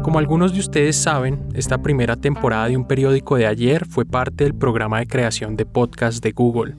Como 0.04 0.18
algunos 0.18 0.54
de 0.54 0.62
ustedes 0.62 0.96
saben, 0.96 1.48
esta 1.54 1.78
primera 1.78 2.16
temporada 2.16 2.70
de 2.70 2.78
un 2.78 2.88
periódico 2.88 3.36
de 3.36 3.46
ayer 3.46 3.86
fue 3.86 4.06
parte 4.06 4.46
del 4.46 4.56
programa 4.56 5.00
de 5.00 5.08
creación 5.08 5.56
de 5.56 5.66
podcast 5.68 6.24
de 6.24 6.32
Google. 6.32 6.76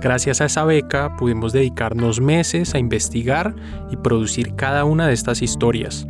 Gracias 0.00 0.40
a 0.40 0.46
esa 0.46 0.64
beca 0.64 1.16
pudimos 1.16 1.52
dedicarnos 1.52 2.20
meses 2.20 2.74
a 2.74 2.78
investigar 2.78 3.54
y 3.88 3.96
producir 3.96 4.56
cada 4.56 4.84
una 4.84 5.06
de 5.06 5.14
estas 5.14 5.42
historias. 5.42 6.08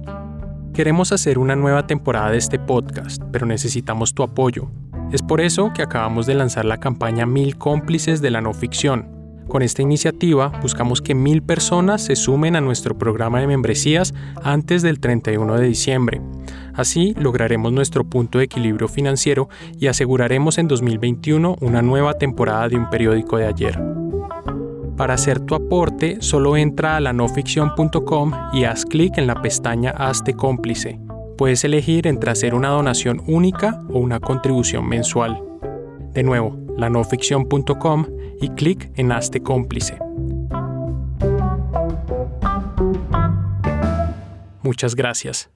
Queremos 0.75 1.13
hacer 1.13 1.39
una 1.39 1.55
nueva 1.55 1.87
temporada 1.87 2.31
de 2.31 2.39
este 2.39 2.59
podcast, 2.59 3.23
pero 3.31 3.45
necesitamos 3.45 4.15
tu 4.15 4.23
apoyo. 4.23 4.71
Es 5.13 5.21
por 5.21 5.43
eso 5.43 5.71
que 5.75 5.83
acabamos 5.83 6.25
de 6.25 6.35
lanzar 6.35 6.65
la 6.65 6.81
campaña 6.81 7.27
Mil 7.27 7.59
cómplices 7.59 8.23
de 8.23 8.31
la 8.31 8.41
no 8.41 8.55
ficción. 8.55 9.07
Con 9.49 9.61
esta 9.61 9.83
iniciativa 9.83 10.49
buscamos 10.63 11.03
que 11.03 11.15
mil 11.15 11.43
personas 11.43 12.03
se 12.03 12.17
sumen 12.17 12.57
a 12.57 12.63
nuestro 12.63 12.97
programa 12.97 13.41
de 13.41 13.49
membresías 13.49 14.15
antes 14.43 14.81
del 14.81 14.99
31 14.99 15.59
de 15.59 15.67
diciembre. 15.67 16.23
Así 16.73 17.15
lograremos 17.19 17.71
nuestro 17.71 18.05
punto 18.05 18.39
de 18.39 18.45
equilibrio 18.45 18.89
financiero 18.89 19.51
y 19.79 19.89
aseguraremos 19.89 20.57
en 20.57 20.69
2021 20.69 21.59
una 21.61 21.83
nueva 21.83 22.15
temporada 22.15 22.71
de 22.71 22.77
un 22.77 22.89
periódico 22.89 23.37
de 23.37 23.47
ayer. 23.47 24.02
Para 24.97 25.15
hacer 25.15 25.41
tu 25.41 25.55
aporte, 25.55 26.19
solo 26.21 26.57
entra 26.57 26.97
a 26.97 27.01
lanoficción.com 27.01 28.33
y 28.53 28.65
haz 28.65 28.85
clic 28.85 29.19
en 29.19 29.27
la 29.27 29.41
pestaña 29.41 29.91
Hazte 29.91 30.35
cómplice. 30.35 31.01
Puedes 31.39 31.65
elegir 31.65 32.07
entre 32.07 32.31
hacer 32.31 32.55
una 32.55 32.69
donación 32.69 33.23
única 33.27 33.83
o 33.91 33.99
una 33.99 34.21
contribución 34.21 34.87
mensual. 34.89 35.43
De 36.13 36.23
nuevo, 36.23 36.59
lanoficción.com 36.77 38.07
y 38.41 38.49
clic 38.51 38.91
en 38.97 39.13
Hazte 39.13 39.43
cómplice. 39.43 39.99
Muchas 44.63 44.95
gracias. 44.95 45.51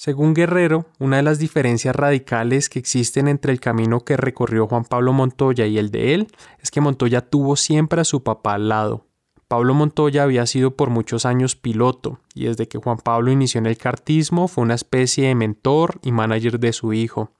Según 0.00 0.32
Guerrero, 0.32 0.86
una 1.00 1.16
de 1.16 1.24
las 1.24 1.40
diferencias 1.40 1.96
radicales 1.96 2.68
que 2.68 2.78
existen 2.78 3.26
entre 3.26 3.50
el 3.50 3.58
camino 3.58 4.04
que 4.04 4.16
recorrió 4.16 4.68
Juan 4.68 4.84
Pablo 4.84 5.12
Montoya 5.12 5.66
y 5.66 5.76
el 5.76 5.90
de 5.90 6.14
él 6.14 6.28
es 6.62 6.70
que 6.70 6.80
Montoya 6.80 7.20
tuvo 7.20 7.56
siempre 7.56 8.00
a 8.00 8.04
su 8.04 8.22
papá 8.22 8.54
al 8.54 8.68
lado. 8.68 9.06
Pablo 9.48 9.74
Montoya 9.74 10.22
había 10.22 10.46
sido 10.46 10.76
por 10.76 10.90
muchos 10.90 11.26
años 11.26 11.56
piloto 11.56 12.20
y 12.32 12.44
desde 12.44 12.68
que 12.68 12.78
Juan 12.78 12.98
Pablo 12.98 13.32
inició 13.32 13.58
en 13.58 13.66
el 13.66 13.76
kartismo 13.76 14.46
fue 14.46 14.62
una 14.62 14.76
especie 14.76 15.26
de 15.26 15.34
mentor 15.34 15.98
y 16.04 16.12
manager 16.12 16.60
de 16.60 16.72
su 16.72 16.92
hijo. 16.92 17.32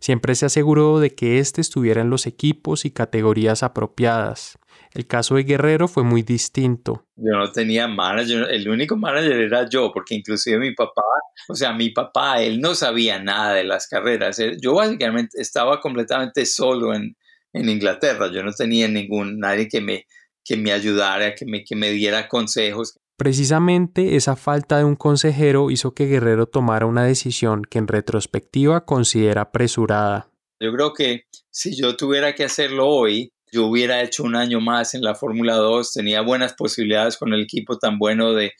Siempre 0.00 0.34
se 0.36 0.46
aseguró 0.46 1.00
de 1.00 1.14
que 1.14 1.38
éste 1.38 1.60
estuviera 1.60 2.00
en 2.00 2.08
los 2.08 2.26
equipos 2.26 2.86
y 2.86 2.92
categorías 2.92 3.62
apropiadas. 3.62 4.58
El 4.96 5.06
caso 5.06 5.34
de 5.34 5.42
Guerrero 5.42 5.88
fue 5.88 6.04
muy 6.04 6.22
distinto. 6.22 7.04
Yo 7.16 7.32
no 7.32 7.52
tenía 7.52 7.86
manager, 7.86 8.48
el 8.50 8.66
único 8.66 8.96
manager 8.96 9.38
era 9.42 9.68
yo, 9.68 9.92
porque 9.92 10.14
inclusive 10.14 10.58
mi 10.58 10.74
papá, 10.74 11.02
o 11.50 11.54
sea, 11.54 11.74
mi 11.74 11.90
papá, 11.90 12.40
él 12.40 12.62
no 12.62 12.74
sabía 12.74 13.22
nada 13.22 13.52
de 13.52 13.64
las 13.64 13.88
carreras. 13.88 14.40
Yo 14.58 14.72
básicamente 14.72 15.38
estaba 15.38 15.82
completamente 15.82 16.46
solo 16.46 16.94
en, 16.94 17.14
en 17.52 17.68
Inglaterra, 17.68 18.30
yo 18.32 18.42
no 18.42 18.52
tenía 18.52 18.88
ningún, 18.88 19.38
nadie 19.38 19.68
que 19.68 19.82
me, 19.82 20.06
que 20.42 20.56
me 20.56 20.72
ayudara, 20.72 21.34
que 21.34 21.44
me, 21.44 21.62
que 21.62 21.76
me 21.76 21.90
diera 21.90 22.26
consejos. 22.26 22.96
Precisamente 23.18 24.16
esa 24.16 24.34
falta 24.34 24.78
de 24.78 24.84
un 24.84 24.96
consejero 24.96 25.70
hizo 25.70 25.92
que 25.92 26.06
Guerrero 26.06 26.46
tomara 26.46 26.86
una 26.86 27.04
decisión 27.04 27.66
que 27.68 27.76
en 27.76 27.88
retrospectiva 27.88 28.86
considera 28.86 29.42
apresurada. 29.42 30.30
Yo 30.58 30.72
creo 30.72 30.94
que 30.94 31.24
si 31.50 31.76
yo 31.76 31.96
tuviera 31.96 32.34
que 32.34 32.44
hacerlo 32.44 32.88
hoy, 32.88 33.30
yo 33.56 33.66
hubiera 33.66 34.02
hecho 34.02 34.22
un 34.22 34.36
año 34.36 34.60
más 34.60 34.92
en 34.94 35.02
la 35.02 35.14
Fórmula 35.14 35.56
2, 35.56 35.94
tenía 35.94 36.20
buenas 36.20 36.52
posibilidades 36.52 37.16
con 37.16 37.32
el 37.32 37.40
equipo 37.40 37.78
tan 37.78 37.98
bueno 37.98 38.34
de, 38.34 38.52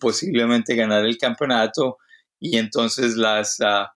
posiblemente 0.00 0.76
ganar 0.76 1.04
el 1.04 1.18
campeonato 1.18 1.98
y 2.38 2.56
entonces 2.56 3.16
las, 3.16 3.60
ah, 3.60 3.92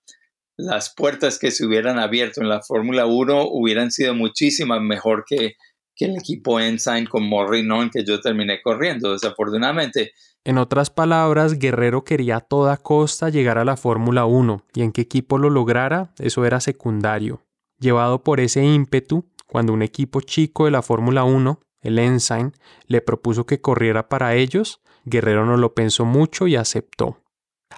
las 0.56 0.92
puertas 0.96 1.38
que 1.38 1.52
se 1.52 1.64
hubieran 1.64 2.00
abierto 2.00 2.40
en 2.40 2.48
la 2.48 2.60
Fórmula 2.60 3.06
1 3.06 3.50
hubieran 3.52 3.92
sido 3.92 4.14
muchísimas 4.14 4.82
mejor 4.82 5.24
que, 5.24 5.54
que 5.94 6.06
el 6.06 6.16
equipo 6.16 6.58
Ensign 6.58 7.06
con 7.06 7.22
Morrinon 7.22 7.88
que 7.90 8.04
yo 8.04 8.20
terminé 8.20 8.60
corriendo, 8.60 9.12
desafortunadamente. 9.12 10.12
En 10.44 10.58
otras 10.58 10.90
palabras, 10.90 11.56
Guerrero 11.56 12.02
quería 12.02 12.38
a 12.38 12.40
toda 12.40 12.78
costa 12.78 13.28
llegar 13.28 13.58
a 13.58 13.64
la 13.64 13.76
Fórmula 13.76 14.24
1 14.24 14.64
y 14.74 14.82
en 14.82 14.90
qué 14.90 15.02
equipo 15.02 15.38
lo 15.38 15.50
lograra, 15.50 16.12
eso 16.18 16.44
era 16.44 16.58
secundario. 16.58 17.42
Llevado 17.78 18.24
por 18.24 18.40
ese 18.40 18.64
ímpetu, 18.64 19.24
cuando 19.48 19.72
un 19.72 19.82
equipo 19.82 20.20
chico 20.20 20.66
de 20.66 20.70
la 20.70 20.82
Fórmula 20.82 21.24
1, 21.24 21.60
el 21.80 21.98
Ensign, 21.98 22.52
le 22.86 23.00
propuso 23.00 23.46
que 23.46 23.60
corriera 23.60 24.08
para 24.08 24.34
ellos, 24.34 24.80
Guerrero 25.04 25.46
no 25.46 25.56
lo 25.56 25.74
pensó 25.74 26.04
mucho 26.04 26.46
y 26.46 26.56
aceptó. 26.56 27.22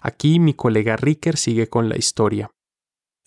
Aquí 0.02 0.38
mi 0.40 0.54
colega 0.54 0.96
Ricker 0.96 1.36
sigue 1.36 1.68
con 1.68 1.88
la 1.88 1.96
historia. 1.96 2.50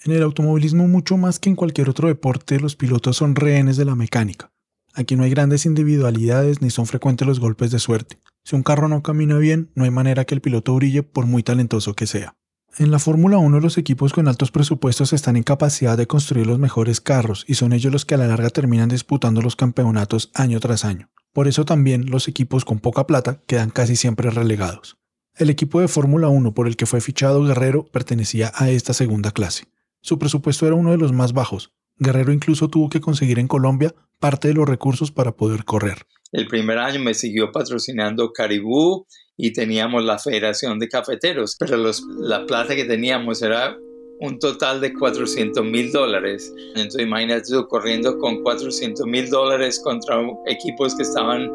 En 0.03 0.11
el 0.11 0.23
automovilismo, 0.23 0.87
mucho 0.87 1.17
más 1.17 1.39
que 1.39 1.49
en 1.49 1.55
cualquier 1.55 1.89
otro 1.89 2.09
deporte, 2.09 2.59
los 2.59 2.75
pilotos 2.75 3.17
son 3.17 3.35
rehenes 3.35 3.77
de 3.77 3.85
la 3.85 3.95
mecánica. 3.95 4.51
Aquí 4.93 5.15
no 5.15 5.23
hay 5.23 5.29
grandes 5.29 5.65
individualidades 5.65 6.61
ni 6.61 6.69
son 6.69 6.85
frecuentes 6.85 7.27
los 7.27 7.39
golpes 7.39 7.71
de 7.71 7.79
suerte. 7.79 8.19
Si 8.43 8.55
un 8.55 8.63
carro 8.63 8.89
no 8.89 9.01
camina 9.01 9.37
bien, 9.37 9.71
no 9.75 9.85
hay 9.85 9.91
manera 9.91 10.25
que 10.25 10.35
el 10.35 10.41
piloto 10.41 10.75
brille 10.75 11.03
por 11.03 11.25
muy 11.25 11.41
talentoso 11.41 11.93
que 11.93 12.05
sea. 12.05 12.35
En 12.79 12.89
la 12.89 12.97
Fórmula 12.97 13.37
1 13.37 13.59
los 13.59 13.77
equipos 13.77 14.13
con 14.13 14.27
altos 14.27 14.49
presupuestos 14.49 15.13
están 15.13 15.35
en 15.35 15.43
capacidad 15.43 15.95
de 15.95 16.07
construir 16.07 16.47
los 16.47 16.57
mejores 16.57 17.01
carros 17.01 17.45
y 17.47 17.53
son 17.53 17.71
ellos 17.71 17.93
los 17.93 18.03
que 18.03 18.15
a 18.15 18.17
la 18.17 18.25
larga 18.25 18.49
terminan 18.49 18.89
disputando 18.89 19.43
los 19.43 19.55
campeonatos 19.55 20.31
año 20.33 20.59
tras 20.59 20.83
año. 20.83 21.11
Por 21.33 21.47
eso 21.47 21.65
también 21.65 22.09
los 22.09 22.27
equipos 22.27 22.65
con 22.65 22.79
poca 22.79 23.05
plata 23.05 23.41
quedan 23.45 23.69
casi 23.69 23.95
siempre 23.95 24.31
relegados. 24.31 24.97
El 25.35 25.51
equipo 25.51 25.81
de 25.81 25.87
Fórmula 25.87 26.29
1 26.29 26.55
por 26.55 26.65
el 26.67 26.75
que 26.75 26.87
fue 26.87 26.99
fichado 26.99 27.43
Guerrero 27.43 27.85
pertenecía 27.85 28.51
a 28.55 28.71
esta 28.71 28.93
segunda 28.93 29.29
clase. 29.29 29.65
Su 30.01 30.17
presupuesto 30.17 30.65
era 30.65 30.75
uno 30.75 30.89
de 30.89 30.97
los 30.97 31.13
más 31.13 31.33
bajos. 31.33 31.73
Guerrero 31.97 32.33
incluso 32.33 32.67
tuvo 32.67 32.89
que 32.89 33.01
conseguir 33.01 33.39
en 33.39 33.47
Colombia 33.47 33.93
parte 34.19 34.47
de 34.47 34.53
los 34.53 34.67
recursos 34.67 35.11
para 35.11 35.33
poder 35.35 35.65
correr. 35.65 36.05
El 36.31 36.47
primer 36.47 36.79
año 36.79 36.99
me 36.99 37.13
siguió 37.13 37.51
patrocinando 37.51 38.31
Caribú 38.31 39.05
y 39.37 39.53
teníamos 39.53 40.03
la 40.03 40.17
Federación 40.17 40.79
de 40.79 40.89
Cafeteros, 40.89 41.55
pero 41.59 41.77
la 42.19 42.45
plata 42.45 42.75
que 42.75 42.85
teníamos 42.85 43.41
era 43.41 43.77
un 44.19 44.39
total 44.39 44.79
de 44.81 44.93
400 44.93 45.63
mil 45.65 45.91
dólares. 45.91 46.53
Entonces 46.75 47.01
imagínate 47.01 47.51
tú 47.51 47.67
corriendo 47.67 48.17
con 48.17 48.41
400 48.41 49.05
mil 49.05 49.29
dólares 49.29 49.81
contra 49.83 50.21
equipos 50.47 50.95
que 50.95 51.03
estaban 51.03 51.51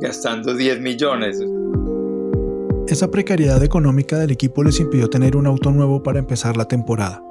gastando 0.00 0.54
10 0.54 0.80
millones. 0.80 1.38
Esa 2.88 3.10
precariedad 3.10 3.62
económica 3.62 4.18
del 4.18 4.30
equipo 4.30 4.62
les 4.62 4.80
impidió 4.80 5.08
tener 5.08 5.36
un 5.36 5.46
auto 5.46 5.70
nuevo 5.70 6.02
para 6.02 6.18
empezar 6.18 6.56
la 6.56 6.66
temporada. 6.66 7.22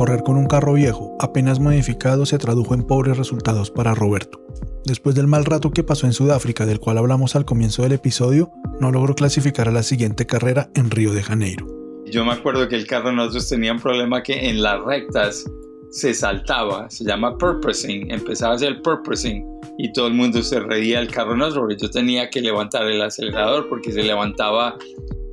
Correr 0.00 0.22
con 0.22 0.38
un 0.38 0.46
carro 0.46 0.72
viejo, 0.72 1.14
apenas 1.20 1.60
modificado, 1.60 2.24
se 2.24 2.38
tradujo 2.38 2.72
en 2.72 2.84
pobres 2.84 3.18
resultados 3.18 3.70
para 3.70 3.94
Roberto. 3.94 4.40
Después 4.86 5.14
del 5.14 5.26
mal 5.26 5.44
rato 5.44 5.72
que 5.72 5.84
pasó 5.84 6.06
en 6.06 6.14
Sudáfrica, 6.14 6.64
del 6.64 6.80
cual 6.80 6.96
hablamos 6.96 7.36
al 7.36 7.44
comienzo 7.44 7.82
del 7.82 7.92
episodio, 7.92 8.50
no 8.80 8.90
logró 8.92 9.14
clasificar 9.14 9.68
a 9.68 9.72
la 9.72 9.82
siguiente 9.82 10.24
carrera 10.24 10.70
en 10.74 10.90
Río 10.90 11.12
de 11.12 11.22
Janeiro. 11.22 11.66
Yo 12.06 12.24
me 12.24 12.32
acuerdo 12.32 12.66
que 12.66 12.76
el 12.76 12.86
carro 12.86 13.12
nosotros 13.12 13.50
tenía 13.50 13.72
un 13.72 13.78
problema 13.78 14.22
que 14.22 14.48
en 14.48 14.62
las 14.62 14.82
rectas 14.82 15.44
se 15.90 16.14
saltaba, 16.14 16.88
se 16.88 17.04
llama 17.04 17.36
purposing, 17.36 18.10
empezaba 18.10 18.54
a 18.54 18.56
hacer 18.56 18.80
purposing 18.80 19.44
y 19.76 19.92
todo 19.92 20.06
el 20.06 20.14
mundo 20.14 20.42
se 20.42 20.60
reía 20.60 21.00
del 21.00 21.10
carro 21.10 21.36
nuestro 21.36 21.60
porque 21.60 21.76
yo 21.76 21.90
tenía 21.90 22.30
que 22.30 22.40
levantar 22.40 22.86
el 22.86 23.02
acelerador 23.02 23.68
porque 23.68 23.92
se 23.92 24.02
levantaba 24.02 24.78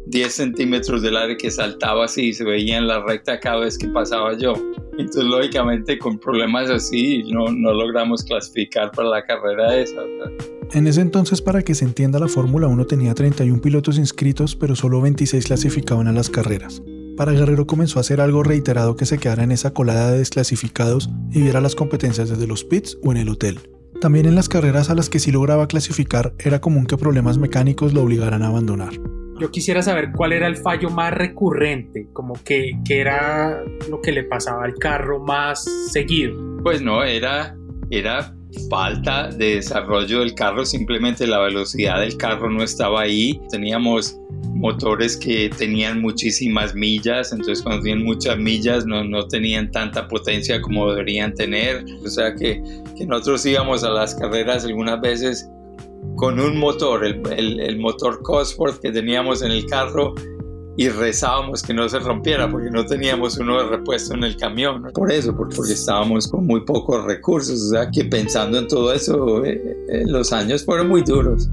10 0.10 0.34
centímetros 0.34 1.02
del 1.02 1.18
aire 1.18 1.36
que 1.38 1.52
saltaba 1.52 2.06
así 2.06 2.28
y 2.28 2.34
se 2.34 2.44
veía 2.44 2.78
en 2.78 2.88
la 2.88 3.04
recta 3.04 3.40
cada 3.40 3.60
vez 3.60 3.78
que 3.78 3.88
pasaba 3.90 4.38
yo. 4.38 4.54
Entonces, 4.98 5.26
lógicamente, 5.26 6.00
con 6.00 6.18
problemas 6.18 6.70
así, 6.70 7.24
no, 7.32 7.48
no 7.52 7.74
logramos 7.74 8.24
clasificar 8.24 8.92
para 8.92 9.10
la 9.10 9.26
carrera 9.26 9.78
esa. 9.78 10.02
En 10.74 10.88
ese 10.88 11.02
entonces, 11.02 11.42
para 11.42 11.62
que 11.62 11.76
se 11.76 11.86
entienda, 11.86 12.20
la 12.20 12.28
Fórmula 12.28 12.68
1 12.68 12.86
tenía 12.86 13.14
31 13.14 13.62
pilotos 13.62 13.98
inscritos, 13.98 14.56
pero 14.56 14.76
solo 14.76 15.02
26 15.02 15.46
clasificaban 15.46 16.08
a 16.08 16.14
las 16.14 16.30
carreras. 16.30 16.82
Para 17.16 17.32
Guerrero 17.32 17.66
comenzó 17.66 18.00
a 18.00 18.02
hacer 18.02 18.22
algo 18.22 18.44
reiterado 18.44 18.96
que 18.96 19.06
se 19.06 19.18
quedara 19.18 19.44
en 19.44 19.52
esa 19.52 19.74
colada 19.74 20.12
de 20.12 20.20
desclasificados 20.20 21.10
y 21.32 21.42
viera 21.42 21.62
las 21.62 21.76
competencias 21.76 22.30
desde 22.30 22.48
los 22.48 22.64
pits 22.64 22.98
o 23.04 23.12
en 23.12 23.18
el 23.18 23.30
hotel. 23.30 23.60
También 24.00 24.28
en 24.28 24.36
las 24.36 24.50
carreras 24.50 24.92
a 24.92 24.96
las 24.96 25.10
que 25.10 25.20
sí 25.20 25.32
lograba 25.32 25.68
clasificar 25.68 26.34
era 26.38 26.62
común 26.62 26.86
que 26.86 26.98
problemas 26.98 27.40
mecánicos 27.40 27.94
lo 27.94 28.04
obligaran 28.04 28.44
a 28.44 28.48
abandonar. 28.48 28.94
Yo 29.40 29.52
quisiera 29.52 29.84
saber 29.84 30.12
cuál 30.16 30.34
era 30.34 30.48
el 30.48 30.58
fallo 30.58 30.90
más 30.90 31.14
recurrente, 31.14 32.08
como 32.14 32.34
que, 32.44 32.72
era 32.90 33.64
lo 33.90 34.02
que 34.02 34.12
le 34.12 34.24
pasaba 34.24 34.64
al 34.66 34.74
carro 34.76 35.20
más 35.20 35.64
seguido. 35.92 36.36
Pues 36.64 36.82
no, 36.82 37.04
era, 37.04 37.56
era 37.92 38.34
falta 38.70 39.30
de 39.30 39.56
desarrollo 39.56 40.22
del 40.22 40.34
carro, 40.34 40.66
simplemente 40.66 41.28
la 41.28 41.40
velocidad 41.40 42.00
del 42.00 42.18
carro 42.18 42.50
no 42.50 42.64
estaba 42.64 43.02
ahí. 43.02 43.40
Teníamos 43.52 44.20
motores 44.56 45.16
que 45.16 45.52
tenían 45.56 46.02
muchísimas 46.02 46.74
millas, 46.74 47.32
entonces 47.32 47.62
cuando 47.62 47.84
tienen 47.84 48.06
muchas 48.06 48.40
millas 48.40 48.86
no, 48.88 49.04
no 49.04 49.28
tenían 49.28 49.70
tanta 49.72 50.08
potencia 50.08 50.60
como 50.62 50.90
deberían 50.90 51.34
tener. 51.36 51.86
O 52.04 52.10
sea 52.10 52.34
que, 52.34 52.62
que 52.98 53.06
nosotros 53.06 53.46
íbamos 53.46 53.84
a 53.84 53.92
las 53.92 54.16
carreras 54.16 54.66
algunas 54.66 55.00
veces 55.00 55.48
con 56.16 56.40
un 56.40 56.58
motor, 56.58 57.06
el, 57.06 57.60
el, 57.60 57.80
motor 57.80 58.22
Cosworth 58.22 58.80
que 58.80 58.92
teníamos 58.92 59.42
en 59.42 59.52
el 59.52 59.66
carro 59.66 60.16
y 60.78 60.90
rezábamos 60.90 61.64
que 61.64 61.74
no 61.74 61.90
se 61.90 62.00
rompiera 62.00 62.50
porque 62.50 62.70
no 62.70 62.86
teníamos 62.86 63.38
uno 63.38 63.58
de 63.58 63.70
repuesto 63.70 64.14
en 64.14 64.24
el 64.24 64.38
camión. 64.38 64.84
Por 64.94 65.12
eso, 65.12 65.36
porque 65.36 65.74
estábamos 65.74 66.28
con 66.28 66.46
muy 66.46 66.62
pocos 66.62 67.04
recursos. 67.04 67.62
O 67.62 67.70
sea 67.70 67.90
que 67.90 68.06
pensando 68.06 68.60
en 68.60 68.68
todo 68.68 68.94
eso, 68.94 69.44
eh, 69.44 69.76
eh, 69.90 70.04
los 70.06 70.32
años 70.32 70.64
fueron 70.64 70.88
muy 70.88 71.02
duros. 71.02 71.50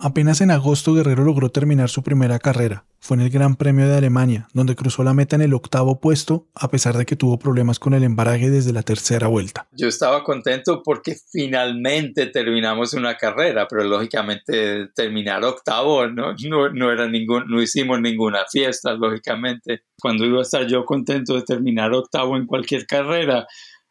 Apenas 0.00 0.40
en 0.40 0.52
agosto 0.52 0.94
Guerrero 0.94 1.24
logró 1.24 1.50
terminar 1.50 1.88
su 1.88 2.04
primera 2.04 2.38
carrera. 2.38 2.84
Fue 3.00 3.16
en 3.16 3.22
el 3.22 3.30
Gran 3.30 3.56
Premio 3.56 3.88
de 3.88 3.96
Alemania, 3.96 4.46
donde 4.54 4.76
cruzó 4.76 5.02
la 5.02 5.12
meta 5.12 5.34
en 5.34 5.42
el 5.42 5.54
octavo 5.54 6.00
puesto, 6.00 6.46
a 6.54 6.68
pesar 6.68 6.96
de 6.96 7.04
que 7.04 7.16
tuvo 7.16 7.36
problemas 7.36 7.80
con 7.80 7.94
el 7.94 8.04
embaraje 8.04 8.48
desde 8.48 8.72
la 8.72 8.82
tercera 8.82 9.26
vuelta. 9.26 9.66
Yo 9.72 9.88
estaba 9.88 10.22
contento 10.22 10.82
porque 10.84 11.16
finalmente 11.32 12.26
terminamos 12.26 12.94
una 12.94 13.16
carrera, 13.16 13.66
pero 13.68 13.82
lógicamente 13.84 14.86
terminar 14.94 15.42
octavo 15.42 16.06
no, 16.06 16.36
no, 16.72 16.92
era 16.92 17.08
ningún, 17.08 17.46
no 17.48 17.60
hicimos 17.60 18.00
ninguna 18.00 18.44
fiesta, 18.48 18.92
lógicamente. 18.92 19.82
Cuando 20.00 20.24
iba 20.24 20.38
a 20.38 20.42
estar 20.42 20.64
yo 20.68 20.84
contento 20.84 21.34
de 21.34 21.42
terminar 21.42 21.92
octavo 21.92 22.36
en 22.36 22.46
cualquier 22.46 22.86
carrera, 22.86 23.48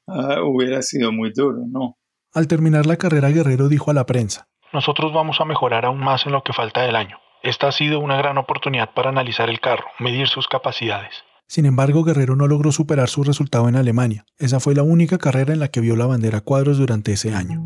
ah, 0.08 0.42
hubiera 0.42 0.82
sido 0.82 1.12
muy 1.12 1.34
duro, 1.34 1.66
¿no? 1.68 1.98
Al 2.34 2.48
terminar 2.48 2.86
la 2.86 2.98
carrera, 2.98 3.30
Guerrero 3.30 3.68
dijo 3.68 3.90
a 3.90 3.94
la 3.94 4.06
prensa, 4.06 4.48
nosotros 4.74 5.14
vamos 5.14 5.40
a 5.40 5.46
mejorar 5.46 5.86
aún 5.86 6.00
más 6.00 6.26
en 6.26 6.32
lo 6.32 6.44
que 6.44 6.54
falta 6.54 6.82
del 6.82 6.96
año. 6.96 7.20
Esta 7.44 7.68
ha 7.68 7.72
sido 7.72 8.00
una 8.00 8.18
gran 8.18 8.38
oportunidad 8.38 8.92
para 8.94 9.10
analizar 9.10 9.50
el 9.50 9.60
carro, 9.60 9.86
medir 10.00 10.28
sus 10.28 10.48
capacidades. 10.48 11.24
Sin 11.48 11.66
embargo, 11.66 12.04
Guerrero 12.04 12.36
no 12.36 12.48
logró 12.48 12.72
superar 12.72 13.08
su 13.08 13.24
resultado 13.24 13.70
en 13.70 13.78
Alemania. 13.78 14.26
Esa 14.38 14.60
fue 14.60 14.76
la 14.76 14.84
única 14.84 15.18
carrera 15.18 15.54
en 15.54 15.60
la 15.60 15.70
que 15.70 15.80
vio 15.80 15.96
la 15.96 16.06
bandera 16.06 16.42
cuadros 16.42 16.78
durante 16.78 17.14
ese 17.14 17.34
año. 17.34 17.64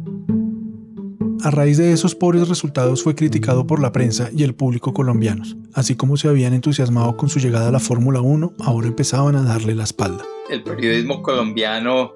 A 1.43 1.49
raíz 1.49 1.77
de 1.77 1.91
esos 1.91 2.13
pobres 2.13 2.47
resultados 2.47 3.01
fue 3.01 3.15
criticado 3.15 3.65
por 3.65 3.81
la 3.81 3.91
prensa 3.91 4.29
y 4.31 4.43
el 4.43 4.53
público 4.53 4.93
colombianos. 4.93 5.57
Así 5.73 5.95
como 5.95 6.15
se 6.15 6.27
habían 6.27 6.53
entusiasmado 6.53 7.17
con 7.17 7.29
su 7.29 7.39
llegada 7.39 7.69
a 7.69 7.71
la 7.71 7.79
Fórmula 7.79 8.21
1, 8.21 8.53
ahora 8.59 8.87
empezaban 8.87 9.35
a 9.35 9.41
darle 9.41 9.73
la 9.73 9.83
espalda. 9.83 10.23
El 10.51 10.61
periodismo 10.61 11.23
colombiano 11.23 12.11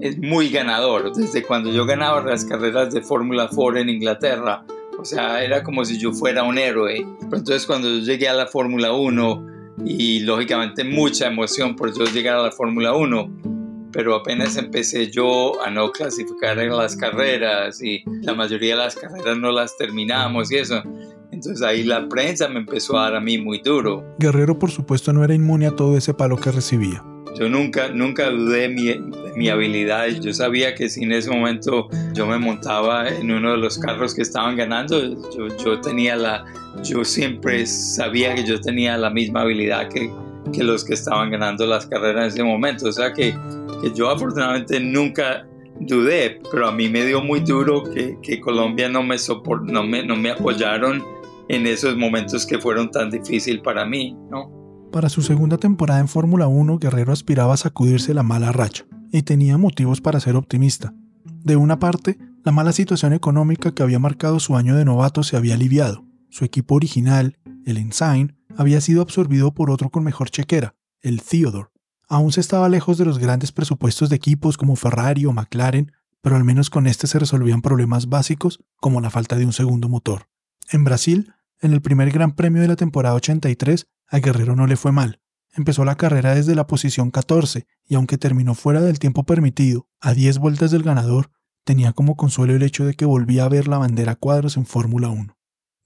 es 0.00 0.16
muy 0.18 0.48
ganador. 0.48 1.12
Desde 1.14 1.42
cuando 1.42 1.70
yo 1.70 1.84
ganaba 1.84 2.22
las 2.22 2.46
carreras 2.46 2.94
de 2.94 3.02
Fórmula 3.02 3.50
4 3.54 3.80
en 3.80 3.90
Inglaterra, 3.90 4.64
o 4.98 5.04
sea, 5.04 5.44
era 5.44 5.62
como 5.62 5.84
si 5.84 5.98
yo 5.98 6.12
fuera 6.12 6.42
un 6.42 6.56
héroe. 6.56 7.06
Pero 7.20 7.36
entonces 7.36 7.66
cuando 7.66 7.90
yo 7.90 7.98
llegué 7.98 8.30
a 8.30 8.34
la 8.34 8.46
Fórmula 8.46 8.94
1, 8.94 9.52
y 9.84 10.20
lógicamente 10.20 10.84
mucha 10.84 11.26
emoción 11.26 11.76
por 11.76 11.92
yo 11.96 12.04
llegar 12.04 12.38
a 12.38 12.42
la 12.42 12.52
Fórmula 12.52 12.94
1, 12.94 13.51
pero 13.92 14.14
apenas 14.14 14.56
empecé 14.56 15.10
yo 15.10 15.62
a 15.62 15.70
no 15.70 15.92
clasificar 15.92 16.58
en 16.58 16.76
las 16.76 16.96
carreras 16.96 17.82
y 17.82 18.02
la 18.22 18.34
mayoría 18.34 18.74
de 18.76 18.82
las 18.82 18.96
carreras 18.96 19.36
no 19.38 19.52
las 19.52 19.76
terminamos 19.76 20.50
y 20.50 20.56
eso. 20.56 20.82
Entonces 21.30 21.62
ahí 21.62 21.82
la 21.82 22.08
prensa 22.08 22.48
me 22.48 22.60
empezó 22.60 22.98
a 22.98 23.04
dar 23.04 23.16
a 23.16 23.20
mí 23.20 23.38
muy 23.38 23.60
duro. 23.60 24.04
Guerrero 24.18 24.58
por 24.58 24.70
supuesto 24.70 25.12
no 25.12 25.24
era 25.24 25.34
inmune 25.34 25.66
a 25.66 25.76
todo 25.76 25.96
ese 25.96 26.14
palo 26.14 26.36
que 26.36 26.50
recibía. 26.50 27.02
yo 27.38 27.48
nunca, 27.48 27.88
nunca 27.88 28.30
dudé 28.30 28.68
mi, 28.68 28.94
mi 29.36 29.48
habilidad. 29.48 30.08
Yo 30.08 30.32
sabía 30.32 30.74
que 30.74 30.88
si 30.88 31.04
en 31.04 31.12
ese 31.12 31.30
momento 31.30 31.88
yo 32.12 32.26
me 32.26 32.38
montaba 32.38 33.08
en 33.08 33.30
uno 33.30 33.52
de 33.52 33.58
los 33.58 33.78
carros 33.78 34.14
que 34.14 34.22
estaban 34.22 34.56
ganando, 34.56 35.00
yo, 35.36 35.48
yo 35.64 35.80
tenía 35.80 36.16
la, 36.16 36.44
yo 36.82 37.04
siempre 37.04 37.66
sabía 37.66 38.34
que 38.34 38.44
yo 38.44 38.60
tenía 38.60 38.96
la 38.96 39.10
misma 39.10 39.42
habilidad 39.42 39.88
que, 39.88 40.10
que 40.52 40.62
los 40.62 40.84
que 40.84 40.94
estaban 40.94 41.30
ganando 41.30 41.66
las 41.66 41.86
carreras 41.86 42.24
en 42.24 42.28
ese 42.28 42.44
momento. 42.44 42.88
O 42.88 42.92
sea 42.92 43.12
que, 43.12 43.34
que 43.82 43.92
yo 43.92 44.08
afortunadamente 44.08 44.80
nunca 44.80 45.46
dudé, 45.80 46.40
pero 46.50 46.68
a 46.68 46.72
mí 46.72 46.88
me 46.88 47.04
dio 47.04 47.20
muy 47.20 47.40
duro 47.40 47.82
que, 47.82 48.16
que 48.22 48.40
Colombia 48.40 48.88
no 48.88 49.02
me, 49.02 49.18
soport, 49.18 49.64
no, 49.64 49.82
me, 49.82 50.06
no 50.06 50.16
me 50.16 50.30
apoyaron 50.30 51.02
en 51.48 51.66
esos 51.66 51.96
momentos 51.96 52.46
que 52.46 52.58
fueron 52.58 52.90
tan 52.90 53.10
difíciles 53.10 53.60
para 53.62 53.84
mí, 53.84 54.16
¿no? 54.30 54.62
Para 54.92 55.08
su 55.08 55.22
segunda 55.22 55.58
temporada 55.58 56.00
en 56.00 56.08
Fórmula 56.08 56.46
1, 56.46 56.78
Guerrero 56.78 57.12
aspiraba 57.12 57.54
a 57.54 57.56
sacudirse 57.56 58.14
la 58.14 58.22
mala 58.22 58.52
racha 58.52 58.84
y 59.10 59.22
tenía 59.22 59.58
motivos 59.58 60.00
para 60.00 60.20
ser 60.20 60.36
optimista. 60.36 60.94
De 61.24 61.56
una 61.56 61.78
parte, 61.78 62.18
la 62.44 62.52
mala 62.52 62.72
situación 62.72 63.12
económica 63.12 63.74
que 63.74 63.82
había 63.82 63.98
marcado 63.98 64.38
su 64.38 64.56
año 64.56 64.76
de 64.76 64.84
novato 64.84 65.22
se 65.22 65.36
había 65.36 65.54
aliviado. 65.54 66.04
Su 66.28 66.44
equipo 66.44 66.74
original, 66.74 67.38
el 67.64 67.78
Ensign, 67.78 68.36
había 68.56 68.80
sido 68.80 69.02
absorbido 69.02 69.52
por 69.54 69.70
otro 69.70 69.90
con 69.90 70.04
mejor 70.04 70.30
chequera, 70.30 70.74
el 71.00 71.22
Theodore. 71.22 71.71
Aún 72.12 72.30
se 72.30 72.42
estaba 72.42 72.68
lejos 72.68 72.98
de 72.98 73.06
los 73.06 73.18
grandes 73.18 73.52
presupuestos 73.52 74.10
de 74.10 74.16
equipos 74.16 74.58
como 74.58 74.76
Ferrari 74.76 75.24
o 75.24 75.32
McLaren, 75.32 75.92
pero 76.20 76.36
al 76.36 76.44
menos 76.44 76.68
con 76.68 76.86
este 76.86 77.06
se 77.06 77.18
resolvían 77.18 77.62
problemas 77.62 78.10
básicos 78.10 78.62
como 78.76 79.00
la 79.00 79.08
falta 79.08 79.36
de 79.36 79.46
un 79.46 79.54
segundo 79.54 79.88
motor. 79.88 80.28
En 80.70 80.84
Brasil, 80.84 81.32
en 81.62 81.72
el 81.72 81.80
primer 81.80 82.10
Gran 82.10 82.32
Premio 82.32 82.60
de 82.60 82.68
la 82.68 82.76
temporada 82.76 83.14
83, 83.14 83.86
a 84.08 84.18
Guerrero 84.18 84.54
no 84.54 84.66
le 84.66 84.76
fue 84.76 84.92
mal. 84.92 85.22
Empezó 85.54 85.86
la 85.86 85.94
carrera 85.94 86.34
desde 86.34 86.54
la 86.54 86.66
posición 86.66 87.10
14 87.10 87.66
y 87.86 87.94
aunque 87.94 88.18
terminó 88.18 88.54
fuera 88.54 88.82
del 88.82 88.98
tiempo 88.98 89.24
permitido, 89.24 89.88
a 89.98 90.12
10 90.12 90.36
vueltas 90.36 90.70
del 90.70 90.82
ganador, 90.82 91.30
tenía 91.64 91.94
como 91.94 92.14
consuelo 92.14 92.54
el 92.54 92.62
hecho 92.62 92.84
de 92.84 92.92
que 92.92 93.06
volvía 93.06 93.46
a 93.46 93.48
ver 93.48 93.68
la 93.68 93.78
bandera 93.78 94.16
cuadros 94.16 94.58
en 94.58 94.66
Fórmula 94.66 95.08
1. 95.08 95.34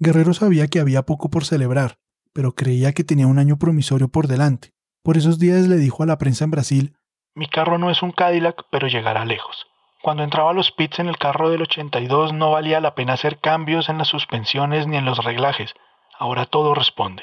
Guerrero 0.00 0.34
sabía 0.34 0.66
que 0.66 0.80
había 0.80 1.06
poco 1.06 1.30
por 1.30 1.44
celebrar, 1.44 2.00
pero 2.32 2.56
creía 2.56 2.92
que 2.94 3.04
tenía 3.04 3.28
un 3.28 3.38
año 3.38 3.60
promisorio 3.60 4.08
por 4.08 4.26
delante. 4.26 4.75
Por 5.06 5.16
esos 5.16 5.38
días 5.38 5.68
le 5.68 5.76
dijo 5.76 6.02
a 6.02 6.06
la 6.06 6.18
prensa 6.18 6.42
en 6.42 6.50
Brasil, 6.50 6.96
Mi 7.32 7.48
carro 7.48 7.78
no 7.78 7.92
es 7.92 8.02
un 8.02 8.10
Cadillac, 8.10 8.64
pero 8.72 8.88
llegará 8.88 9.24
lejos. 9.24 9.68
Cuando 10.02 10.24
entraba 10.24 10.50
a 10.50 10.52
los 10.52 10.72
pits 10.72 10.98
en 10.98 11.06
el 11.06 11.16
carro 11.16 11.48
del 11.48 11.62
82 11.62 12.32
no 12.32 12.50
valía 12.50 12.80
la 12.80 12.96
pena 12.96 13.12
hacer 13.12 13.38
cambios 13.38 13.88
en 13.88 13.98
las 13.98 14.08
suspensiones 14.08 14.88
ni 14.88 14.96
en 14.96 15.04
los 15.04 15.18
reglajes. 15.18 15.70
Ahora 16.18 16.46
todo 16.46 16.74
responde. 16.74 17.22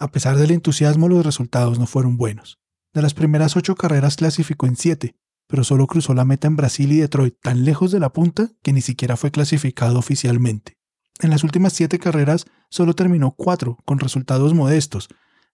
A 0.00 0.08
pesar 0.08 0.34
del 0.34 0.50
entusiasmo, 0.50 1.08
los 1.08 1.24
resultados 1.24 1.78
no 1.78 1.86
fueron 1.86 2.16
buenos. 2.16 2.58
De 2.92 3.02
las 3.02 3.14
primeras 3.14 3.56
ocho 3.56 3.76
carreras 3.76 4.16
clasificó 4.16 4.66
en 4.66 4.74
siete, 4.74 5.14
pero 5.46 5.62
solo 5.62 5.86
cruzó 5.86 6.14
la 6.14 6.24
meta 6.24 6.48
en 6.48 6.56
Brasil 6.56 6.90
y 6.90 6.98
Detroit 6.98 7.36
tan 7.40 7.64
lejos 7.64 7.92
de 7.92 8.00
la 8.00 8.12
punta 8.12 8.48
que 8.64 8.72
ni 8.72 8.80
siquiera 8.80 9.16
fue 9.16 9.30
clasificado 9.30 9.96
oficialmente. 9.96 10.76
En 11.20 11.30
las 11.30 11.44
últimas 11.44 11.72
siete 11.72 12.00
carreras 12.00 12.46
solo 12.68 12.94
terminó 12.94 13.30
cuatro, 13.36 13.78
con 13.84 14.00
resultados 14.00 14.54
modestos, 14.54 15.08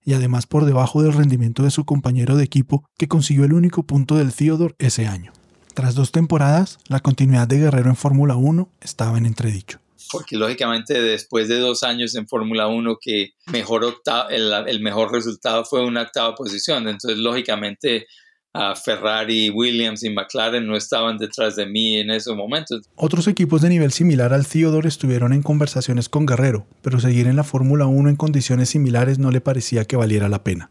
y 0.05 0.15
además 0.15 0.47
por 0.47 0.65
debajo 0.65 1.03
del 1.03 1.13
rendimiento 1.13 1.63
de 1.63 1.71
su 1.71 1.85
compañero 1.85 2.37
de 2.37 2.45
equipo, 2.45 2.85
que 2.97 3.09
consiguió 3.09 3.45
el 3.45 3.53
único 3.53 3.83
punto 3.83 4.17
del 4.17 4.33
Theodore 4.33 4.75
ese 4.79 5.07
año. 5.07 5.33
Tras 5.75 5.95
dos 5.95 6.11
temporadas, 6.11 6.79
la 6.89 7.01
continuidad 7.01 7.47
de 7.47 7.59
Guerrero 7.59 7.91
en 7.91 7.97
Fórmula 7.97 8.37
1 8.37 8.69
estaba 8.81 9.17
en 9.19 9.27
entredicho. 9.27 9.79
Porque 10.11 10.37
lógicamente 10.37 11.01
después 11.01 11.49
de 11.49 11.59
dos 11.59 11.83
años 11.83 12.15
en 12.15 12.27
Fórmula 12.27 12.67
1 12.67 12.99
que 13.01 13.35
mejor 13.53 13.85
el, 14.31 14.53
el, 14.67 14.81
mejor 14.81 15.13
resultado 15.13 15.65
fue 15.65 15.85
una 15.85 16.03
octava 16.03 16.35
posición, 16.35 16.89
entonces 16.89 17.19
lógicamente 17.19 18.07
a 18.55 18.75
Ferrari, 18.75 19.51
Williams 19.51 20.03
y 20.05 20.11
McLaren 20.11 20.67
no 20.67 20.77
estaban 20.77 21.19
detrás 21.19 21.57
de 21.57 21.67
mí 21.67 21.99
en 21.99 22.11
esos 22.11 22.37
momentos. 22.37 22.89
Otros 22.97 23.29
equipos 23.29 23.63
de 23.63 23.69
nivel 23.69 23.93
similar 23.93 24.33
al 24.33 24.47
Theodore 24.47 24.89
estuvieron 24.89 25.33
en 25.33 25.43
conversaciones 25.43 26.09
con 26.09 26.27
Guerrero, 26.27 26.67
pero 26.83 26.99
seguir 26.99 27.27
en 27.27 27.37
la 27.37 27.45
Fórmula 27.45 27.87
1 27.87 28.09
en 28.09 28.17
condiciones 28.17 28.71
similares 28.71 29.19
no 29.19 29.31
le 29.31 29.41
parecía 29.41 29.85
que 29.85 29.97
valiera 29.97 30.29
la 30.29 30.43
pena. 30.43 30.71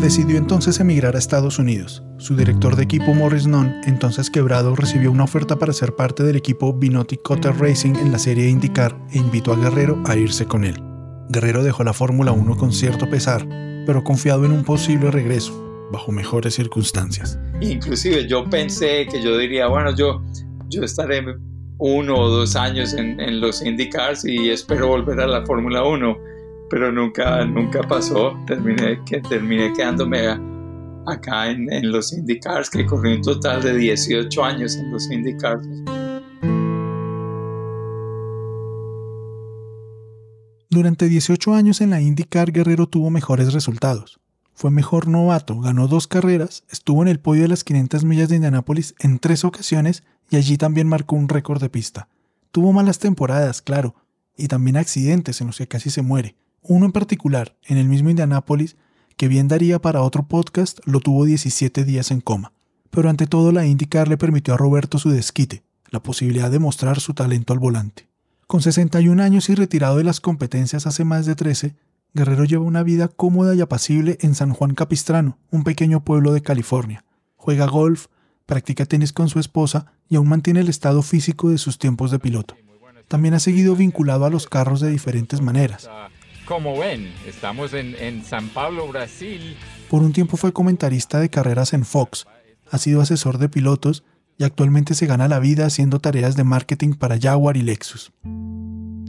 Decidió 0.00 0.36
entonces 0.36 0.78
emigrar 0.78 1.16
a 1.16 1.18
Estados 1.18 1.58
Unidos. 1.58 2.04
Su 2.18 2.36
director 2.36 2.76
de 2.76 2.84
equipo 2.84 3.14
Morris 3.14 3.48
Nunn, 3.48 3.80
entonces 3.84 4.30
quebrado, 4.30 4.76
recibió 4.76 5.10
una 5.10 5.24
oferta 5.24 5.58
para 5.58 5.72
ser 5.72 5.96
parte 5.96 6.22
del 6.22 6.36
equipo 6.36 6.72
Binotti 6.72 7.16
Cutter 7.16 7.56
Racing 7.56 7.96
en 7.96 8.12
la 8.12 8.18
serie 8.18 8.48
IndyCar 8.48 8.96
e 9.10 9.18
invitó 9.18 9.52
a 9.52 9.56
Guerrero 9.56 10.00
a 10.06 10.16
irse 10.16 10.46
con 10.46 10.64
él. 10.64 10.80
Guerrero 11.30 11.64
dejó 11.64 11.82
la 11.82 11.92
Fórmula 11.92 12.30
1 12.30 12.56
con 12.56 12.72
cierto 12.72 13.10
pesar, 13.10 13.46
pero 13.88 14.04
confiado 14.04 14.44
en 14.44 14.52
un 14.52 14.64
posible 14.64 15.10
regreso, 15.10 15.88
bajo 15.90 16.12
mejores 16.12 16.52
circunstancias. 16.52 17.38
Inclusive 17.62 18.28
yo 18.28 18.44
pensé 18.44 19.06
que 19.10 19.22
yo 19.22 19.38
diría, 19.38 19.66
bueno, 19.68 19.96
yo, 19.96 20.22
yo 20.68 20.82
estaré 20.82 21.24
uno 21.78 22.14
o 22.14 22.28
dos 22.28 22.54
años 22.54 22.92
en, 22.92 23.18
en 23.18 23.40
los 23.40 23.62
IndyCars 23.62 24.26
y 24.26 24.50
espero 24.50 24.88
volver 24.88 25.20
a 25.20 25.26
la 25.26 25.46
Fórmula 25.46 25.84
1 25.84 26.18
pero 26.68 26.92
nunca, 26.92 27.46
nunca 27.46 27.80
pasó. 27.80 28.38
Terminé, 28.46 29.00
que, 29.06 29.22
terminé 29.22 29.72
quedándome 29.72 30.36
acá 31.06 31.48
en, 31.48 31.72
en 31.72 31.90
los 31.90 32.12
IndyCars, 32.12 32.68
que 32.68 32.84
corrí 32.84 33.14
un 33.14 33.22
total 33.22 33.62
de 33.62 33.74
18 33.74 34.44
años 34.44 34.76
en 34.76 34.92
los 34.92 35.10
IndyCars. 35.10 35.66
Durante 40.70 41.08
18 41.08 41.54
años 41.54 41.80
en 41.80 41.88
la 41.88 42.02
IndyCar, 42.02 42.52
Guerrero 42.52 42.86
tuvo 42.86 43.08
mejores 43.08 43.54
resultados. 43.54 44.20
Fue 44.52 44.70
mejor 44.70 45.08
novato, 45.08 45.58
ganó 45.60 45.88
dos 45.88 46.06
carreras, 46.06 46.62
estuvo 46.68 47.00
en 47.00 47.08
el 47.08 47.20
podio 47.20 47.42
de 47.42 47.48
las 47.48 47.64
500 47.64 48.04
millas 48.04 48.28
de 48.28 48.36
Indianápolis 48.36 48.94
en 48.98 49.18
tres 49.18 49.46
ocasiones 49.46 50.02
y 50.28 50.36
allí 50.36 50.58
también 50.58 50.86
marcó 50.86 51.16
un 51.16 51.30
récord 51.30 51.58
de 51.58 51.70
pista. 51.70 52.08
Tuvo 52.50 52.74
malas 52.74 52.98
temporadas, 52.98 53.62
claro, 53.62 53.94
y 54.36 54.48
también 54.48 54.76
accidentes 54.76 55.40
en 55.40 55.46
los 55.46 55.56
que 55.56 55.68
casi 55.68 55.88
se 55.88 56.02
muere, 56.02 56.36
uno 56.60 56.84
en 56.84 56.92
particular, 56.92 57.56
en 57.64 57.78
el 57.78 57.88
mismo 57.88 58.10
Indianápolis, 58.10 58.76
que 59.16 59.28
bien 59.28 59.48
daría 59.48 59.80
para 59.80 60.02
otro 60.02 60.28
podcast, 60.28 60.80
lo 60.84 61.00
tuvo 61.00 61.24
17 61.24 61.84
días 61.84 62.10
en 62.10 62.20
coma. 62.20 62.52
Pero 62.90 63.08
ante 63.08 63.26
todo 63.26 63.52
la 63.52 63.64
IndyCar 63.64 64.08
le 64.08 64.18
permitió 64.18 64.52
a 64.52 64.58
Roberto 64.58 64.98
su 64.98 65.08
desquite, 65.08 65.62
la 65.88 66.02
posibilidad 66.02 66.50
de 66.50 66.58
mostrar 66.58 67.00
su 67.00 67.14
talento 67.14 67.54
al 67.54 67.58
volante. 67.58 68.07
Con 68.48 68.62
61 68.62 69.22
años 69.22 69.50
y 69.50 69.54
retirado 69.54 69.98
de 69.98 70.04
las 70.04 70.20
competencias 70.20 70.86
hace 70.86 71.04
más 71.04 71.26
de 71.26 71.34
13, 71.34 71.74
Guerrero 72.14 72.44
lleva 72.44 72.64
una 72.64 72.82
vida 72.82 73.08
cómoda 73.08 73.54
y 73.54 73.60
apacible 73.60 74.16
en 74.22 74.34
San 74.34 74.54
Juan 74.54 74.74
Capistrano, 74.74 75.36
un 75.50 75.64
pequeño 75.64 76.02
pueblo 76.02 76.32
de 76.32 76.40
California. 76.40 77.04
Juega 77.36 77.66
golf, 77.66 78.06
practica 78.46 78.86
tenis 78.86 79.12
con 79.12 79.28
su 79.28 79.38
esposa 79.38 79.92
y 80.08 80.16
aún 80.16 80.30
mantiene 80.30 80.60
el 80.60 80.70
estado 80.70 81.02
físico 81.02 81.50
de 81.50 81.58
sus 81.58 81.78
tiempos 81.78 82.10
de 82.10 82.20
piloto. 82.20 82.56
También 83.06 83.34
ha 83.34 83.38
seguido 83.38 83.76
vinculado 83.76 84.24
a 84.24 84.30
los 84.30 84.46
carros 84.46 84.80
de 84.80 84.88
diferentes 84.88 85.42
maneras. 85.42 85.86
Como 86.46 86.78
ven, 86.78 87.12
estamos 87.26 87.74
en, 87.74 88.24
San 88.24 88.48
Pablo, 88.48 88.88
Brasil. 88.88 89.58
Por 89.90 90.00
un 90.00 90.14
tiempo 90.14 90.38
fue 90.38 90.54
comentarista 90.54 91.20
de 91.20 91.28
carreras 91.28 91.74
en 91.74 91.84
Fox, 91.84 92.26
ha 92.70 92.78
sido 92.78 93.02
asesor 93.02 93.36
de 93.36 93.50
pilotos 93.50 94.04
y 94.38 94.44
actualmente 94.44 94.94
se 94.94 95.06
gana 95.06 95.26
la 95.26 95.40
vida 95.40 95.66
haciendo 95.66 95.98
tareas 95.98 96.36
de 96.36 96.44
marketing 96.44 96.94
para 96.94 97.18
Jaguar 97.18 97.56
y 97.56 97.62
Lexus. 97.62 98.12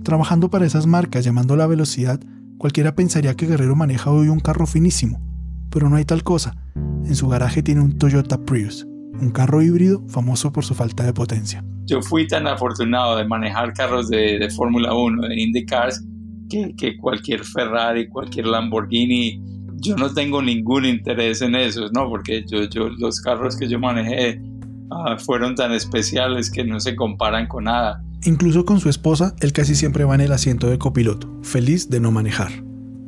Trabajando 0.04 0.50
para 0.50 0.65
esas 0.65 0.88
marcas 0.88 1.24
llamando 1.24 1.56
la 1.56 1.68
velocidad, 1.68 2.20
cualquiera 2.58 2.96
pensaría 2.96 3.36
que 3.36 3.46
Guerrero 3.46 3.76
maneja 3.76 4.10
hoy 4.10 4.28
un 4.30 4.39
carro 4.39 4.65
finísimo, 4.65 5.22
pero 5.70 5.88
no 5.88 5.98
hay 5.98 6.06
tal 6.06 6.24
cosa. 6.24 6.56
En 6.76 7.15
su 7.15 7.28
garaje 7.28 7.62
tiene 7.62 7.82
un 7.82 8.00
Toyota 8.00 8.44
Prius, 8.44 8.88
un 9.22 9.30
carro 9.30 9.62
híbrido 9.62 10.04
famoso 10.08 10.52
por 10.52 10.65
su 10.65 10.74
falta 10.74 11.04
de 11.04 11.13
potencia. 11.13 11.63
Yo 11.86 12.02
fui 12.02 12.28
tan 12.28 12.48
afortunado 12.48 13.15
de 13.15 13.26
manejar 13.26 13.74
carros 13.74 14.10
de, 14.10 14.48
Fórmula 14.56 14.96
1, 14.96 15.28
de 15.28 15.42
IndyCars, 15.42 16.04
que, 16.50 16.98
cualquier 16.98 17.44
Ferrari, 17.44 18.08
cualquier 18.08 18.48
Lamborghini. 18.48 19.44
Yo 19.76 19.96
no 19.96 20.12
tengo 20.12 20.42
ningún 20.42 20.86
interés 20.86 21.44
en 21.44 21.54
eso, 21.54 21.88
¿no? 21.94 22.10
Porque 22.10 22.44
yo, 22.48 22.62
los 22.98 23.22
carros 23.22 23.56
que 23.56 23.68
yo 23.68 23.80
manejé 23.80 24.42
ah, 24.91 25.17
fueron 25.17 25.56
tan 25.56 25.71
especiales 25.71 26.49
que 26.49 26.63
no 26.63 26.80
se 26.80 26.95
comparan 26.95 27.47
con 27.47 27.65
nada. 27.65 28.04
Incluso 28.23 28.65
con 28.65 28.80
su 28.80 28.89
esposa, 28.89 29.36
él 29.39 29.54
casi 29.54 29.75
siempre 29.75 30.04
va 30.04 30.15
en 30.15 30.21
el 30.21 30.32
asiento 30.32 30.69
de 30.69 30.78
copiloto, 30.78 31.30
feliz 31.41 31.89
de 31.89 31.99
no 31.99 32.12
manejar. 32.12 32.52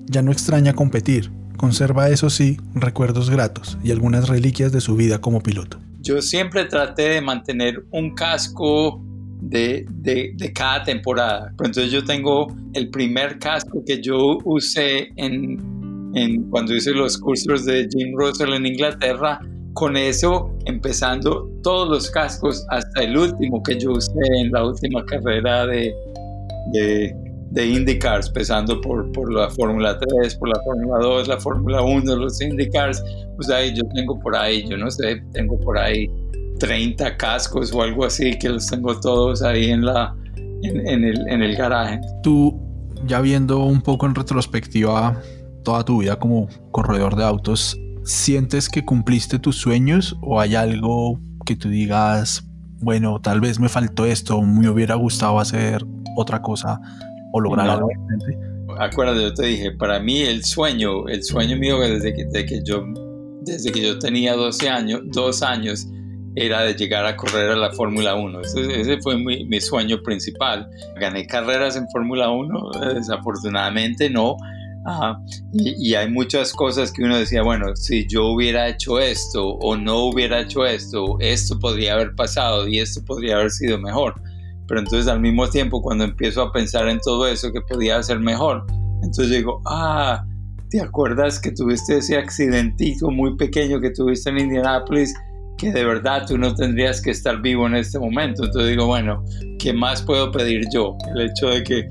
Ya 0.06 0.22
no 0.22 0.32
extraña 0.32 0.74
competir, 0.74 1.32
conserva 1.58 2.10
eso 2.10 2.30
sí 2.30 2.58
recuerdos 2.74 3.30
gratos 3.30 3.78
y 3.84 3.92
algunas 3.92 4.30
reliquias 4.30 4.72
de 4.72 4.82
su 4.82 4.96
vida 4.96 5.20
como 5.20 5.42
piloto. 5.42 5.80
Yo 6.02 6.22
siempre 6.22 6.66
traté 6.66 7.10
de 7.10 7.22
mantener 7.22 7.86
un 7.92 8.16
casco 8.16 9.02
de, 9.42 9.86
de, 9.90 10.54
cada 10.54 10.84
temporada. 10.84 11.50
Entonces 11.52 11.92
yo 11.92 12.04
tengo 12.04 12.56
el 12.74 12.90
primer 12.90 13.40
casco 13.40 13.84
que 13.86 14.02
yo 14.02 14.38
usé 14.46 15.10
en, 15.18 16.12
en, 16.16 16.44
cuando 16.50 16.76
hice 16.76 16.92
los 16.92 17.18
cursos 17.18 17.66
de 17.66 17.88
Jim 17.92 18.16
Russell 18.16 18.54
en 18.54 18.66
Inglaterra. 18.66 19.40
Con 19.74 19.96
eso, 19.96 20.54
empezando 20.66 21.50
todos 21.64 21.90
los 21.90 22.12
cascos 22.12 22.66
hasta 22.70 23.04
el 23.04 23.18
último 23.18 23.64
que 23.64 23.80
yo 23.80 23.92
usé 23.92 24.12
en 24.40 24.52
la 24.52 24.66
última 24.66 25.04
carrera 25.06 25.66
de, 25.66 25.94
de, 26.74 27.16
de 27.52 27.68
IndyCars, 27.68 28.28
empezando 28.28 28.80
por, 28.82 29.12
por 29.12 29.32
la 29.32 29.50
Fórmula 29.50 29.98
3, 29.98 30.36
por 30.36 30.50
la 30.50 30.62
Fórmula 30.64 31.00
2, 31.00 31.28
la 31.28 31.40
Fórmula 31.40 31.82
1, 31.82 32.16
los 32.16 32.42
IndyCars, 32.42 33.04
pues 33.36 33.50
ahí 33.50 33.74
yo 33.74 33.84
tengo 33.96 34.20
por 34.20 34.36
ahí, 34.36 34.68
yo 34.68 34.78
no 34.78 34.90
sé, 34.92 35.22
tengo 35.34 35.60
por 35.60 35.78
ahí 35.78 36.10
30 36.60 37.18
cascos 37.18 37.74
o 37.74 37.82
algo 37.82 38.06
así, 38.06 38.38
que 38.38 38.50
los 38.50 38.68
tengo 38.68 39.00
todos 39.00 39.42
ahí 39.42 39.72
en, 39.72 39.86
la, 39.86 40.16
en, 40.64 41.04
el, 41.04 41.28
en 41.28 41.42
el 41.42 41.56
garaje. 41.56 42.00
Tú, 42.24 42.60
ya 43.06 43.20
viendo 43.22 43.60
un 43.60 43.82
poco 43.82 44.06
en 44.06 44.16
retrospectiva 44.16 45.20
toda 45.64 45.84
tu 45.84 46.02
vida 46.02 46.18
como 46.18 46.48
corredor 46.72 47.16
de 47.16 47.24
autos, 47.24 47.78
¿sientes 48.04 48.70
que 48.70 48.84
cumpliste 48.84 49.40
tus 49.40 49.58
sueños 49.58 50.18
o 50.22 50.40
hay 50.40 50.56
algo 50.56 51.20
que 51.46 51.56
tú 51.56 51.70
digas, 51.70 52.44
bueno, 52.80 53.22
tal 53.22 53.42
vez 53.42 53.60
me 53.60 53.70
faltó 53.70 54.06
esto, 54.06 54.42
me 54.42 54.70
hubiera 54.70 54.96
gustado 54.96 55.40
hacer 55.40 55.86
otra 56.16 56.42
cosa 56.42 56.80
o 57.32 57.40
lograr 57.40 57.70
algo 57.70 57.88
diferente. 57.90 58.38
Acuérdate, 58.80 59.22
yo 59.22 59.34
te 59.34 59.46
dije, 59.46 59.72
para 59.72 60.00
mí 60.00 60.22
el 60.22 60.44
sueño, 60.44 61.08
el 61.08 61.24
sueño 61.24 61.58
mío 61.58 61.80
desde 61.80 62.14
que, 62.14 62.46
que 62.46 62.62
yo, 62.64 62.84
desde 63.42 63.72
que 63.72 63.82
yo 63.82 64.00
tenía 64.00 64.36
12 64.36 64.70
años, 64.70 65.02
dos 65.06 65.44
años, 65.44 65.88
era 66.36 66.62
de 66.62 66.74
llegar 66.74 67.06
a 67.06 67.16
correr 67.18 67.52
a 67.52 67.56
la 67.56 67.72
Fórmula 67.72 68.16
1. 68.16 68.42
Ese, 68.42 69.02
fue 69.02 69.18
mi, 69.18 69.46
mi, 69.46 69.60
sueño 69.60 70.02
principal. 70.02 70.68
Gané 71.00 71.28
carreras 71.28 71.76
en 71.76 71.88
Fórmula 71.90 72.30
1, 72.30 72.72
desafortunadamente 72.94 74.10
no. 74.10 74.38
Y, 75.54 75.90
y, 75.90 75.96
hay 75.96 76.10
muchas 76.10 76.54
cosas 76.54 76.92
que 76.92 77.04
uno 77.04 77.18
decía, 77.18 77.44
bueno, 77.44 77.76
si 77.76 78.08
yo 78.08 78.28
hubiera 78.28 78.68
hecho 78.68 79.00
esto 79.00 79.48
o 79.48 79.76
no 79.76 80.06
hubiera 80.06 80.42
hecho 80.42 80.66
esto, 80.66 81.18
esto 81.20 81.60
podría 81.60 81.94
haber 81.94 82.16
pasado 82.16 82.68
y 82.68 82.80
esto 82.80 83.04
podría 83.06 83.36
haber 83.36 83.52
sido 83.52 83.78
mejor 83.80 84.16
pero 84.72 84.80
entonces 84.80 85.12
al 85.12 85.20
mismo 85.20 85.50
tiempo 85.50 85.82
cuando 85.82 86.06
empiezo 86.06 86.42
a 86.42 86.52
pensar 86.54 86.88
en 86.88 86.98
todo 87.02 87.28
eso 87.28 87.52
que 87.52 87.60
podía 87.60 88.02
ser 88.04 88.22
mejor, 88.22 88.66
entonces 89.04 89.30
digo, 89.30 89.62
ah, 89.66 90.26
¿te 90.70 90.80
acuerdas 90.80 91.42
que 91.42 91.52
tuviste 91.52 91.98
ese 91.98 92.18
accidentito 92.18 93.12
muy 93.12 93.36
pequeño 93.36 93.82
que 93.82 93.90
tuviste 93.90 94.30
en 94.30 94.40
Indianápolis? 94.40 95.14
que 95.58 95.74
de 95.74 95.84
verdad 95.84 96.26
tú 96.26 96.38
no 96.38 96.56
tendrías 96.56 97.02
que 97.02 97.12
estar 97.12 97.40
vivo 97.40 97.68
en 97.68 97.76
este 97.76 98.00
momento. 98.00 98.46
Entonces 98.46 98.72
digo, 98.72 98.88
bueno, 98.88 99.24
¿qué 99.60 99.74
más 99.74 100.02
puedo 100.02 100.32
pedir 100.32 100.64
yo? 100.74 100.98
El 101.14 101.30
hecho 101.30 101.50
de 101.50 101.64
que, 101.64 101.88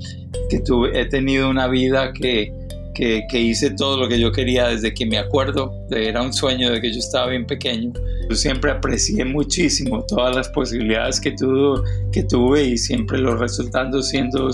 que 0.49 0.59
tuve, 0.59 0.99
he 0.99 1.05
tenido 1.05 1.49
una 1.49 1.67
vida 1.67 2.11
que, 2.11 2.51
que, 2.93 3.25
hice 3.33 3.71
todo 3.71 3.97
lo 3.97 4.07
que 4.07 4.19
yo 4.19 4.31
quería 4.31 4.67
desde 4.67 4.93
que 4.93 5.05
me 5.05 5.17
acuerdo. 5.17 5.73
Era 5.89 6.21
un 6.21 6.33
sueño 6.33 6.71
de 6.71 6.81
que 6.81 6.91
yo 6.91 6.99
estaba 6.99 7.27
bien 7.27 7.45
pequeño. 7.45 7.93
Yo 8.29 8.35
siempre 8.35 8.71
aprecié 8.71 9.25
muchísimo 9.25 10.05
todas 10.05 10.35
las 10.35 10.49
posibilidades 10.49 11.19
que, 11.19 11.31
tuve, 11.31 12.63
y 12.63 12.77
siempre 12.77 13.17
los 13.17 13.39
resultados 13.39 14.09
siendo, 14.09 14.49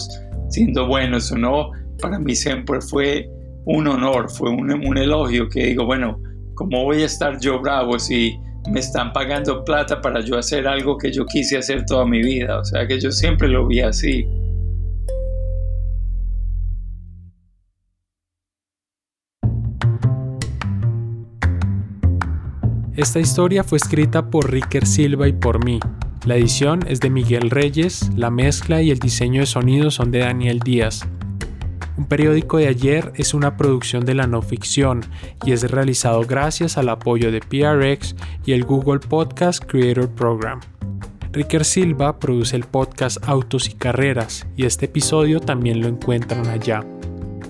siendo 0.49 0.88
buenos 0.88 1.31
o 1.31 1.38
no. 1.38 1.71
Para 2.01 2.19
mí 2.19 2.35
siempre 2.35 2.81
fue 2.81 3.29
un 3.65 3.88
honor, 3.88 4.29
fue 4.29 4.49
un, 4.49 4.71
un 4.71 4.97
elogio 4.97 5.49
que 5.49 5.65
digo, 5.65 5.85
bueno, 5.85 6.19
¿cómo 6.55 6.83
voy 6.83 7.01
a 7.01 7.05
estar 7.05 7.39
yo 7.39 7.59
bravo 7.59 7.99
si 7.99 8.38
me 8.69 8.79
están 8.79 9.13
pagando 9.13 9.63
plata 9.63 10.01
para 10.01 10.21
yo 10.21 10.38
hacer 10.38 10.67
algo 10.67 10.97
que 10.97 11.11
yo 11.11 11.25
quise 11.25 11.57
hacer 11.57 11.85
toda 11.85 12.05
mi 12.05 12.21
vida? 12.21 12.59
O 12.59 12.65
sea 12.65 12.88
que 12.88 12.99
yo 12.99 13.11
siempre 13.11 13.47
lo 13.47 13.67
vi 13.67 13.81
así. 13.81 14.25
Esta 22.97 23.19
historia 23.19 23.63
fue 23.63 23.77
escrita 23.77 24.31
por 24.31 24.51
Ricker 24.51 24.87
Silva 24.87 25.27
y 25.27 25.31
por 25.31 25.63
mí. 25.63 25.79
La 26.25 26.35
edición 26.35 26.79
es 26.87 26.99
de 26.99 27.11
Miguel 27.11 27.51
Reyes, 27.51 28.09
la 28.15 28.31
mezcla 28.31 28.81
y 28.81 28.89
el 28.89 28.97
diseño 28.97 29.41
de 29.41 29.45
sonido 29.45 29.91
son 29.91 30.09
de 30.09 30.19
Daniel 30.19 30.61
Díaz. 30.61 31.07
Un 31.95 32.05
periódico 32.05 32.57
de 32.57 32.67
ayer 32.67 33.13
es 33.13 33.35
una 33.35 33.55
producción 33.55 34.03
de 34.03 34.15
la 34.15 34.25
no 34.25 34.41
ficción 34.41 35.05
y 35.45 35.51
es 35.51 35.69
realizado 35.69 36.21
gracias 36.21 36.75
al 36.79 36.89
apoyo 36.89 37.31
de 37.31 37.39
PRX 37.39 38.15
y 38.47 38.53
el 38.53 38.63
Google 38.63 38.99
Podcast 38.99 39.63
Creator 39.63 40.09
Program. 40.09 40.59
Ricker 41.33 41.65
Silva 41.65 42.17
produce 42.17 42.55
el 42.55 42.63
podcast 42.63 43.17
Autos 43.29 43.69
y 43.69 43.73
Carreras 43.73 44.47
y 44.55 44.65
este 44.65 44.85
episodio 44.85 45.39
también 45.39 45.81
lo 45.81 45.87
encuentran 45.87 46.47
allá. 46.47 46.83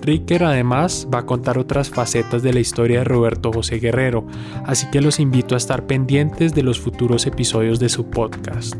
Ricker 0.08 0.42
además 0.42 1.06
va 1.12 1.18
a 1.18 1.26
contar 1.26 1.58
otras 1.58 1.90
facetas 1.90 2.42
de 2.42 2.54
la 2.54 2.60
historia 2.60 3.00
de 3.00 3.04
Roberto 3.04 3.52
José 3.52 3.78
Guerrero, 3.78 4.26
así 4.64 4.86
que 4.90 5.02
los 5.02 5.20
invito 5.20 5.54
a 5.54 5.58
estar 5.58 5.86
pendientes 5.86 6.54
de 6.54 6.62
los 6.62 6.80
futuros 6.80 7.26
episodios 7.26 7.78
de 7.78 7.90
su 7.90 8.08
podcast. 8.08 8.74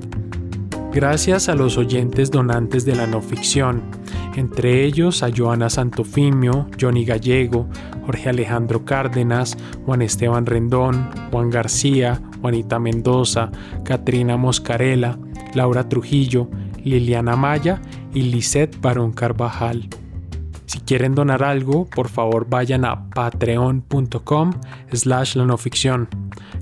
Gracias 0.90 1.50
a 1.50 1.54
los 1.54 1.76
oyentes 1.76 2.30
donantes 2.30 2.86
de 2.86 2.96
la 2.96 3.06
no 3.06 3.20
ficción, 3.20 3.82
entre 4.36 4.86
ellos 4.86 5.22
a 5.22 5.28
Joana 5.30 5.68
Santofimio, 5.68 6.66
Johnny 6.80 7.04
Gallego, 7.04 7.68
Jorge 8.06 8.30
Alejandro 8.30 8.86
Cárdenas, 8.86 9.58
Juan 9.84 10.00
Esteban 10.00 10.46
Rendón, 10.46 11.10
Juan 11.30 11.50
García, 11.50 12.22
Juanita 12.40 12.78
Mendoza, 12.78 13.50
Katrina 13.84 14.38
Moscarela, 14.38 15.18
Laura 15.52 15.90
Trujillo, 15.90 16.48
Liliana 16.84 17.36
Maya 17.36 17.82
y 18.14 18.22
Lisette 18.22 18.80
Barón 18.80 19.12
Carvajal. 19.12 19.90
Si 20.68 20.80
quieren 20.80 21.14
donar 21.14 21.42
algo, 21.42 21.86
por 21.86 22.08
favor 22.08 22.46
vayan 22.48 22.84
a 22.84 23.08
patreon.com 23.08 24.52
slash 24.92 25.34
la 25.34 25.46
no 25.46 25.56
ficción. 25.56 26.08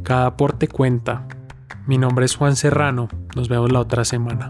Cada 0.05 0.27
aporte 0.27 0.69
cuenta. 0.69 1.27
Mi 1.89 1.99
nombre 1.99 2.25
es 2.25 2.37
Juan 2.37 2.55
Serrano. 2.55 3.09
Nos 3.35 3.49
vemos 3.49 3.73
la 3.73 3.81
otra 3.81 4.05
semana. 4.05 4.49